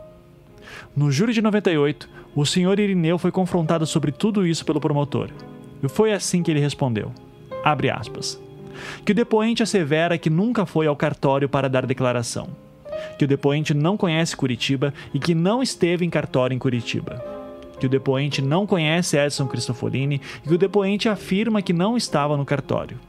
No 0.95 1.11
júri 1.11 1.33
de 1.33 1.41
98, 1.41 2.07
o 2.35 2.45
senhor 2.45 2.79
Irineu 2.79 3.17
foi 3.17 3.31
confrontado 3.31 3.87
sobre 3.87 4.11
tudo 4.11 4.45
isso 4.45 4.63
pelo 4.63 4.79
promotor. 4.79 5.31
E 5.81 5.89
foi 5.89 6.13
assim 6.13 6.43
que 6.43 6.51
ele 6.51 6.59
respondeu. 6.59 7.11
Abre 7.63 7.89
aspas 7.89 8.46
que 9.05 9.11
o 9.11 9.15
depoente 9.15 9.63
assevera 9.63 10.17
que 10.17 10.29
nunca 10.29 10.65
foi 10.65 10.87
ao 10.87 10.95
cartório 10.95 11.49
para 11.49 11.69
dar 11.69 11.85
declaração, 11.85 12.49
que 13.17 13.25
o 13.25 13.27
depoente 13.27 13.73
não 13.73 13.97
conhece 13.97 14.35
Curitiba 14.35 14.93
e 15.13 15.19
que 15.19 15.35
não 15.35 15.61
esteve 15.61 16.05
em 16.05 16.09
cartório 16.09 16.55
em 16.55 16.59
Curitiba, 16.59 17.23
que 17.79 17.85
o 17.85 17.89
depoente 17.89 18.41
não 18.41 18.65
conhece 18.65 19.17
Edson 19.17 19.47
Cristofolini 19.47 20.21
e 20.43 20.47
que 20.47 20.55
o 20.55 20.57
depoente 20.57 21.07
afirma 21.07 21.61
que 21.61 21.73
não 21.73 21.95
estava 21.95 22.35
no 22.35 22.45
cartório, 22.45 22.99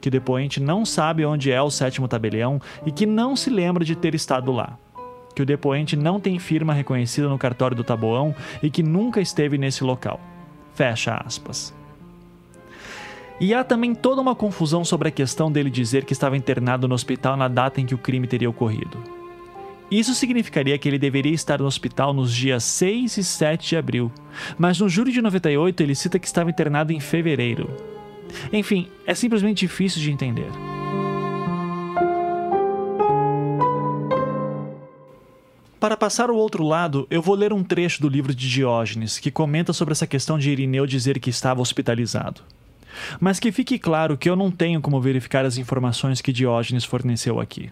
que 0.00 0.08
o 0.08 0.12
depoente 0.12 0.60
não 0.60 0.84
sabe 0.84 1.24
onde 1.24 1.50
é 1.50 1.60
o 1.60 1.70
sétimo 1.70 2.08
tabelião 2.08 2.60
e 2.84 2.92
que 2.92 3.06
não 3.06 3.36
se 3.36 3.50
lembra 3.50 3.84
de 3.84 3.94
ter 3.94 4.14
estado 4.14 4.52
lá 4.52 4.78
que 5.36 5.42
o 5.42 5.46
depoente 5.46 5.96
não 5.96 6.18
tem 6.18 6.38
firma 6.38 6.72
reconhecida 6.72 7.28
no 7.28 7.36
cartório 7.36 7.76
do 7.76 7.84
Taboão 7.84 8.34
e 8.62 8.70
que 8.70 8.82
nunca 8.82 9.20
esteve 9.20 9.58
nesse 9.58 9.84
local. 9.84 10.18
Fecha 10.74 11.14
aspas. 11.14 11.75
E 13.38 13.52
há 13.52 13.62
também 13.62 13.94
toda 13.94 14.22
uma 14.22 14.34
confusão 14.34 14.84
sobre 14.84 15.08
a 15.08 15.10
questão 15.10 15.52
dele 15.52 15.68
dizer 15.68 16.04
que 16.04 16.14
estava 16.14 16.36
internado 16.36 16.88
no 16.88 16.94
hospital 16.94 17.36
na 17.36 17.48
data 17.48 17.80
em 17.80 17.86
que 17.86 17.94
o 17.94 17.98
crime 17.98 18.26
teria 18.26 18.48
ocorrido. 18.48 18.96
Isso 19.90 20.14
significaria 20.14 20.76
que 20.78 20.88
ele 20.88 20.98
deveria 20.98 21.34
estar 21.34 21.60
no 21.60 21.66
hospital 21.66 22.12
nos 22.14 22.34
dias 22.34 22.64
6 22.64 23.18
e 23.18 23.24
7 23.24 23.68
de 23.68 23.76
abril, 23.76 24.10
mas 24.58 24.80
no 24.80 24.88
júri 24.88 25.12
de 25.12 25.20
98 25.20 25.82
ele 25.82 25.94
cita 25.94 26.18
que 26.18 26.26
estava 26.26 26.50
internado 26.50 26.92
em 26.92 26.98
fevereiro. 26.98 27.68
Enfim, 28.52 28.88
é 29.06 29.14
simplesmente 29.14 29.60
difícil 29.60 30.00
de 30.00 30.10
entender. 30.10 30.50
Para 35.78 35.96
passar 35.96 36.30
o 36.30 36.36
outro 36.36 36.64
lado, 36.64 37.06
eu 37.10 37.22
vou 37.22 37.36
ler 37.36 37.52
um 37.52 37.62
trecho 37.62 38.00
do 38.00 38.08
livro 38.08 38.34
de 38.34 38.50
Diógenes 38.50 39.18
que 39.18 39.30
comenta 39.30 39.72
sobre 39.72 39.92
essa 39.92 40.06
questão 40.06 40.38
de 40.38 40.50
Irineu 40.50 40.86
dizer 40.86 41.20
que 41.20 41.30
estava 41.30 41.60
hospitalizado. 41.60 42.40
Mas 43.20 43.38
que 43.38 43.52
fique 43.52 43.78
claro 43.78 44.16
que 44.16 44.28
eu 44.28 44.36
não 44.36 44.50
tenho 44.50 44.80
como 44.80 45.00
verificar 45.00 45.44
as 45.44 45.56
informações 45.56 46.20
que 46.20 46.32
Diógenes 46.32 46.84
forneceu 46.84 47.40
aqui. 47.40 47.70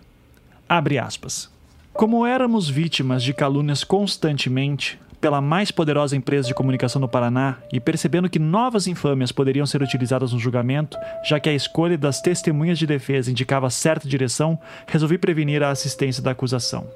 Abre 0.68 0.98
aspas. 0.98 1.50
Como 1.92 2.26
éramos 2.26 2.68
vítimas 2.68 3.22
de 3.22 3.32
calúnias 3.32 3.84
constantemente 3.84 4.98
pela 5.24 5.40
mais 5.40 5.70
poderosa 5.70 6.14
empresa 6.14 6.48
de 6.48 6.54
comunicação 6.54 7.00
no 7.00 7.08
Paraná 7.08 7.56
e 7.72 7.80
percebendo 7.80 8.28
que 8.28 8.38
novas 8.38 8.86
infâmias 8.86 9.32
poderiam 9.32 9.64
ser 9.64 9.80
utilizadas 9.80 10.34
no 10.34 10.38
julgamento, 10.38 10.98
já 11.24 11.40
que 11.40 11.48
a 11.48 11.54
escolha 11.54 11.96
das 11.96 12.20
testemunhas 12.20 12.78
de 12.78 12.86
defesa 12.86 13.30
indicava 13.30 13.70
certa 13.70 14.06
direção, 14.06 14.58
resolvi 14.86 15.16
prevenir 15.16 15.62
a 15.62 15.70
assistência 15.70 16.22
da 16.22 16.32
acusação. 16.32 16.86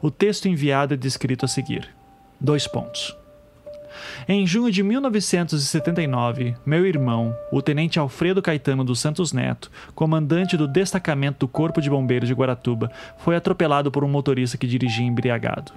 O 0.00 0.10
texto 0.10 0.48
enviado 0.48 0.94
é 0.94 0.96
descrito 0.96 1.44
a 1.44 1.48
seguir. 1.48 1.88
Dois 2.40 2.66
pontos. 2.66 3.14
Em 4.30 4.46
junho 4.46 4.70
de 4.70 4.82
1979, 4.82 6.54
meu 6.66 6.84
irmão, 6.84 7.34
o 7.50 7.62
tenente 7.62 7.98
Alfredo 7.98 8.42
Caetano 8.42 8.84
dos 8.84 9.00
Santos 9.00 9.32
Neto, 9.32 9.70
comandante 9.94 10.54
do 10.54 10.68
destacamento 10.68 11.38
do 11.46 11.48
Corpo 11.48 11.80
de 11.80 11.88
Bombeiros 11.88 12.28
de 12.28 12.34
Guaratuba, 12.34 12.92
foi 13.16 13.36
atropelado 13.36 13.90
por 13.90 14.04
um 14.04 14.08
motorista 14.08 14.58
que 14.58 14.66
dirigia 14.66 15.06
embriagado. 15.06 15.72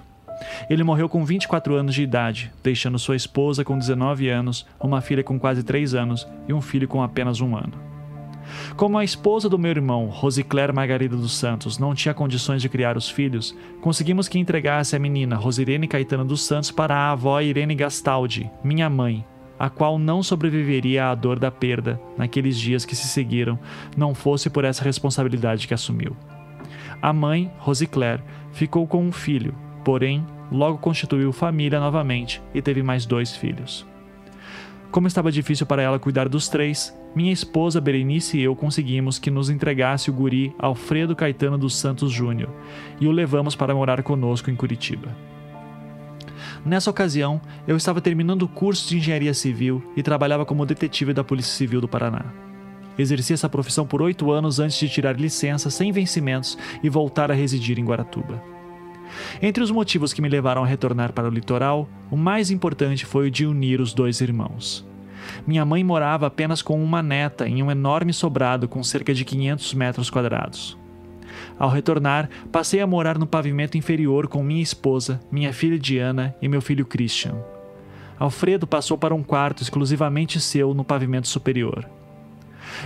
Ele 0.68 0.84
morreu 0.84 1.08
com 1.08 1.24
24 1.24 1.74
anos 1.74 1.94
de 1.94 2.02
idade, 2.02 2.52
deixando 2.62 2.98
sua 2.98 3.16
esposa 3.16 3.64
com 3.64 3.78
19 3.78 4.28
anos, 4.28 4.66
uma 4.78 5.00
filha 5.00 5.24
com 5.24 5.40
quase 5.40 5.62
3 5.62 5.94
anos 5.94 6.28
e 6.46 6.52
um 6.52 6.60
filho 6.60 6.86
com 6.86 7.02
apenas 7.02 7.40
um 7.40 7.56
ano. 7.56 7.91
Como 8.76 8.98
a 8.98 9.04
esposa 9.04 9.48
do 9.48 9.58
meu 9.58 9.70
irmão, 9.70 10.06
Rosicler 10.06 10.74
Margarida 10.74 11.16
dos 11.16 11.36
Santos, 11.36 11.78
não 11.78 11.94
tinha 11.94 12.14
condições 12.14 12.62
de 12.62 12.68
criar 12.68 12.96
os 12.96 13.08
filhos, 13.08 13.56
conseguimos 13.80 14.28
que 14.28 14.38
entregasse 14.38 14.96
a 14.96 14.98
menina 14.98 15.36
Rosirene 15.36 15.88
Caetano 15.88 16.24
dos 16.24 16.42
Santos 16.42 16.70
para 16.70 16.94
a 16.94 17.12
avó 17.12 17.40
Irene 17.40 17.74
Gastaldi, 17.74 18.50
minha 18.64 18.88
mãe, 18.88 19.24
a 19.58 19.70
qual 19.70 19.98
não 19.98 20.22
sobreviveria 20.22 21.08
à 21.08 21.14
dor 21.14 21.38
da 21.38 21.50
perda 21.50 22.00
naqueles 22.16 22.58
dias 22.58 22.84
que 22.84 22.96
se 22.96 23.06
seguiram, 23.06 23.58
não 23.96 24.14
fosse 24.14 24.50
por 24.50 24.64
essa 24.64 24.82
responsabilidade 24.82 25.68
que 25.68 25.74
assumiu. 25.74 26.16
A 27.00 27.12
mãe, 27.12 27.50
Rosicler, 27.58 28.20
ficou 28.52 28.86
com 28.86 29.04
um 29.04 29.12
filho, 29.12 29.54
porém, 29.84 30.26
logo 30.50 30.78
constituiu 30.78 31.32
família 31.32 31.80
novamente 31.80 32.42
e 32.54 32.60
teve 32.60 32.82
mais 32.82 33.06
dois 33.06 33.36
filhos. 33.36 33.86
Como 34.92 35.06
estava 35.06 35.32
difícil 35.32 35.64
para 35.64 35.80
ela 35.80 35.98
cuidar 35.98 36.28
dos 36.28 36.50
três, 36.50 36.94
minha 37.14 37.32
esposa 37.32 37.80
Berenice 37.80 38.38
e 38.38 38.42
eu 38.42 38.54
conseguimos 38.54 39.18
que 39.18 39.30
nos 39.30 39.48
entregasse 39.48 40.10
o 40.10 40.12
guri 40.12 40.54
Alfredo 40.58 41.16
Caetano 41.16 41.56
dos 41.56 41.74
Santos 41.74 42.12
Júnior 42.12 42.50
e 43.00 43.08
o 43.08 43.10
levamos 43.10 43.56
para 43.56 43.74
morar 43.74 44.02
conosco 44.02 44.50
em 44.50 44.54
Curitiba. 44.54 45.16
Nessa 46.62 46.90
ocasião, 46.90 47.40
eu 47.66 47.74
estava 47.74 48.02
terminando 48.02 48.42
o 48.42 48.48
curso 48.48 48.86
de 48.86 48.98
engenharia 48.98 49.32
civil 49.32 49.82
e 49.96 50.02
trabalhava 50.02 50.44
como 50.44 50.66
detetive 50.66 51.14
da 51.14 51.24
Polícia 51.24 51.54
Civil 51.54 51.80
do 51.80 51.88
Paraná. 51.88 52.26
Exerci 52.98 53.32
essa 53.32 53.48
profissão 53.48 53.86
por 53.86 54.02
oito 54.02 54.30
anos 54.30 54.60
antes 54.60 54.76
de 54.76 54.90
tirar 54.90 55.18
licença 55.18 55.70
sem 55.70 55.90
vencimentos 55.90 56.58
e 56.82 56.90
voltar 56.90 57.30
a 57.30 57.34
residir 57.34 57.78
em 57.78 57.84
Guaratuba. 57.84 58.42
Entre 59.40 59.62
os 59.62 59.70
motivos 59.70 60.12
que 60.12 60.22
me 60.22 60.28
levaram 60.28 60.62
a 60.62 60.66
retornar 60.66 61.12
para 61.12 61.28
o 61.28 61.32
litoral, 61.32 61.88
o 62.10 62.16
mais 62.16 62.50
importante 62.50 63.04
foi 63.04 63.28
o 63.28 63.30
de 63.30 63.46
unir 63.46 63.80
os 63.80 63.92
dois 63.92 64.20
irmãos. 64.20 64.86
Minha 65.46 65.64
mãe 65.64 65.82
morava 65.84 66.26
apenas 66.26 66.62
com 66.62 66.82
uma 66.82 67.02
neta 67.02 67.48
em 67.48 67.62
um 67.62 67.70
enorme 67.70 68.12
sobrado 68.12 68.68
com 68.68 68.82
cerca 68.82 69.14
de 69.14 69.24
500 69.24 69.74
metros 69.74 70.10
quadrados. 70.10 70.78
Ao 71.58 71.68
retornar, 71.68 72.28
passei 72.50 72.80
a 72.80 72.86
morar 72.86 73.18
no 73.18 73.26
pavimento 73.26 73.78
inferior 73.78 74.26
com 74.26 74.42
minha 74.42 74.62
esposa, 74.62 75.20
minha 75.30 75.52
filha 75.52 75.78
Diana 75.78 76.34
e 76.42 76.48
meu 76.48 76.60
filho 76.60 76.84
Christian. 76.84 77.34
Alfredo 78.18 78.66
passou 78.66 78.96
para 78.96 79.14
um 79.14 79.22
quarto 79.22 79.62
exclusivamente 79.62 80.40
seu 80.40 80.74
no 80.74 80.84
pavimento 80.84 81.28
superior. 81.28 81.88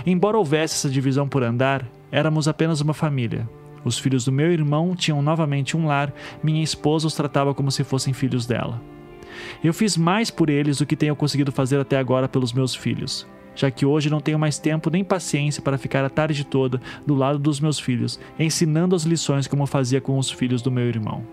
Embora 0.05 0.37
houvesse 0.37 0.75
essa 0.75 0.89
divisão 0.89 1.27
por 1.27 1.43
andar, 1.43 1.85
éramos 2.11 2.47
apenas 2.47 2.81
uma 2.81 2.93
família, 2.93 3.47
os 3.87 3.97
filhos 3.97 4.25
do 4.25 4.31
meu 4.31 4.51
irmão 4.51 4.95
tinham 4.95 5.21
novamente 5.21 5.75
um 5.75 5.87
lar, 5.87 6.13
minha 6.43 6.63
esposa 6.63 7.07
os 7.07 7.13
tratava 7.13 7.53
como 7.53 7.71
se 7.71 7.83
fossem 7.83 8.13
filhos 8.13 8.45
dela. 8.45 8.81
Eu 9.63 9.73
fiz 9.73 9.97
mais 9.97 10.29
por 10.29 10.49
eles 10.49 10.77
do 10.77 10.85
que 10.85 10.95
tenho 10.95 11.15
conseguido 11.15 11.51
fazer 11.51 11.79
até 11.79 11.97
agora 11.97 12.27
pelos 12.27 12.53
meus 12.53 12.75
filhos, 12.75 13.27
já 13.55 13.69
que 13.71 13.85
hoje 13.85 14.09
não 14.09 14.21
tenho 14.21 14.39
mais 14.39 14.59
tempo 14.59 14.89
nem 14.89 15.03
paciência 15.03 15.61
para 15.61 15.77
ficar 15.77 16.03
a 16.03 16.09
tarde 16.09 16.43
toda 16.43 16.81
do 17.05 17.15
lado 17.15 17.39
dos 17.39 17.59
meus 17.59 17.79
filhos, 17.79 18.19
ensinando 18.39 18.95
as 18.95 19.03
lições 19.03 19.47
como 19.47 19.65
fazia 19.65 20.01
com 20.01 20.17
os 20.17 20.29
filhos 20.29 20.61
do 20.61 20.71
meu 20.71 20.85
irmão. 20.85 21.23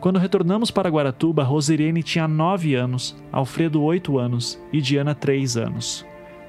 Quando 0.00 0.18
retornamos 0.18 0.70
para 0.70 0.90
Guaratuba, 0.90 1.42
Rosirene 1.42 2.02
tinha 2.02 2.28
nove 2.28 2.74
anos, 2.74 3.16
Alfredo 3.32 3.82
oito 3.82 4.18
anos 4.18 4.60
e 4.72 4.80
Diana 4.80 5.14
três 5.14 5.56
anos. 5.56 6.04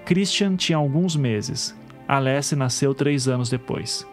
Christian 0.06 0.56
tinha 0.56 0.78
alguns 0.78 1.16
meses. 1.16 1.76
Alessi 2.08 2.56
nasceu 2.56 2.94
três 2.94 3.28
anos 3.28 3.50
depois. 3.50 4.06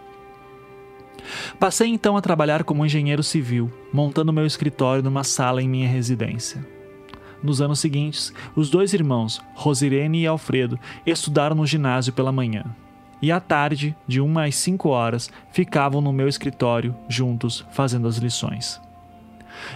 Passei 1.59 1.89
então 1.89 2.17
a 2.17 2.21
trabalhar 2.21 2.65
como 2.65 2.85
engenheiro 2.85 3.23
civil, 3.23 3.73
montando 3.93 4.33
meu 4.33 4.47
escritório 4.47 5.03
numa 5.03 5.25
sala 5.25 5.63
em 5.63 5.69
minha 5.69 5.89
residência. 5.89 6.67
Nos 7.43 7.61
anos 7.61 7.79
seguintes, 7.79 8.33
os 8.57 8.69
dois 8.69 8.93
irmãos, 8.93 9.41
Rosirene 9.55 10.23
e 10.23 10.27
Alfredo, 10.27 10.79
estudaram 11.07 11.55
no 11.55 11.67
ginásio 11.67 12.13
pela 12.13 12.33
manhã. 12.33 12.65
E 13.21 13.33
à 13.33 13.41
tarde, 13.41 13.97
de 14.07 14.21
uma 14.21 14.45
às 14.45 14.57
cinco 14.57 14.89
horas, 14.89 15.31
ficavam 15.53 16.01
no 16.01 16.13
meu 16.13 16.29
escritório, 16.29 16.95
juntos, 17.09 17.65
fazendo 17.71 18.07
as 18.09 18.17
lições. 18.17 18.81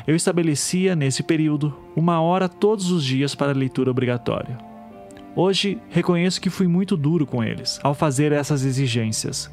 Eu 0.07 0.14
estabelecia, 0.14 0.94
nesse 0.94 1.22
período, 1.22 1.76
uma 1.96 2.20
hora 2.20 2.48
todos 2.48 2.90
os 2.90 3.05
dias 3.05 3.34
para 3.34 3.53
leitura 3.53 3.90
obrigatória. 3.90 4.59
Hoje, 5.34 5.78
reconheço 5.88 6.40
que 6.40 6.50
fui 6.50 6.68
muito 6.68 6.96
duro 6.96 7.26
com 7.26 7.42
eles 7.42 7.80
ao 7.82 7.94
fazer 7.94 8.32
essas 8.32 8.64
exigências, 8.64 9.50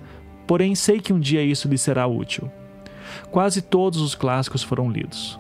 porém 0.50 0.74
sei 0.74 1.00
que 1.00 1.14
um 1.14 1.20
dia 1.20 1.44
isso 1.44 1.68
lhe 1.68 1.78
será 1.78 2.08
útil. 2.08 2.50
Quase 3.30 3.62
todos 3.62 4.02
os 4.02 4.16
clássicos 4.16 4.64
foram 4.64 4.90
lidos. 4.90 5.40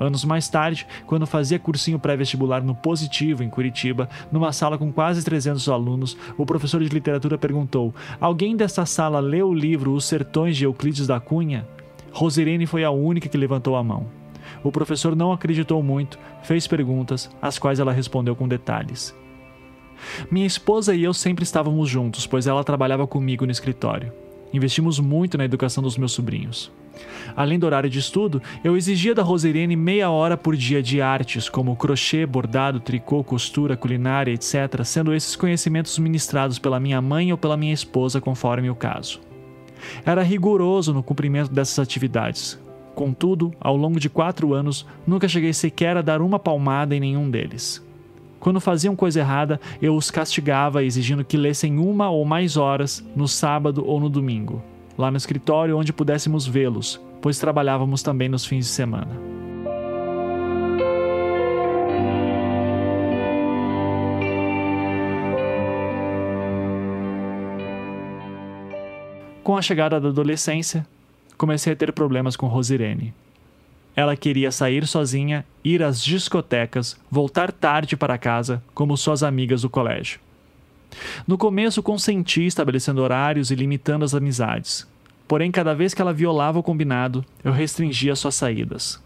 Anos 0.00 0.24
mais 0.24 0.48
tarde, 0.48 0.84
quando 1.06 1.28
fazia 1.28 1.60
cursinho 1.60 1.96
pré-vestibular 1.96 2.60
no 2.64 2.74
Positivo, 2.74 3.44
em 3.44 3.48
Curitiba, 3.48 4.08
numa 4.32 4.52
sala 4.52 4.76
com 4.76 4.92
quase 4.92 5.24
300 5.24 5.68
alunos, 5.68 6.16
o 6.36 6.44
professor 6.44 6.82
de 6.82 6.88
literatura 6.88 7.38
perguntou: 7.38 7.94
Alguém 8.20 8.56
dessa 8.56 8.84
sala 8.84 9.20
leu 9.20 9.48
o 9.48 9.54
livro 9.54 9.92
Os 9.92 10.06
Sertões 10.06 10.56
de 10.56 10.64
Euclides 10.64 11.06
da 11.06 11.20
Cunha? 11.20 11.64
Rosirene 12.10 12.66
foi 12.66 12.82
a 12.82 12.90
única 12.90 13.28
que 13.28 13.38
levantou 13.38 13.76
a 13.76 13.84
mão. 13.84 14.08
O 14.64 14.72
professor 14.72 15.14
não 15.14 15.30
acreditou 15.30 15.80
muito, 15.84 16.18
fez 16.42 16.66
perguntas, 16.66 17.30
às 17.40 17.60
quais 17.60 17.78
ela 17.78 17.92
respondeu 17.92 18.34
com 18.34 18.48
detalhes. 18.48 19.14
Minha 20.28 20.48
esposa 20.48 20.96
e 20.96 21.04
eu 21.04 21.14
sempre 21.14 21.44
estávamos 21.44 21.88
juntos, 21.88 22.26
pois 22.26 22.48
ela 22.48 22.64
trabalhava 22.64 23.06
comigo 23.06 23.46
no 23.46 23.52
escritório. 23.52 24.12
Investimos 24.52 24.98
muito 24.98 25.36
na 25.36 25.44
educação 25.44 25.82
dos 25.82 25.98
meus 25.98 26.12
sobrinhos. 26.12 26.70
Além 27.36 27.58
do 27.58 27.66
horário 27.66 27.90
de 27.90 27.98
estudo, 27.98 28.42
eu 28.64 28.76
exigia 28.76 29.14
da 29.14 29.22
Roserene 29.22 29.76
meia 29.76 30.10
hora 30.10 30.36
por 30.36 30.56
dia 30.56 30.82
de 30.82 31.00
artes, 31.00 31.48
como 31.48 31.76
crochê, 31.76 32.26
bordado, 32.26 32.80
tricô, 32.80 33.22
costura, 33.22 33.76
culinária, 33.76 34.32
etc., 34.32 34.82
sendo 34.84 35.14
esses 35.14 35.36
conhecimentos 35.36 35.98
ministrados 35.98 36.58
pela 36.58 36.80
minha 36.80 37.00
mãe 37.00 37.30
ou 37.30 37.38
pela 37.38 37.56
minha 37.56 37.74
esposa, 37.74 38.20
conforme 38.20 38.70
o 38.70 38.74
caso. 38.74 39.20
Era 40.04 40.22
rigoroso 40.22 40.92
no 40.92 41.02
cumprimento 41.02 41.52
dessas 41.52 41.78
atividades. 41.78 42.58
Contudo, 42.94 43.52
ao 43.60 43.76
longo 43.76 44.00
de 44.00 44.10
quatro 44.10 44.52
anos, 44.54 44.84
nunca 45.06 45.28
cheguei 45.28 45.52
sequer 45.52 45.96
a 45.96 46.02
dar 46.02 46.20
uma 46.20 46.38
palmada 46.38 46.96
em 46.96 47.00
nenhum 47.00 47.30
deles. 47.30 47.86
Quando 48.40 48.60
faziam 48.60 48.94
coisa 48.94 49.20
errada, 49.20 49.60
eu 49.82 49.96
os 49.96 50.10
castigava 50.10 50.84
exigindo 50.84 51.24
que 51.24 51.36
lessem 51.36 51.78
uma 51.78 52.08
ou 52.08 52.24
mais 52.24 52.56
horas 52.56 53.04
no 53.14 53.26
sábado 53.26 53.84
ou 53.84 53.98
no 53.98 54.08
domingo, 54.08 54.62
lá 54.96 55.10
no 55.10 55.16
escritório 55.16 55.76
onde 55.76 55.92
pudéssemos 55.92 56.46
vê-los, 56.46 57.00
pois 57.20 57.38
trabalhávamos 57.38 58.02
também 58.02 58.28
nos 58.28 58.46
fins 58.46 58.66
de 58.66 58.72
semana. 58.72 59.10
Com 69.42 69.56
a 69.56 69.62
chegada 69.62 69.98
da 69.98 70.10
adolescência, 70.10 70.86
comecei 71.36 71.72
a 71.72 71.76
ter 71.76 71.92
problemas 71.92 72.36
com 72.36 72.46
Rosirene. 72.46 73.14
Ela 73.98 74.16
queria 74.16 74.52
sair 74.52 74.86
sozinha, 74.86 75.44
ir 75.64 75.82
às 75.82 76.00
discotecas, 76.00 76.96
voltar 77.10 77.50
tarde 77.50 77.96
para 77.96 78.16
casa, 78.16 78.62
como 78.72 78.96
suas 78.96 79.24
amigas 79.24 79.62
do 79.62 79.68
colégio. 79.68 80.20
No 81.26 81.36
começo, 81.36 81.82
consenti 81.82 82.46
estabelecendo 82.46 83.02
horários 83.02 83.50
e 83.50 83.56
limitando 83.56 84.04
as 84.04 84.14
amizades. 84.14 84.86
Porém, 85.26 85.50
cada 85.50 85.74
vez 85.74 85.94
que 85.94 86.00
ela 86.00 86.12
violava 86.12 86.60
o 86.60 86.62
combinado, 86.62 87.24
eu 87.42 87.50
restringia 87.50 88.14
suas 88.14 88.36
saídas. 88.36 89.02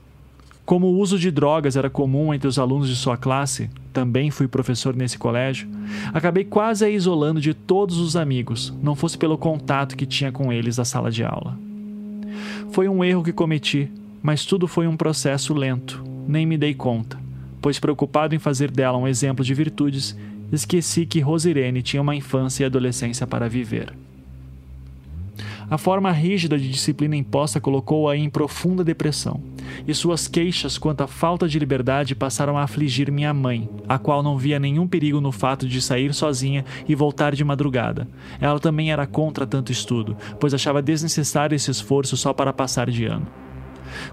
Como 0.66 0.88
o 0.88 0.98
uso 0.98 1.18
de 1.18 1.30
drogas 1.30 1.74
era 1.74 1.88
comum 1.88 2.34
entre 2.34 2.46
os 2.46 2.58
alunos 2.58 2.86
de 2.86 2.94
sua 2.94 3.16
classe, 3.16 3.70
também 3.94 4.30
fui 4.30 4.46
professor 4.46 4.94
nesse 4.94 5.16
colégio, 5.16 5.70
acabei 6.12 6.44
quase 6.44 6.84
a 6.84 6.90
isolando 6.90 7.40
de 7.40 7.54
todos 7.54 7.96
os 7.96 8.14
amigos, 8.14 8.74
não 8.82 8.94
fosse 8.94 9.16
pelo 9.16 9.38
contato 9.38 9.96
que 9.96 10.04
tinha 10.04 10.30
com 10.30 10.52
eles 10.52 10.76
na 10.76 10.84
sala 10.84 11.10
de 11.10 11.24
aula. 11.24 11.58
Foi 12.72 12.90
um 12.90 13.02
erro 13.02 13.24
que 13.24 13.32
cometi, 13.32 13.90
mas 14.22 14.44
tudo 14.44 14.68
foi 14.68 14.86
um 14.86 14.96
processo 14.96 15.52
lento, 15.52 16.02
nem 16.26 16.46
me 16.46 16.56
dei 16.56 16.74
conta, 16.74 17.18
pois 17.60 17.78
preocupado 17.78 18.34
em 18.34 18.38
fazer 18.38 18.70
dela 18.70 18.98
um 18.98 19.08
exemplo 19.08 19.44
de 19.44 19.52
virtudes, 19.52 20.16
esqueci 20.52 21.04
que 21.06 21.20
Rosirene 21.20 21.82
tinha 21.82 22.02
uma 22.02 22.14
infância 22.14 22.62
e 22.62 22.66
adolescência 22.66 23.26
para 23.26 23.48
viver. 23.48 23.92
A 25.70 25.78
forma 25.78 26.12
rígida 26.12 26.58
de 26.58 26.68
disciplina 26.68 27.16
imposta 27.16 27.58
colocou-a 27.58 28.14
em 28.14 28.28
profunda 28.28 28.84
depressão, 28.84 29.40
e 29.88 29.94
suas 29.94 30.28
queixas 30.28 30.76
quanto 30.76 31.02
à 31.02 31.06
falta 31.06 31.48
de 31.48 31.58
liberdade 31.58 32.14
passaram 32.14 32.58
a 32.58 32.62
afligir 32.62 33.10
minha 33.10 33.32
mãe, 33.32 33.70
a 33.88 33.98
qual 33.98 34.22
não 34.22 34.36
via 34.36 34.58
nenhum 34.58 34.86
perigo 34.86 35.18
no 35.18 35.32
fato 35.32 35.66
de 35.66 35.80
sair 35.80 36.12
sozinha 36.12 36.62
e 36.86 36.94
voltar 36.94 37.34
de 37.34 37.42
madrugada. 37.42 38.06
Ela 38.38 38.60
também 38.60 38.92
era 38.92 39.06
contra 39.06 39.46
tanto 39.46 39.72
estudo, 39.72 40.14
pois 40.38 40.52
achava 40.52 40.82
desnecessário 40.82 41.56
esse 41.56 41.70
esforço 41.70 42.18
só 42.18 42.34
para 42.34 42.52
passar 42.52 42.90
de 42.90 43.06
ano. 43.06 43.26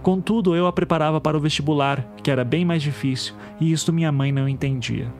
Contudo, 0.01 0.55
eu 0.55 0.67
a 0.67 0.73
preparava 0.73 1.19
para 1.19 1.37
o 1.37 1.39
vestibular, 1.39 2.05
que 2.23 2.31
era 2.31 2.43
bem 2.43 2.65
mais 2.65 2.81
difícil, 2.81 3.33
e 3.59 3.71
isto 3.71 3.93
minha 3.93 4.11
mãe 4.11 4.31
não 4.31 4.47
entendia. 4.47 5.11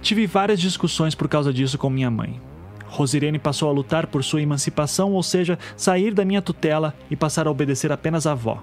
Tive 0.00 0.26
várias 0.26 0.60
discussões 0.60 1.14
por 1.14 1.28
causa 1.28 1.52
disso 1.52 1.78
com 1.78 1.90
minha 1.90 2.10
mãe. 2.10 2.40
Rosirene 2.86 3.38
passou 3.38 3.68
a 3.68 3.72
lutar 3.72 4.06
por 4.06 4.24
sua 4.24 4.40
emancipação, 4.40 5.12
ou 5.12 5.22
seja, 5.22 5.58
sair 5.76 6.14
da 6.14 6.24
minha 6.24 6.40
tutela 6.40 6.94
e 7.10 7.16
passar 7.16 7.46
a 7.46 7.50
obedecer 7.50 7.92
apenas 7.92 8.26
à 8.26 8.32
avó. 8.32 8.60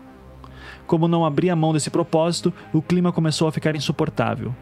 Como 0.88 1.08
não 1.08 1.26
abria 1.26 1.56
mão 1.56 1.74
desse 1.74 1.90
propósito, 1.90 2.54
o 2.74 2.82
clima 2.82 3.12
começou 3.12 3.48
a 3.48 3.52
ficar 3.52 3.76
insuportável. 3.76 4.54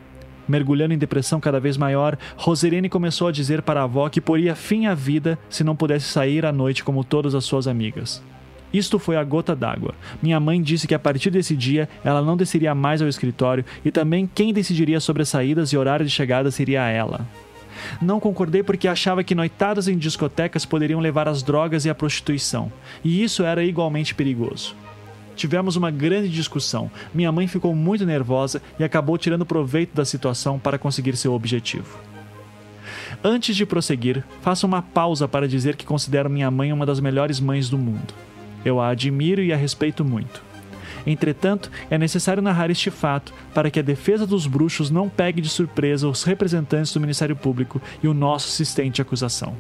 Mergulhando 0.48 0.94
em 0.94 0.98
depressão 0.98 1.40
cada 1.40 1.60
vez 1.60 1.78
maior, 1.78 2.18
Roserene 2.36 2.90
começou 2.90 3.28
a 3.28 3.32
dizer 3.32 3.62
para 3.62 3.82
a 3.82 3.84
avó 3.84 4.10
que 4.10 4.20
poria 4.20 4.56
fim 4.56 4.86
à 4.86 4.94
vida 4.94 5.40
se 5.50 5.64
não 5.64 5.76
pudesse 5.76 6.08
sair 6.08 6.46
à 6.46 6.52
noite 6.52 6.84
como 6.84 7.04
todas 7.04 7.34
as 7.34 7.46
suas 7.46 7.68
amigas. 7.68 8.22
Isto 8.74 8.98
foi 8.98 9.16
a 9.16 9.24
gota 9.24 9.56
d'água. 9.56 9.94
Minha 10.22 10.40
mãe 10.40 10.62
disse 10.62 10.88
que 10.88 10.96
a 10.96 11.00
partir 11.00 11.30
desse 11.30 11.56
dia 11.56 11.88
ela 12.04 12.22
não 12.22 12.36
desceria 12.36 12.74
mais 12.74 13.02
ao 13.02 13.08
escritório 13.08 13.64
e 13.86 13.92
também 13.92 14.28
quem 14.34 14.52
decidiria 14.52 15.00
sobre 15.00 15.22
as 15.22 15.30
saídas 15.30 15.72
e 15.72 15.78
horário 15.78 16.06
de 16.06 16.12
chegada 16.12 16.50
seria 16.50 16.88
ela. 16.88 17.28
Não 18.02 18.20
concordei 18.20 18.64
porque 18.64 18.88
achava 18.88 19.24
que 19.24 19.36
noitadas 19.36 19.88
em 19.88 19.98
discotecas 19.98 20.66
poderiam 20.66 21.00
levar 21.00 21.28
às 21.28 21.44
drogas 21.44 21.86
e 21.86 21.90
à 21.90 21.96
prostituição, 21.96 22.72
e 23.04 23.24
isso 23.24 23.44
era 23.44 23.64
igualmente 23.64 24.16
perigoso. 24.16 24.76
Tivemos 25.36 25.76
uma 25.76 25.90
grande 25.90 26.30
discussão. 26.30 26.92
Minha 27.14 27.32
mãe 27.32 27.48
ficou 27.48 27.74
muito 27.76 28.06
nervosa 28.06 28.62
e 28.80 28.84
acabou 28.84 29.18
tirando 29.18 29.46
proveito 29.46 29.96
da 29.96 30.06
situação 30.06 30.60
para 30.60 30.78
conseguir 30.78 31.18
seu 31.18 31.34
objetivo. 31.34 32.00
Antes 33.24 33.56
de 33.56 33.66
prosseguir, 33.66 34.24
faço 34.42 34.68
uma 34.68 34.82
pausa 34.82 35.28
para 35.28 35.48
dizer 35.48 35.76
que 35.76 35.86
considero 35.86 36.30
minha 36.30 36.52
mãe 36.52 36.72
uma 36.72 36.86
das 36.86 37.00
melhores 37.00 37.40
mães 37.40 37.70
do 37.70 37.78
mundo. 37.78 38.14
Eu 38.66 38.80
a 38.80 38.90
admiro 38.90 39.42
e 39.42 39.52
a 39.52 39.58
respeito 39.58 40.04
muito. 40.04 40.42
Entretanto, 41.06 41.70
é 41.90 41.98
necessário 41.98 42.42
narrar 42.42 42.72
este 42.72 42.90
fato 42.90 43.34
para 43.54 43.70
que 43.70 43.80
a 43.80 43.84
defesa 43.84 44.26
dos 44.26 44.48
bruxos 44.48 44.90
não 44.90 45.10
pegue 45.10 45.42
de 45.42 45.50
surpresa 45.50 46.08
os 46.08 46.24
representantes 46.24 46.94
do 46.94 47.00
Ministério 47.00 47.36
Público 47.36 47.82
e 48.02 48.08
o 48.08 48.14
nosso 48.14 48.48
assistente 48.48 48.96
de 48.96 49.02
acusação. 49.02 49.56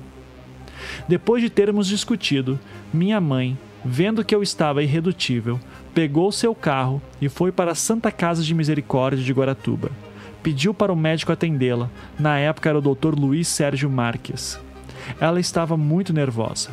Depois 1.07 1.41
de 1.41 1.49
termos 1.49 1.87
discutido, 1.87 2.59
minha 2.93 3.19
mãe, 3.19 3.57
vendo 3.83 4.23
que 4.23 4.33
eu 4.33 4.41
estava 4.41 4.83
irredutível, 4.83 5.59
pegou 5.93 6.31
seu 6.31 6.55
carro 6.55 7.01
e 7.21 7.27
foi 7.27 7.51
para 7.51 7.71
a 7.71 7.75
Santa 7.75 8.11
Casa 8.11 8.43
de 8.43 8.53
Misericórdia 8.53 9.23
de 9.23 9.33
Guaratuba. 9.33 9.91
Pediu 10.41 10.73
para 10.73 10.91
o 10.91 10.95
médico 10.95 11.31
atendê-la, 11.31 11.89
na 12.19 12.37
época 12.37 12.69
era 12.69 12.77
o 12.77 12.81
Dr. 12.81 13.17
Luiz 13.17 13.47
Sérgio 13.47 13.89
Marques. 13.89 14.59
Ela 15.19 15.39
estava 15.39 15.77
muito 15.77 16.13
nervosa. 16.13 16.69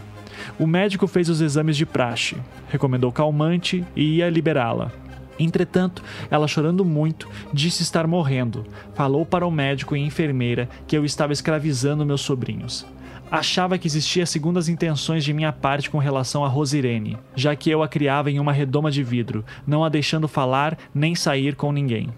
O 0.59 0.67
médico 0.67 1.07
fez 1.07 1.29
os 1.29 1.41
exames 1.41 1.77
de 1.77 1.87
praxe, 1.87 2.37
recomendou 2.69 3.11
calmante 3.13 3.85
e 3.95 4.17
ia 4.17 4.29
liberá-la. 4.31 4.91
Entretanto, 5.39 6.03
ela 6.31 6.47
chorando 6.47 6.85
muito, 6.85 7.29
disse 7.53 7.83
estar 7.83 8.07
morrendo. 8.07 8.67
Falou 8.95 9.25
para 9.25 9.47
o 9.47 9.51
médico 9.51 9.97
e 9.97 10.01
enfermeira 10.01 10.69
que 10.87 10.97
eu 10.97 11.05
estava 11.05 11.33
escravizando 11.33 12.05
meus 12.05 12.21
sobrinhos. 12.21 12.87
Achava 13.31 13.79
que 13.79 13.87
existia 13.87 14.27
segundas 14.27 14.69
intenções 14.69 15.25
de 15.25 15.33
minha 15.33 15.53
parte 15.53 15.89
com 15.89 15.99
relação 15.99 16.45
a 16.45 16.49
Rosirene, 16.49 17.17
já 17.35 17.55
que 17.55 17.71
eu 17.71 17.83
a 17.83 17.89
criava 17.89 18.31
em 18.31 18.41
uma 18.41 18.53
redoma 18.53 18.91
de 18.91 19.05
vidro, 19.05 19.45
não 19.67 19.85
a 19.85 19.89
deixando 19.89 20.27
falar 20.27 20.77
nem 20.93 21.15
sair 21.15 21.55
com 21.55 21.73
ninguém. 21.73 22.11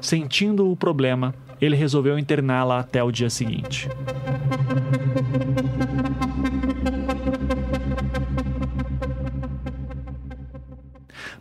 Sentindo 0.00 0.70
o 0.70 0.76
problema, 0.76 1.32
ele 1.60 1.76
resolveu 1.76 2.18
interná-la 2.18 2.80
até 2.80 3.02
o 3.02 3.12
dia 3.12 3.30
seguinte. 3.30 3.88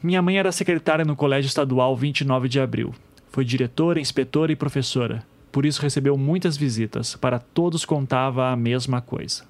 Minha 0.03 0.21
mãe 0.21 0.37
era 0.37 0.51
secretária 0.51 1.05
no 1.05 1.15
Colégio 1.15 1.47
Estadual 1.47 1.95
29 1.95 2.49
de 2.49 2.59
Abril. 2.59 2.93
Foi 3.29 3.45
diretora, 3.45 4.01
inspetora 4.01 4.51
e 4.51 4.55
professora. 4.55 5.25
Por 5.49 5.65
isso 5.65 5.81
recebeu 5.81 6.17
muitas 6.17 6.57
visitas. 6.57 7.15
Para 7.15 7.39
todos 7.39 7.85
contava 7.85 8.49
a 8.49 8.55
mesma 8.57 8.99
coisa. 8.99 9.45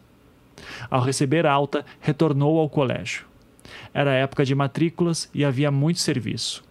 Ao 0.92 1.02
receber 1.02 1.48
alta, 1.48 1.84
retornou 2.00 2.60
ao 2.60 2.70
colégio. 2.70 3.26
Era 3.92 4.14
época 4.14 4.46
de 4.46 4.54
matrículas 4.54 5.28
e 5.34 5.44
havia 5.44 5.72
muito 5.72 6.00
serviço. 6.00 6.64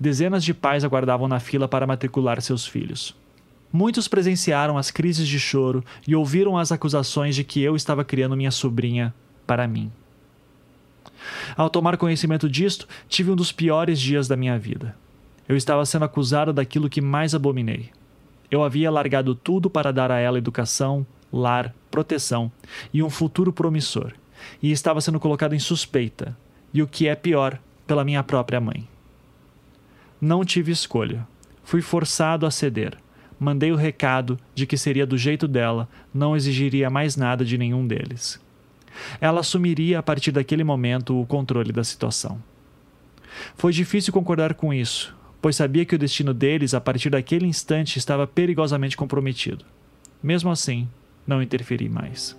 Dezenas 0.00 0.42
de 0.42 0.54
pais 0.54 0.82
aguardavam 0.82 1.28
na 1.28 1.38
fila 1.38 1.68
para 1.68 1.86
matricular 1.86 2.40
seus 2.40 2.66
filhos. 2.66 3.14
Muitos 3.70 4.08
presenciaram 4.08 4.78
as 4.78 4.90
crises 4.90 5.28
de 5.28 5.38
choro 5.38 5.84
e 6.08 6.16
ouviram 6.16 6.56
as 6.56 6.72
acusações 6.72 7.34
de 7.34 7.44
que 7.44 7.60
eu 7.60 7.76
estava 7.76 8.02
criando 8.02 8.34
minha 8.34 8.50
sobrinha 8.50 9.12
para 9.46 9.68
mim. 9.68 9.92
Ao 11.56 11.70
tomar 11.70 11.96
conhecimento 11.96 12.48
disto, 12.48 12.86
tive 13.08 13.30
um 13.30 13.36
dos 13.36 13.52
piores 13.52 14.00
dias 14.00 14.28
da 14.28 14.36
minha 14.36 14.58
vida. 14.58 14.96
Eu 15.48 15.56
estava 15.56 15.84
sendo 15.86 16.04
acusado 16.04 16.52
daquilo 16.52 16.90
que 16.90 17.00
mais 17.00 17.34
abominei. 17.34 17.90
Eu 18.50 18.62
havia 18.62 18.90
largado 18.90 19.34
tudo 19.34 19.68
para 19.68 19.92
dar 19.92 20.10
a 20.10 20.18
ela 20.18 20.38
educação, 20.38 21.06
lar, 21.32 21.74
proteção 21.90 22.50
e 22.92 23.02
um 23.02 23.10
futuro 23.10 23.52
promissor, 23.52 24.12
e 24.62 24.70
estava 24.70 25.00
sendo 25.00 25.20
colocado 25.20 25.54
em 25.54 25.58
suspeita, 25.58 26.36
e 26.72 26.82
o 26.82 26.86
que 26.86 27.08
é 27.08 27.14
pior, 27.14 27.58
pela 27.86 28.04
minha 28.04 28.22
própria 28.22 28.60
mãe. 28.60 28.86
Não 30.20 30.44
tive 30.44 30.72
escolha. 30.72 31.26
Fui 31.62 31.82
forçado 31.82 32.46
a 32.46 32.50
ceder. 32.50 32.96
Mandei 33.38 33.70
o 33.70 33.76
recado 33.76 34.38
de 34.54 34.66
que 34.66 34.78
seria 34.78 35.06
do 35.06 35.18
jeito 35.18 35.46
dela, 35.46 35.88
não 36.12 36.34
exigiria 36.34 36.88
mais 36.88 37.16
nada 37.16 37.44
de 37.44 37.58
nenhum 37.58 37.86
deles. 37.86 38.40
Ela 39.20 39.40
assumiria 39.40 39.98
a 39.98 40.02
partir 40.02 40.32
daquele 40.32 40.64
momento 40.64 41.20
o 41.20 41.26
controle 41.26 41.72
da 41.72 41.84
situação. 41.84 42.40
Foi 43.56 43.72
difícil 43.72 44.12
concordar 44.12 44.54
com 44.54 44.72
isso, 44.72 45.14
pois 45.40 45.56
sabia 45.56 45.84
que 45.84 45.94
o 45.94 45.98
destino 45.98 46.32
deles 46.32 46.74
a 46.74 46.80
partir 46.80 47.10
daquele 47.10 47.46
instante 47.46 47.98
estava 47.98 48.26
perigosamente 48.26 48.96
comprometido. 48.96 49.64
Mesmo 50.22 50.50
assim, 50.50 50.88
não 51.26 51.42
interferi 51.42 51.88
mais. 51.88 52.36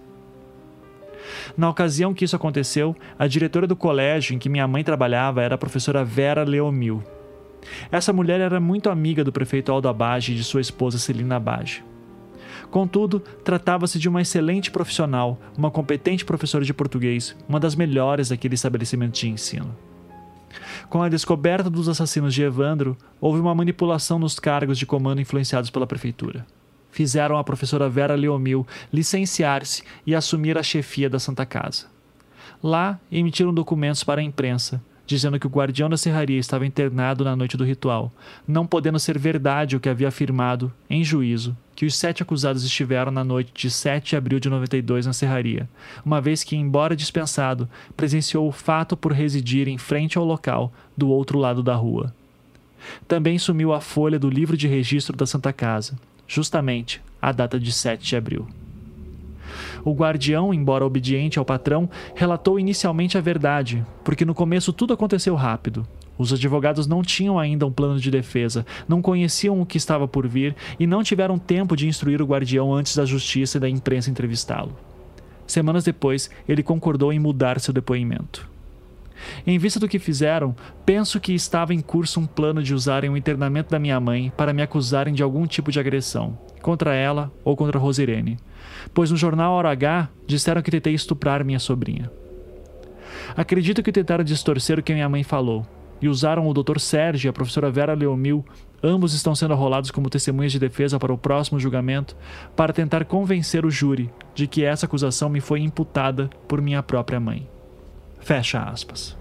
Na 1.58 1.70
ocasião 1.70 2.14
que 2.14 2.26
isso 2.26 2.36
aconteceu, 2.36 2.96
a 3.18 3.28
diretora 3.28 3.68
do 3.68 3.76
colégio 3.76 4.34
em 4.34 4.40
que 4.40 4.50
minha 4.50 4.68
mãe 4.68 4.84
trabalhava 4.84 5.42
era 5.42 5.56
a 5.56 5.58
professora 5.58 6.04
Vera 6.04 6.44
Leomil. 6.44 7.04
Essa 7.92 8.14
mulher 8.14 8.40
era 8.40 8.60
muito 8.60 8.90
amiga 8.90 9.24
do 9.24 9.32
prefeito 9.32 9.72
Aldo 9.72 9.90
Abage 9.90 10.32
e 10.32 10.36
de 10.36 10.44
sua 10.44 10.62
esposa 10.62 10.98
Celina 10.98 11.36
Abage. 11.36 11.84
Contudo, 12.70 13.20
tratava-se 13.20 13.98
de 13.98 14.10
uma 14.10 14.22
excelente 14.22 14.70
profissional, 14.70 15.40
uma 15.58 15.72
competente 15.72 16.26
professora 16.26 16.66
de 16.66 16.74
português, 16.74 17.36
uma 17.48 17.60
das 17.60 17.76
melhores 17.76 18.30
daquele 18.30 18.56
estabelecimento 18.56 19.14
de 19.14 19.30
ensino. 19.30 19.76
Com 20.90 21.02
a 21.02 21.10
descoberta 21.10 21.70
dos 21.70 21.90
assassinos 21.90 22.34
de 22.34 22.44
Evandro, 22.44 22.98
houve 23.20 23.40
uma 23.40 23.56
manipulação 23.56 24.20
nos 24.20 24.40
cargos 24.40 24.78
de 24.78 24.86
comando 24.86 25.22
influenciados 25.22 25.70
pela 25.70 25.88
prefeitura. 25.88 26.46
Fizeram 26.92 27.38
a 27.38 27.44
professora 27.44 27.90
Vera 27.90 28.16
Leomil 28.16 28.66
licenciar-se 28.92 29.84
e 30.06 30.16
assumir 30.16 30.58
a 30.58 30.64
chefia 30.64 31.10
da 31.10 31.20
Santa 31.20 31.46
Casa. 31.46 31.88
Lá, 32.64 33.00
emitiram 33.12 33.54
documentos 33.54 34.04
para 34.04 34.22
a 34.22 34.24
imprensa, 34.24 34.82
dizendo 35.06 35.40
que 35.40 35.48
o 35.48 35.50
guardião 35.50 35.90
da 35.90 35.98
serraria 35.98 36.40
estava 36.40 36.66
internado 36.66 37.24
na 37.24 37.36
noite 37.36 37.56
do 37.56 37.64
ritual, 37.64 38.12
não 38.48 38.66
podendo 38.66 39.00
ser 39.00 39.18
verdade 39.18 39.76
o 39.76 39.80
que 39.80 39.90
havia 39.90 40.08
afirmado, 40.08 40.74
em 40.90 41.04
juízo, 41.04 41.56
que 41.78 41.86
os 41.86 41.96
sete 41.96 42.24
acusados 42.24 42.64
estiveram 42.64 43.12
na 43.12 43.24
noite 43.24 43.52
de 43.54 43.70
7 43.70 44.10
de 44.10 44.16
abril 44.16 44.40
de 44.40 44.50
92 44.50 45.06
na 45.06 45.14
serraria, 45.14 45.70
uma 46.04 46.20
vez 46.20 46.44
que, 46.44 46.56
embora 46.56 46.96
dispensado, 46.96 47.70
presenciou 47.96 48.48
o 48.48 48.52
fato 48.52 48.98
por 48.98 49.12
residir 49.12 49.68
em 49.68 49.78
frente 49.78 50.18
ao 50.18 50.26
local, 50.26 50.74
do 50.98 51.08
outro 51.08 51.38
lado 51.38 51.62
da 51.62 51.76
rua. 51.76 52.12
Também 53.08 53.38
sumiu 53.38 53.74
a 53.74 53.80
folha 53.80 54.18
do 54.18 54.28
livro 54.28 54.58
de 54.58 54.68
registro 54.68 55.16
da 55.16 55.28
Santa 55.28 55.54
Casa, 55.54 55.94
justamente 56.28 57.00
a 57.22 57.32
data 57.32 57.60
de 57.60 57.72
7 57.72 58.04
de 58.04 58.16
abril. 58.16 58.48
O 59.86 59.94
guardião, 59.94 60.52
embora 60.52 60.84
obediente 60.84 61.38
ao 61.38 61.46
patrão, 61.46 61.88
relatou 62.16 62.60
inicialmente 62.60 63.20
a 63.20 63.22
verdade, 63.22 63.86
porque 64.04 64.26
no 64.26 64.34
começo 64.34 64.74
tudo 64.74 64.96
aconteceu 64.96 65.36
rápido. 65.36 65.88
Os 66.18 66.34
advogados 66.34 66.88
não 66.88 67.02
tinham 67.02 67.38
ainda 67.38 67.66
um 67.66 67.72
plano 67.72 68.00
de 68.00 68.10
defesa, 68.10 68.66
não 68.88 69.02
conheciam 69.02 69.62
o 69.62 69.66
que 69.66 69.78
estava 69.78 70.08
por 70.08 70.28
vir 70.28 70.56
e 70.80 70.88
não 70.88 71.04
tiveram 71.04 71.38
tempo 71.38 71.76
de 71.76 71.88
instruir 71.88 72.22
o 72.22 72.26
guardião 72.26 72.74
antes 72.74 72.96
da 72.96 73.06
justiça 73.06 73.58
e 73.58 73.62
da 73.62 73.70
imprensa 73.70 74.10
entrevistá-lo. 74.10 74.76
Semanas 75.46 75.84
depois, 75.84 76.30
ele 76.48 76.64
concordou 76.64 77.14
em 77.14 77.20
mudar 77.20 77.60
seu 77.60 77.74
depoimento. 77.74 78.50
Em 79.46 79.58
vista 79.58 79.80
do 79.80 79.88
que 79.88 79.98
fizeram, 79.98 80.56
penso 80.86 81.20
que 81.20 81.34
estava 81.34 81.74
em 81.74 81.80
curso 81.80 82.20
um 82.20 82.26
plano 82.26 82.62
de 82.62 82.74
usarem 82.74 83.10
o 83.10 83.18
internamento 83.18 83.72
da 83.72 83.80
minha 83.80 84.00
mãe 84.00 84.32
para 84.36 84.54
me 84.54 84.62
acusarem 84.62 85.14
de 85.14 85.24
algum 85.24 85.48
tipo 85.48 85.72
de 85.72 85.80
agressão, 85.80 86.38
contra 86.62 86.94
ela 86.94 87.32
ou 87.44 87.56
contra 87.56 87.80
Rosirene 87.80 88.38
pois 88.94 89.12
no 89.12 89.18
jornal 89.18 89.54
Hora 89.54 89.72
H 89.72 90.10
disseram 90.26 90.62
que 90.62 90.72
tentei 90.72 90.94
estuprar 90.94 91.44
minha 91.44 91.60
sobrinha. 91.60 92.12
Acredito 93.36 93.84
que 93.84 93.92
tentaram 93.92 94.24
distorcer 94.24 94.80
o 94.80 94.84
que 94.84 94.94
minha 94.94 95.10
mãe 95.10 95.24
falou 95.24 95.66
e 96.02 96.08
usaram 96.08 96.48
o 96.48 96.54
Dr. 96.54 96.80
Sérgio 96.80 97.28
e 97.28 97.30
a 97.30 97.34
professora 97.34 97.72
Vera 97.72 97.94
Leomil, 97.94 98.46
ambos 98.84 99.14
estão 99.14 99.36
sendo 99.36 99.54
arrolados 99.54 99.92
como 99.92 100.10
testemunhas 100.10 100.52
de 100.52 100.60
defesa 100.60 101.00
para 101.00 101.14
o 101.14 101.18
próximo 101.18 101.60
julgamento, 101.60 102.16
para 102.56 102.74
tentar 102.74 103.06
convencer 103.06 103.66
o 103.66 103.72
júri 103.72 104.10
de 104.36 104.48
que 104.48 104.64
essa 104.64 104.86
acusação 104.86 105.30
me 105.30 105.42
foi 105.42 105.62
imputada 105.62 106.30
por 106.48 106.62
minha 106.62 106.84
própria 106.84 107.20
mãe. 107.20 107.48
Fecha 108.20 108.62
aspas. 108.62 109.18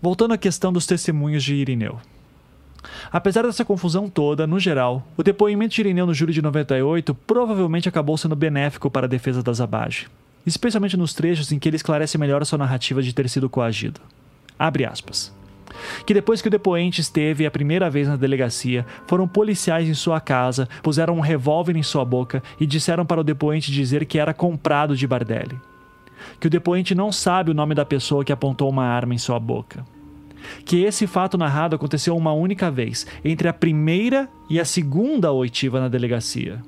Voltando 0.00 0.32
à 0.32 0.38
questão 0.38 0.72
dos 0.72 0.86
testemunhos 0.86 1.42
de 1.42 1.54
Irineu. 1.54 1.98
Apesar 3.10 3.42
dessa 3.42 3.64
confusão 3.64 4.08
toda, 4.08 4.46
no 4.46 4.58
geral, 4.58 5.06
o 5.16 5.22
depoimento 5.22 5.74
de 5.74 5.80
Irineu 5.80 6.06
no 6.06 6.14
júri 6.14 6.32
de 6.32 6.42
98 6.42 7.14
provavelmente 7.14 7.88
acabou 7.88 8.16
sendo 8.16 8.36
benéfico 8.36 8.90
para 8.90 9.06
a 9.06 9.08
defesa 9.08 9.42
da 9.42 9.52
Zabage, 9.52 10.08
especialmente 10.46 10.96
nos 10.96 11.14
trechos 11.14 11.50
em 11.50 11.58
que 11.58 11.68
ele 11.68 11.76
esclarece 11.76 12.18
melhor 12.18 12.42
a 12.42 12.44
sua 12.44 12.58
narrativa 12.58 13.02
de 13.02 13.12
ter 13.12 13.28
sido 13.28 13.48
coagido. 13.48 14.00
Abre 14.58 14.84
aspas. 14.84 15.36
Que 16.04 16.14
depois 16.14 16.40
que 16.40 16.48
o 16.48 16.50
depoente 16.50 17.00
esteve 17.00 17.46
a 17.46 17.50
primeira 17.50 17.88
vez 17.88 18.08
na 18.08 18.16
delegacia, 18.16 18.84
foram 19.06 19.28
policiais 19.28 19.88
em 19.88 19.94
sua 19.94 20.20
casa, 20.20 20.68
puseram 20.82 21.16
um 21.16 21.20
revólver 21.20 21.76
em 21.76 21.82
sua 21.82 22.04
boca 22.04 22.42
e 22.58 22.66
disseram 22.66 23.04
para 23.04 23.20
o 23.20 23.24
depoente 23.24 23.70
dizer 23.70 24.04
que 24.06 24.18
era 24.18 24.34
comprado 24.34 24.96
de 24.96 25.06
Bardelli. 25.06 25.58
Que 26.40 26.48
o 26.48 26.50
depoente 26.50 26.94
não 26.94 27.12
sabe 27.12 27.50
o 27.50 27.54
nome 27.54 27.74
da 27.74 27.84
pessoa 27.84 28.24
que 28.24 28.32
apontou 28.32 28.68
uma 28.68 28.84
arma 28.84 29.14
em 29.14 29.18
sua 29.18 29.38
boca 29.38 29.84
que 30.64 30.82
esse 30.82 31.06
fato 31.06 31.38
narrado 31.38 31.76
aconteceu 31.76 32.16
uma 32.16 32.32
única 32.32 32.70
vez, 32.70 33.06
entre 33.24 33.48
a 33.48 33.52
primeira 33.52 34.28
e 34.48 34.58
a 34.58 34.64
segunda 34.64 35.32
oitiva 35.32 35.80
na 35.80 35.88
delegacia, 35.88 36.62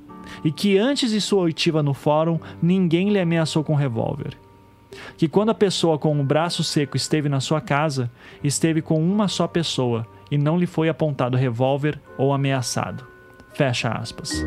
e 0.45 0.53
que 0.53 0.79
antes 0.79 1.11
de 1.11 1.21
sua 1.21 1.43
oitiva 1.43 1.83
no 1.83 1.95
fórum, 1.95 2.39
ninguém 2.63 3.11
lhe 3.11 3.19
ameaçou 3.19 3.65
com 3.65 3.75
revólver. 3.75 4.37
Que 5.17 5.29
quando 5.29 5.51
a 5.51 5.55
pessoa 5.55 5.99
com 5.99 6.19
o 6.21 6.25
braço 6.25 6.65
seco 6.65 6.97
esteve 6.97 7.29
na 7.29 7.41
sua 7.41 7.61
casa, 7.61 8.11
esteve 8.43 8.83
com 8.83 9.03
uma 9.03 9.29
só 9.29 9.47
pessoa 9.47 10.07
e 10.31 10.39
não 10.39 10.59
lhe 10.59 10.67
foi 10.67 10.89
apontado 10.89 11.37
revólver 11.37 12.01
ou 12.19 12.33
ameaçado. 12.33 13.05
Fecha 13.53 13.89
aspas. 13.89 14.45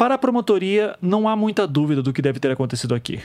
Para 0.00 0.14
a 0.14 0.18
promotoria, 0.18 0.96
não 1.02 1.28
há 1.28 1.36
muita 1.36 1.66
dúvida 1.66 2.02
do 2.02 2.10
que 2.10 2.22
deve 2.22 2.40
ter 2.40 2.50
acontecido 2.50 2.94
aqui. 2.94 3.20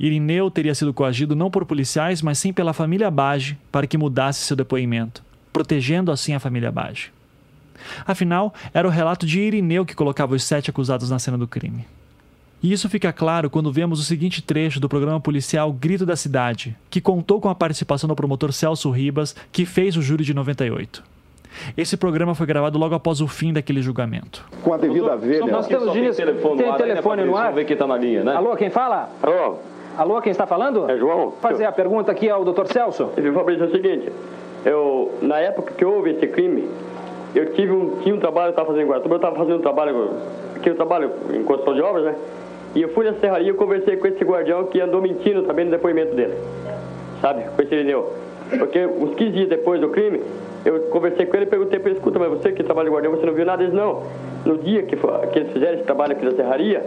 Irineu 0.00 0.50
teria 0.50 0.74
sido 0.74 0.94
coagido 0.94 1.36
não 1.36 1.50
por 1.50 1.66
policiais, 1.66 2.22
mas 2.22 2.38
sim 2.38 2.50
pela 2.50 2.72
família 2.72 3.10
Bage 3.10 3.58
para 3.70 3.86
que 3.86 3.98
mudasse 3.98 4.40
seu 4.46 4.56
depoimento, 4.56 5.22
protegendo 5.52 6.10
assim 6.10 6.32
a 6.32 6.40
família 6.40 6.72
Bage. 6.72 7.12
Afinal, 8.06 8.54
era 8.72 8.88
o 8.88 8.90
relato 8.90 9.26
de 9.26 9.38
Irineu 9.38 9.84
que 9.84 9.94
colocava 9.94 10.34
os 10.34 10.42
sete 10.44 10.70
acusados 10.70 11.10
na 11.10 11.18
cena 11.18 11.36
do 11.36 11.46
crime. 11.46 11.84
E 12.62 12.72
isso 12.72 12.88
fica 12.88 13.12
claro 13.12 13.50
quando 13.50 13.70
vemos 13.70 14.00
o 14.00 14.04
seguinte 14.04 14.40
trecho 14.40 14.80
do 14.80 14.88
programa 14.88 15.20
policial 15.20 15.70
Grito 15.70 16.06
da 16.06 16.16
Cidade, 16.16 16.74
que 16.88 17.02
contou 17.02 17.38
com 17.38 17.50
a 17.50 17.54
participação 17.54 18.08
do 18.08 18.16
promotor 18.16 18.50
Celso 18.50 18.90
Ribas, 18.90 19.36
que 19.52 19.66
fez 19.66 19.94
o 19.94 20.00
júri 20.00 20.24
de 20.24 20.32
98. 20.32 21.17
Esse 21.76 21.96
programa 21.96 22.34
foi 22.34 22.46
gravado 22.46 22.78
logo 22.78 22.94
após 22.94 23.20
o 23.20 23.28
fim 23.28 23.52
daquele 23.52 23.80
julgamento. 23.82 24.44
Com 24.62 24.72
a 24.72 24.76
devida 24.76 25.16
velha. 25.16 25.46
Nós 25.46 25.66
temos 25.66 25.92
tem 25.92 26.12
telefone, 26.12 26.62
tem 26.62 26.72
telefone 26.74 27.24
no 27.24 27.36
ar? 27.36 27.42
Vamos 27.44 27.56
ver 27.56 27.64
quem 27.64 27.74
está 27.74 27.86
na 27.86 27.96
linha, 27.96 28.24
né? 28.24 28.34
Alô, 28.34 28.56
quem 28.56 28.70
fala? 28.70 29.10
Alô. 29.22 29.56
Alô, 29.96 30.20
quem 30.20 30.30
está 30.30 30.46
falando? 30.46 30.88
É 30.88 30.96
João. 30.96 31.32
Fazer 31.40 31.64
a 31.64 31.72
pergunta 31.72 32.12
aqui 32.12 32.30
ao 32.30 32.44
Dr. 32.44 32.66
Celso. 32.66 33.10
Fabrício, 33.34 33.64
é 33.64 33.66
o 33.66 33.70
seguinte, 33.70 34.12
eu, 34.64 35.12
na 35.20 35.38
época 35.38 35.72
que 35.74 35.84
houve 35.84 36.10
esse 36.10 36.26
crime, 36.28 36.68
eu 37.34 37.52
tive 37.52 37.72
um, 37.72 37.98
tinha 38.02 38.14
um 38.14 38.20
trabalho, 38.20 38.48
eu 38.48 38.50
estava 38.50 38.68
fazendo 38.68 38.84
em 38.84 38.88
Guaratuba, 38.88 39.14
eu 39.14 39.18
estava 39.18 39.36
fazendo 39.36 39.58
um 39.58 39.62
trabalho, 39.62 40.10
aqui 40.54 40.70
eu 40.70 40.76
trabalho 40.76 41.10
em 41.32 41.42
construção 41.42 41.74
de 41.74 41.82
obras, 41.82 42.04
né? 42.04 42.14
E 42.74 42.82
eu 42.82 42.88
fui 42.90 43.04
na 43.04 43.14
serraria 43.14 43.50
e 43.50 43.54
conversei 43.54 43.96
com 43.96 44.06
esse 44.06 44.22
guardião 44.22 44.64
que 44.66 44.80
andou 44.80 45.00
mentindo 45.00 45.42
também 45.42 45.64
no 45.64 45.70
depoimento 45.70 46.14
dele. 46.14 46.34
Sabe? 47.20 47.44
Com 47.56 47.62
esse 47.62 47.74
Irineu. 47.74 48.12
Porque 48.56 48.86
uns 48.86 49.14
15 49.14 49.30
dias 49.32 49.48
depois 49.48 49.80
do 49.80 49.88
crime, 49.90 50.22
eu 50.64 50.80
conversei 50.90 51.26
com 51.26 51.36
ele 51.36 51.46
e 51.46 51.48
perguntei 51.48 51.78
para 51.78 51.90
ele, 51.90 51.98
escuta, 51.98 52.18
mas 52.18 52.28
você 52.30 52.52
que 52.52 52.62
trabalha 52.62 52.88
em 52.88 52.92
guardião, 52.92 53.12
você 53.12 53.26
não 53.26 53.34
viu 53.34 53.44
nada? 53.44 53.62
Ele 53.62 53.72
não. 53.72 54.02
No 54.44 54.58
dia 54.58 54.82
que, 54.82 54.96
que 54.96 55.38
eles 55.38 55.52
fizeram 55.52 55.74
esse 55.74 55.84
trabalho 55.84 56.12
aqui 56.12 56.24
na 56.24 56.32
serraria, 56.32 56.84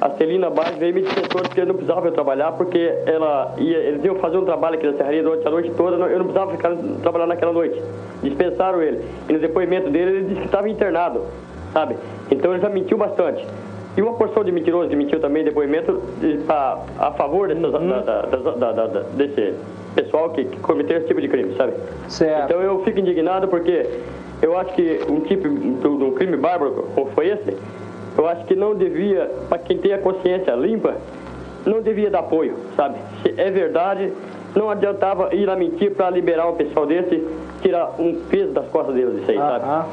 a 0.00 0.10
Celina 0.10 0.50
Baixo 0.50 0.74
veio 0.78 0.92
me 0.92 1.02
dispensou 1.02 1.42
porque 1.42 1.60
eu 1.60 1.66
não 1.66 1.74
precisava 1.74 2.08
eu 2.08 2.12
trabalhar, 2.12 2.52
porque 2.52 2.92
ela 3.06 3.54
ia, 3.56 3.78
eles 3.78 4.04
iam 4.04 4.16
fazer 4.16 4.36
um 4.36 4.44
trabalho 4.44 4.74
aqui 4.74 4.86
na 4.86 4.94
serraria 4.94 5.22
durante 5.22 5.46
a 5.46 5.50
noite 5.50 5.70
toda, 5.76 5.96
eu 5.96 6.18
não 6.18 6.26
precisava 6.26 6.50
ficar 6.50 6.76
trabalhando 7.02 7.28
naquela 7.28 7.52
noite. 7.52 7.80
Dispensaram 8.22 8.82
ele. 8.82 9.00
E 9.28 9.32
no 9.32 9.38
depoimento 9.38 9.90
dele, 9.90 10.10
ele 10.10 10.22
disse 10.24 10.40
que 10.40 10.46
estava 10.46 10.68
internado, 10.68 11.22
sabe? 11.72 11.96
Então 12.30 12.52
ele 12.52 12.60
já 12.60 12.68
mentiu 12.68 12.98
bastante. 12.98 13.46
E 13.96 14.02
uma 14.02 14.14
porção 14.14 14.42
de 14.42 14.50
mentirosos 14.50 14.88
que 14.88 14.96
mentiu 14.96 15.20
também 15.20 15.44
depoimento 15.44 16.02
a, 16.48 16.78
a 16.98 17.10
favor 17.12 17.46
dessas, 17.46 17.74
hum. 17.74 17.88
da, 17.88 18.22
da, 18.22 18.86
da, 18.86 19.00
desse 19.14 19.54
pessoal 19.94 20.30
que, 20.30 20.44
que 20.44 20.60
cometeu 20.60 20.98
esse 20.98 21.06
tipo 21.06 21.20
de 21.20 21.28
crime, 21.28 21.54
sabe? 21.56 21.74
Certo. 22.08 22.44
Então 22.44 22.60
eu 22.60 22.82
fico 22.84 22.98
indignado 22.98 23.48
porque 23.48 23.86
eu 24.40 24.58
acho 24.58 24.74
que 24.74 25.00
um 25.08 25.20
tipo 25.20 25.48
de 25.48 25.86
um 26.04 26.12
crime 26.14 26.36
bárbaro 26.36 26.88
como 26.94 27.10
foi 27.12 27.28
esse, 27.28 27.56
eu 28.16 28.26
acho 28.26 28.44
que 28.44 28.54
não 28.54 28.74
devia, 28.74 29.30
para 29.48 29.58
quem 29.58 29.78
tem 29.78 29.92
a 29.92 29.98
consciência 29.98 30.52
limpa, 30.54 30.96
não 31.64 31.80
devia 31.80 32.10
dar 32.10 32.20
apoio, 32.20 32.56
sabe? 32.76 32.98
Se 33.22 33.40
é 33.40 33.50
verdade, 33.50 34.12
não 34.54 34.68
adiantava 34.68 35.34
ir 35.34 35.48
a 35.48 35.56
mentir 35.56 35.92
para 35.92 36.10
liberar 36.10 36.48
um 36.48 36.54
pessoal 36.54 36.86
desse, 36.86 37.24
tirar 37.62 37.94
um 37.98 38.14
peso 38.28 38.52
das 38.52 38.66
costas 38.68 38.94
deles, 38.94 39.22
isso 39.22 39.30
aí, 39.30 39.38
ah, 39.38 39.48
sabe? 39.48 39.64
Ah. 39.66 39.86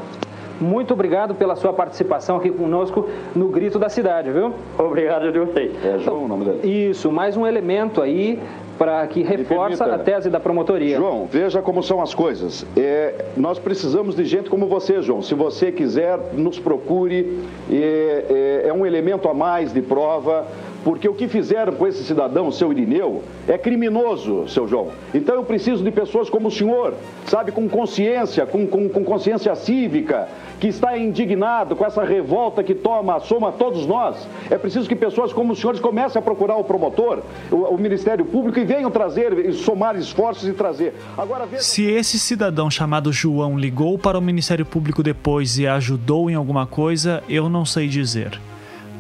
Muito 0.59 0.93
obrigado 0.93 1.35
pela 1.35 1.55
sua 1.55 1.71
participação 1.71 2.35
aqui 2.35 2.49
conosco 2.49 3.07
no 3.33 3.47
Grito 3.47 3.79
da 3.79 3.87
Cidade, 3.87 4.29
viu? 4.29 4.53
Obrigado 4.77 5.31
de 5.31 5.39
vocês. 5.39 5.71
É 5.85 5.99
João 5.99 6.25
o 6.25 6.27
nome 6.27 6.43
dele. 6.43 6.89
Isso, 6.89 7.09
mais 7.09 7.37
um 7.37 7.47
elemento 7.47 8.01
aí 8.01 8.41
para 8.79 9.05
que 9.07 9.21
reforça 9.21 9.83
a 9.83 9.99
tese 9.99 10.29
da 10.29 10.39
promotoria. 10.39 10.95
João, 10.95 11.27
veja 11.29 11.61
como 11.61 11.83
são 11.83 12.01
as 12.01 12.13
coisas. 12.13 12.65
É, 12.77 13.25
nós 13.35 13.59
precisamos 13.59 14.15
de 14.15 14.23
gente 14.23 14.49
como 14.49 14.67
você, 14.67 15.01
João. 15.01 15.21
Se 15.21 15.35
você 15.35 15.69
quiser, 15.69 16.17
nos 16.33 16.57
procure. 16.57 17.43
É, 17.69 18.63
é, 18.63 18.69
é 18.69 18.73
um 18.73 18.85
elemento 18.85 19.27
a 19.27 19.33
mais 19.33 19.73
de 19.73 19.81
prova 19.81 20.47
porque 20.83 21.07
o 21.07 21.13
que 21.13 21.27
fizeram 21.27 21.73
com 21.73 21.87
esse 21.87 22.03
cidadão, 22.03 22.51
seu 22.51 22.71
Irineu, 22.71 23.23
é 23.47 23.57
criminoso, 23.57 24.47
seu 24.47 24.67
João. 24.67 24.89
Então 25.13 25.35
eu 25.35 25.43
preciso 25.43 25.83
de 25.83 25.91
pessoas 25.91 26.29
como 26.29 26.47
o 26.47 26.51
senhor, 26.51 26.93
sabe, 27.25 27.51
com 27.51 27.67
consciência, 27.67 28.45
com, 28.45 28.65
com, 28.65 28.89
com 28.89 29.03
consciência 29.03 29.53
cívica, 29.55 30.27
que 30.59 30.67
está 30.67 30.97
indignado 30.97 31.75
com 31.75 31.85
essa 31.85 32.03
revolta 32.03 32.63
que 32.63 32.73
toma, 32.73 33.19
soma 33.19 33.51
todos 33.51 33.85
nós. 33.85 34.27
É 34.49 34.57
preciso 34.57 34.87
que 34.87 34.95
pessoas 34.95 35.33
como 35.33 35.53
os 35.53 35.59
senhores 35.59 35.79
comecem 35.79 36.19
a 36.19 36.21
procurar 36.21 36.57
o 36.57 36.63
promotor, 36.63 37.19
o, 37.51 37.55
o 37.55 37.77
Ministério 37.77 38.25
Público 38.25 38.59
e 38.59 38.65
venham 38.65 38.91
trazer, 38.91 39.53
somar 39.53 39.95
esforços 39.95 40.47
e 40.47 40.53
trazer. 40.53 40.93
Agora, 41.17 41.45
veja... 41.45 41.63
Se 41.63 41.83
esse 41.83 42.19
cidadão 42.19 42.69
chamado 42.69 43.11
João 43.11 43.57
ligou 43.57 43.97
para 43.97 44.17
o 44.17 44.21
Ministério 44.21 44.65
Público 44.65 45.03
depois 45.03 45.57
e 45.57 45.67
ajudou 45.67 46.29
em 46.29 46.35
alguma 46.35 46.65
coisa, 46.65 47.23
eu 47.29 47.49
não 47.49 47.65
sei 47.65 47.87
dizer. 47.87 48.39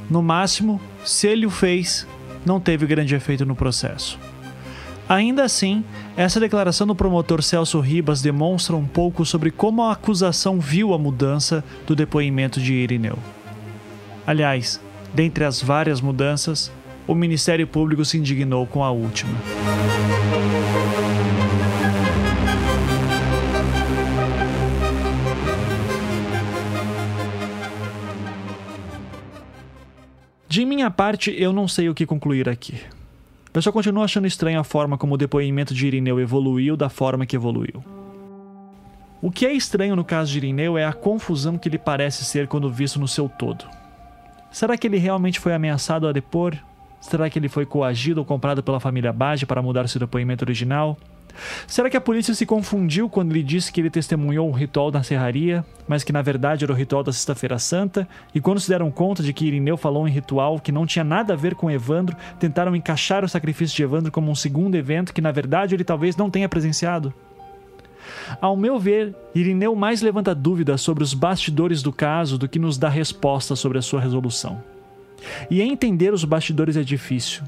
No 0.09 0.23
máximo, 0.23 0.81
se 1.03 1.27
ele 1.27 1.45
o 1.45 1.49
fez, 1.49 2.07
não 2.45 2.59
teve 2.59 2.85
grande 2.85 3.15
efeito 3.15 3.45
no 3.45 3.55
processo. 3.55 4.19
Ainda 5.07 5.43
assim, 5.43 5.83
essa 6.15 6.39
declaração 6.39 6.85
do 6.85 6.93
promotor 6.93 7.41
Celso 7.41 7.79
Ribas 7.79 8.21
demonstra 8.21 8.75
um 8.75 8.85
pouco 8.85 9.25
sobre 9.25 9.49
como 9.49 9.81
a 9.81 9.93
acusação 9.93 10.59
viu 10.59 10.93
a 10.93 10.99
mudança 10.99 11.63
do 11.87 11.95
depoimento 11.95 12.61
de 12.61 12.73
Irineu. 12.73 13.17
Aliás, 14.27 14.79
dentre 15.11 15.43
as 15.43 15.59
várias 15.59 15.99
mudanças, 15.99 16.71
o 17.07 17.15
Ministério 17.15 17.65
Público 17.65 18.05
se 18.05 18.19
indignou 18.19 18.67
com 18.67 18.83
a 18.83 18.91
última. 18.91 19.33
De 30.59 30.65
minha 30.65 30.91
parte, 30.91 31.33
eu 31.41 31.53
não 31.53 31.69
sei 31.69 31.87
o 31.87 31.95
que 31.95 32.05
concluir 32.05 32.49
aqui. 32.49 32.81
Eu 33.53 33.61
só 33.61 33.71
continuo 33.71 34.03
achando 34.03 34.27
estranha 34.27 34.59
a 34.59 34.63
forma 34.65 34.97
como 34.97 35.13
o 35.13 35.17
depoimento 35.17 35.73
de 35.73 35.87
Irineu 35.87 36.19
evoluiu 36.19 36.75
da 36.75 36.89
forma 36.89 37.25
que 37.25 37.33
evoluiu. 37.33 37.81
O 39.21 39.31
que 39.31 39.45
é 39.45 39.53
estranho 39.53 39.95
no 39.95 40.03
caso 40.03 40.33
de 40.33 40.37
Irineu 40.37 40.77
é 40.77 40.83
a 40.83 40.91
confusão 40.91 41.57
que 41.57 41.69
ele 41.69 41.77
parece 41.77 42.25
ser 42.25 42.45
quando 42.45 42.69
visto 42.69 42.99
no 42.99 43.07
seu 43.07 43.29
todo. 43.29 43.63
Será 44.51 44.77
que 44.77 44.85
ele 44.85 44.97
realmente 44.97 45.39
foi 45.39 45.53
ameaçado 45.53 46.05
a 46.05 46.11
depor? 46.11 46.57
Será 46.99 47.29
que 47.29 47.39
ele 47.39 47.47
foi 47.47 47.65
coagido 47.65 48.19
ou 48.19 48.25
comprado 48.25 48.61
pela 48.61 48.81
família 48.81 49.13
Bage 49.13 49.45
para 49.45 49.61
mudar 49.61 49.87
seu 49.87 50.01
depoimento 50.01 50.43
original? 50.43 50.97
Será 51.67 51.89
que 51.89 51.97
a 51.97 52.01
polícia 52.01 52.33
se 52.33 52.45
confundiu 52.45 53.09
quando 53.09 53.31
ele 53.31 53.43
disse 53.43 53.71
que 53.71 53.81
ele 53.81 53.89
testemunhou 53.89 54.47
um 54.47 54.53
ritual 54.53 54.91
na 54.91 55.03
serraria, 55.03 55.63
mas 55.87 56.03
que 56.03 56.13
na 56.13 56.21
verdade 56.21 56.63
era 56.63 56.73
o 56.73 56.75
ritual 56.75 57.03
da 57.03 57.11
Sexta-feira 57.11 57.57
Santa? 57.59 58.07
E 58.33 58.41
quando 58.41 58.59
se 58.59 58.69
deram 58.69 58.91
conta 58.91 59.23
de 59.23 59.33
que 59.33 59.45
Irineu 59.45 59.77
falou 59.77 60.07
em 60.07 60.11
ritual 60.11 60.59
que 60.59 60.71
não 60.71 60.85
tinha 60.85 61.03
nada 61.03 61.33
a 61.33 61.37
ver 61.37 61.55
com 61.55 61.71
Evandro, 61.71 62.15
tentaram 62.39 62.75
encaixar 62.75 63.23
o 63.23 63.29
sacrifício 63.29 63.75
de 63.75 63.83
Evandro 63.83 64.11
como 64.11 64.31
um 64.31 64.35
segundo 64.35 64.75
evento 64.75 65.13
que 65.13 65.21
na 65.21 65.31
verdade 65.31 65.75
ele 65.75 65.83
talvez 65.83 66.15
não 66.15 66.29
tenha 66.29 66.49
presenciado? 66.49 67.13
Ao 68.41 68.55
meu 68.55 68.79
ver, 68.79 69.15
Irineu 69.33 69.75
mais 69.75 70.01
levanta 70.01 70.33
dúvidas 70.33 70.81
sobre 70.81 71.03
os 71.03 71.13
bastidores 71.13 71.81
do 71.81 71.91
caso 71.91 72.37
do 72.37 72.47
que 72.47 72.59
nos 72.59 72.77
dá 72.77 72.89
respostas 72.89 73.59
sobre 73.59 73.77
a 73.77 73.81
sua 73.81 74.01
resolução. 74.01 74.61
E 75.49 75.61
entender 75.61 76.13
os 76.13 76.23
bastidores 76.23 76.77
é 76.77 76.83
difícil, 76.83 77.43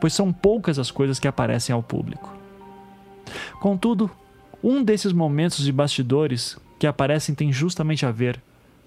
pois 0.00 0.12
são 0.12 0.32
poucas 0.32 0.78
as 0.78 0.90
coisas 0.90 1.18
que 1.18 1.28
aparecem 1.28 1.74
ao 1.74 1.82
público. 1.82 2.35
Contudo, 3.60 4.10
um 4.62 4.82
desses 4.82 5.12
momentos 5.12 5.64
de 5.64 5.72
bastidores 5.72 6.58
que 6.78 6.86
aparecem 6.86 7.34
tem 7.34 7.52
justamente 7.52 8.04
a 8.04 8.10
ver 8.10 8.40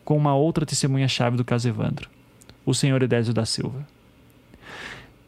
com 0.04 0.18
uma 0.18 0.36
outra 0.36 0.66
testemunha-chave 0.66 1.38
do 1.38 1.46
caso 1.46 1.68
Evandro, 1.68 2.10
o 2.66 2.74
senhor 2.74 3.02
Edésio 3.04 3.34
da 3.34 3.46
Silva. 3.46 3.88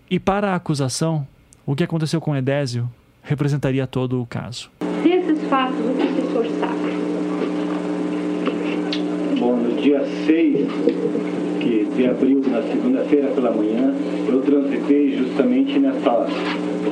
E 0.09 0.19
para 0.19 0.51
a 0.51 0.55
acusação, 0.55 1.27
o 1.65 1.75
que 1.75 1.83
aconteceu 1.83 2.19
com 2.19 2.35
Edésio 2.35 2.89
representaria 3.23 3.85
todo 3.87 4.21
o 4.21 4.25
caso. 4.25 4.69
Desses 5.03 5.47
fatos, 5.47 5.77
o 5.79 6.59
sabe? 6.59 6.70
Bom, 9.41 9.55
no 9.55 9.81
dia 9.81 10.05
6 10.27 10.67
que 11.59 11.87
de 11.95 12.05
abril, 12.05 12.43
na 12.45 12.61
segunda-feira 12.61 13.29
pela 13.29 13.49
manhã, 13.49 13.91
eu 14.27 14.39
transitei 14.41 15.17
justamente 15.17 15.79
nessa 15.79 16.27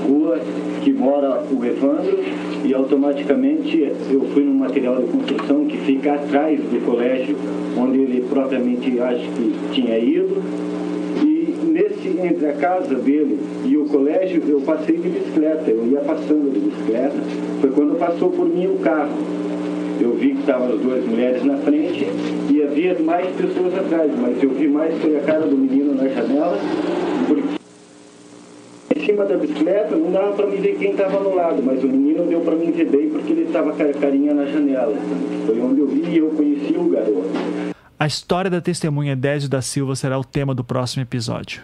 rua 0.08 0.40
que 0.84 0.92
mora 0.92 1.44
o 1.44 1.64
Evandro 1.64 2.18
e 2.66 2.74
automaticamente 2.74 3.94
eu 4.10 4.22
fui 4.34 4.44
no 4.44 4.56
material 4.56 4.96
de 4.96 5.12
construção 5.12 5.66
que 5.66 5.78
fica 5.78 6.16
atrás 6.16 6.60
do 6.60 6.84
colégio, 6.84 7.38
onde 7.78 8.00
ele 8.00 8.26
propriamente 8.28 9.00
acho 9.00 9.30
que 9.34 9.54
tinha 9.72 10.00
ido 10.00 10.42
nesse, 11.80 12.10
entre 12.10 12.48
a 12.48 12.54
casa 12.54 12.96
dele 12.96 13.40
e 13.66 13.78
o 13.78 13.86
colégio, 13.86 14.44
eu 14.48 14.62
passei 14.62 14.98
de 14.98 15.08
bicicleta, 15.08 15.70
eu 15.70 15.88
ia 15.88 16.00
passando 16.00 16.52
de 16.52 16.60
bicicleta. 16.60 17.16
Foi 17.62 17.70
quando 17.72 17.98
passou 17.98 18.30
por 18.32 18.48
mim 18.48 18.68
o 18.68 18.80
carro. 18.80 19.12
Eu 20.00 20.16
vi 20.16 20.34
que 20.34 20.40
estavam 20.40 20.74
as 20.74 20.80
duas 20.80 21.06
mulheres 21.06 21.44
na 21.44 21.58
frente 21.58 22.08
e 22.50 22.64
havia 22.64 22.98
mais 23.00 23.28
pessoas 23.36 23.78
atrás, 23.78 24.12
mas 24.18 24.42
eu 24.42 24.50
vi 24.52 24.68
mais 24.68 24.98
foi 25.02 25.18
a 25.18 25.22
cara 25.22 25.46
do 25.46 25.58
menino 25.58 25.94
na 25.94 26.08
janela, 26.08 26.58
porque 27.28 27.60
em 28.96 29.06
cima 29.06 29.26
da 29.26 29.38
bicicleta 29.38 29.96
não 29.96 30.12
dava 30.12 30.34
para 30.34 30.48
me 30.48 30.58
ver 30.58 30.78
quem 30.78 30.92
estava 30.92 31.20
no 31.20 31.36
lado, 31.36 31.62
mas 31.62 31.84
o 31.84 31.88
menino 31.88 32.26
deu 32.28 32.40
para 32.42 32.56
mim 32.56 32.72
ver 32.72 32.86
bem 32.86 33.10
porque 33.10 33.34
ele 33.34 33.44
estava 33.44 33.74
com 33.74 33.84
a 33.84 33.94
carinha 33.94 34.34
na 34.34 34.46
janela. 34.46 34.96
Foi 35.46 35.60
onde 35.60 35.82
eu 35.82 35.88
vi 35.88 36.10
e 36.10 36.18
eu 36.18 36.30
conheci 36.30 36.74
o 36.78 36.90
garoto. 36.90 37.30
A 38.00 38.08
história 38.08 38.50
da 38.50 38.62
testemunha 38.62 39.16
Désio 39.16 39.50
da 39.50 39.62
Silva 39.62 39.96
será 39.96 40.18
o 40.18 40.24
tema 40.24 40.56
do 40.56 40.64
próximo 40.64 41.04
episódio. 41.04 41.62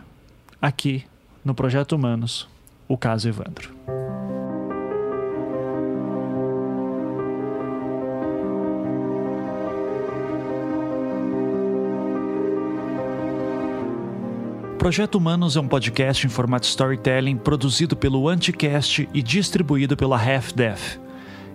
Aqui, 0.62 1.06
no 1.44 1.56
Projeto 1.56 1.94
Humanos, 1.94 2.50
o 2.90 2.98
caso 2.98 3.30
Evandro. 3.30 3.70
Projeto 14.86 15.16
Humanos 15.16 15.58
é 15.58 15.60
um 15.60 15.68
podcast 15.68 16.28
em 16.28 16.30
formato 16.30 16.68
storytelling 16.68 17.38
produzido 17.38 17.96
pelo 17.96 18.30
Anticast 18.30 19.10
e 19.12 19.24
distribuído 19.24 19.98
pela 19.98 20.16
Half 20.16 20.54
Death. 20.54 21.00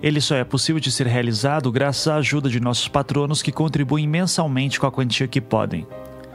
Ele 0.02 0.20
só 0.20 0.34
é 0.34 0.42
possível 0.42 0.80
de 0.80 0.90
ser 0.90 1.06
realizado 1.06 1.70
graças 1.70 2.08
à 2.08 2.16
ajuda 2.16 2.50
de 2.50 2.58
nossos 2.58 2.88
patronos 2.88 3.40
que 3.40 3.52
contribuem 3.52 4.08
mensalmente 4.08 4.80
com 4.80 4.86
a 4.88 4.90
quantia 4.90 5.28
que 5.28 5.40
podem. 5.40 5.86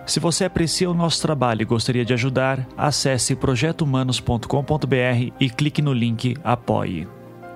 Se 0.05 0.21
você 0.21 0.45
aprecia 0.45 0.89
o 0.89 0.93
nosso 0.93 1.21
trabalho 1.21 1.63
e 1.63 1.65
gostaria 1.65 2.05
de 2.05 2.13
ajudar, 2.13 2.65
acesse 2.77 3.35
projetohumanos.com.br 3.35 5.33
e 5.37 5.49
clique 5.49 5.81
no 5.81 5.91
link 5.91 6.37
Apoie. 6.45 7.09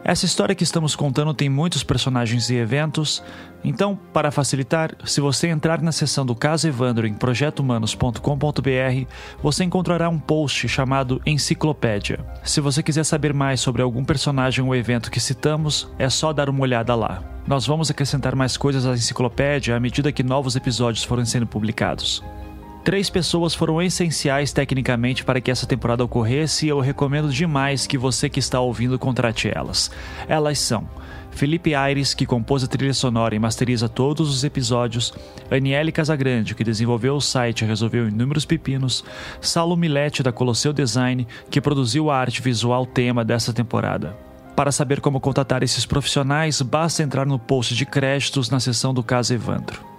Essa 0.03 0.25
história 0.25 0.55
que 0.55 0.63
estamos 0.63 0.95
contando 0.95 1.33
tem 1.33 1.49
muitos 1.49 1.83
personagens 1.83 2.49
e 2.49 2.55
eventos, 2.55 3.21
então, 3.63 3.99
para 4.13 4.31
facilitar, 4.31 4.95
se 5.03 5.19
você 5.19 5.49
entrar 5.49 5.81
na 5.81 5.91
seção 5.91 6.25
do 6.25 6.33
caso 6.33 6.67
Evandro 6.67 7.05
em 7.05 7.13
projetohumanos.com.br, 7.13 9.05
você 9.43 9.63
encontrará 9.65 10.07
um 10.07 10.17
post 10.17 10.67
chamado 10.69 11.21
Enciclopédia. 11.25 12.25
Se 12.43 12.61
você 12.61 12.81
quiser 12.81 13.03
saber 13.03 13.33
mais 13.33 13.59
sobre 13.59 13.81
algum 13.81 14.05
personagem 14.05 14.63
ou 14.63 14.75
evento 14.75 15.11
que 15.11 15.19
citamos, 15.19 15.91
é 15.99 16.09
só 16.09 16.31
dar 16.31 16.49
uma 16.49 16.61
olhada 16.61 16.95
lá. 16.95 17.21
Nós 17.45 17.67
vamos 17.67 17.91
acrescentar 17.91 18.35
mais 18.35 18.55
coisas 18.55 18.85
à 18.85 18.93
enciclopédia 18.93 19.75
à 19.75 19.79
medida 19.79 20.11
que 20.11 20.23
novos 20.23 20.55
episódios 20.55 21.03
forem 21.03 21.25
sendo 21.25 21.45
publicados. 21.45 22.23
Três 22.89 23.07
pessoas 23.07 23.53
foram 23.53 23.79
essenciais 23.79 24.51
tecnicamente 24.51 25.23
para 25.23 25.39
que 25.39 25.51
essa 25.51 25.67
temporada 25.67 26.03
ocorresse 26.03 26.65
e 26.65 26.69
eu 26.69 26.79
recomendo 26.79 27.31
demais 27.31 27.85
que 27.85 27.99
você 27.99 28.27
que 28.27 28.39
está 28.39 28.59
ouvindo 28.59 28.97
contrate 28.97 29.47
elas. 29.47 29.91
Elas 30.27 30.57
são 30.57 30.89
Felipe 31.29 31.75
Aires, 31.75 32.15
que 32.15 32.25
compôs 32.25 32.63
a 32.63 32.67
trilha 32.67 32.95
sonora 32.95 33.35
e 33.35 33.39
masteriza 33.39 33.87
todos 33.87 34.27
os 34.33 34.43
episódios, 34.43 35.13
Aniele 35.51 35.91
Casagrande, 35.91 36.55
que 36.55 36.63
desenvolveu 36.63 37.13
o 37.13 37.21
site 37.21 37.61
e 37.61 37.67
resolveu 37.67 38.07
inúmeros 38.07 38.43
pepinos, 38.43 39.05
Saulo 39.39 39.77
Milete, 39.77 40.23
da 40.23 40.31
Colosseu 40.31 40.73
Design, 40.73 41.27
que 41.51 41.61
produziu 41.61 42.09
a 42.09 42.17
arte 42.17 42.41
visual 42.41 42.87
tema 42.87 43.23
dessa 43.23 43.53
temporada. 43.53 44.17
Para 44.55 44.71
saber 44.71 44.99
como 44.99 45.19
contatar 45.19 45.61
esses 45.61 45.85
profissionais, 45.85 46.59
basta 46.59 47.03
entrar 47.03 47.27
no 47.27 47.37
post 47.37 47.75
de 47.75 47.85
créditos 47.85 48.49
na 48.49 48.59
seção 48.59 48.95
do 48.95 49.03
caso 49.03 49.31
Evandro. 49.31 49.98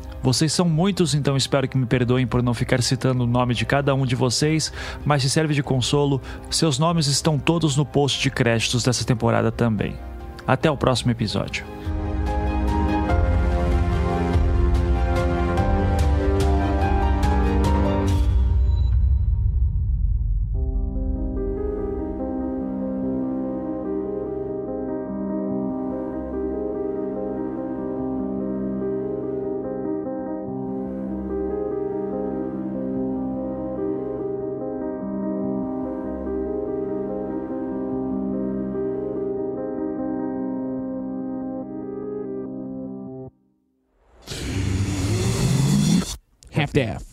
Vocês 0.23 0.53
são 0.53 0.69
muitos, 0.69 1.15
então 1.15 1.35
espero 1.35 1.67
que 1.67 1.77
me 1.77 1.85
perdoem 1.85 2.27
por 2.27 2.43
não 2.43 2.53
ficar 2.53 2.81
citando 2.81 3.23
o 3.23 3.27
nome 3.27 3.55
de 3.55 3.65
cada 3.65 3.95
um 3.95 4.05
de 4.05 4.15
vocês, 4.15 4.71
mas 5.03 5.23
se 5.23 5.29
serve 5.29 5.53
de 5.53 5.63
consolo, 5.63 6.21
seus 6.49 6.77
nomes 6.77 7.07
estão 7.07 7.39
todos 7.39 7.75
no 7.75 7.85
post 7.85 8.21
de 8.21 8.29
créditos 8.29 8.83
dessa 8.83 9.03
temporada 9.03 9.51
também. 9.51 9.95
Até 10.45 10.69
o 10.69 10.77
próximo 10.77 11.11
episódio. 11.11 11.65
half-half. 46.73 47.10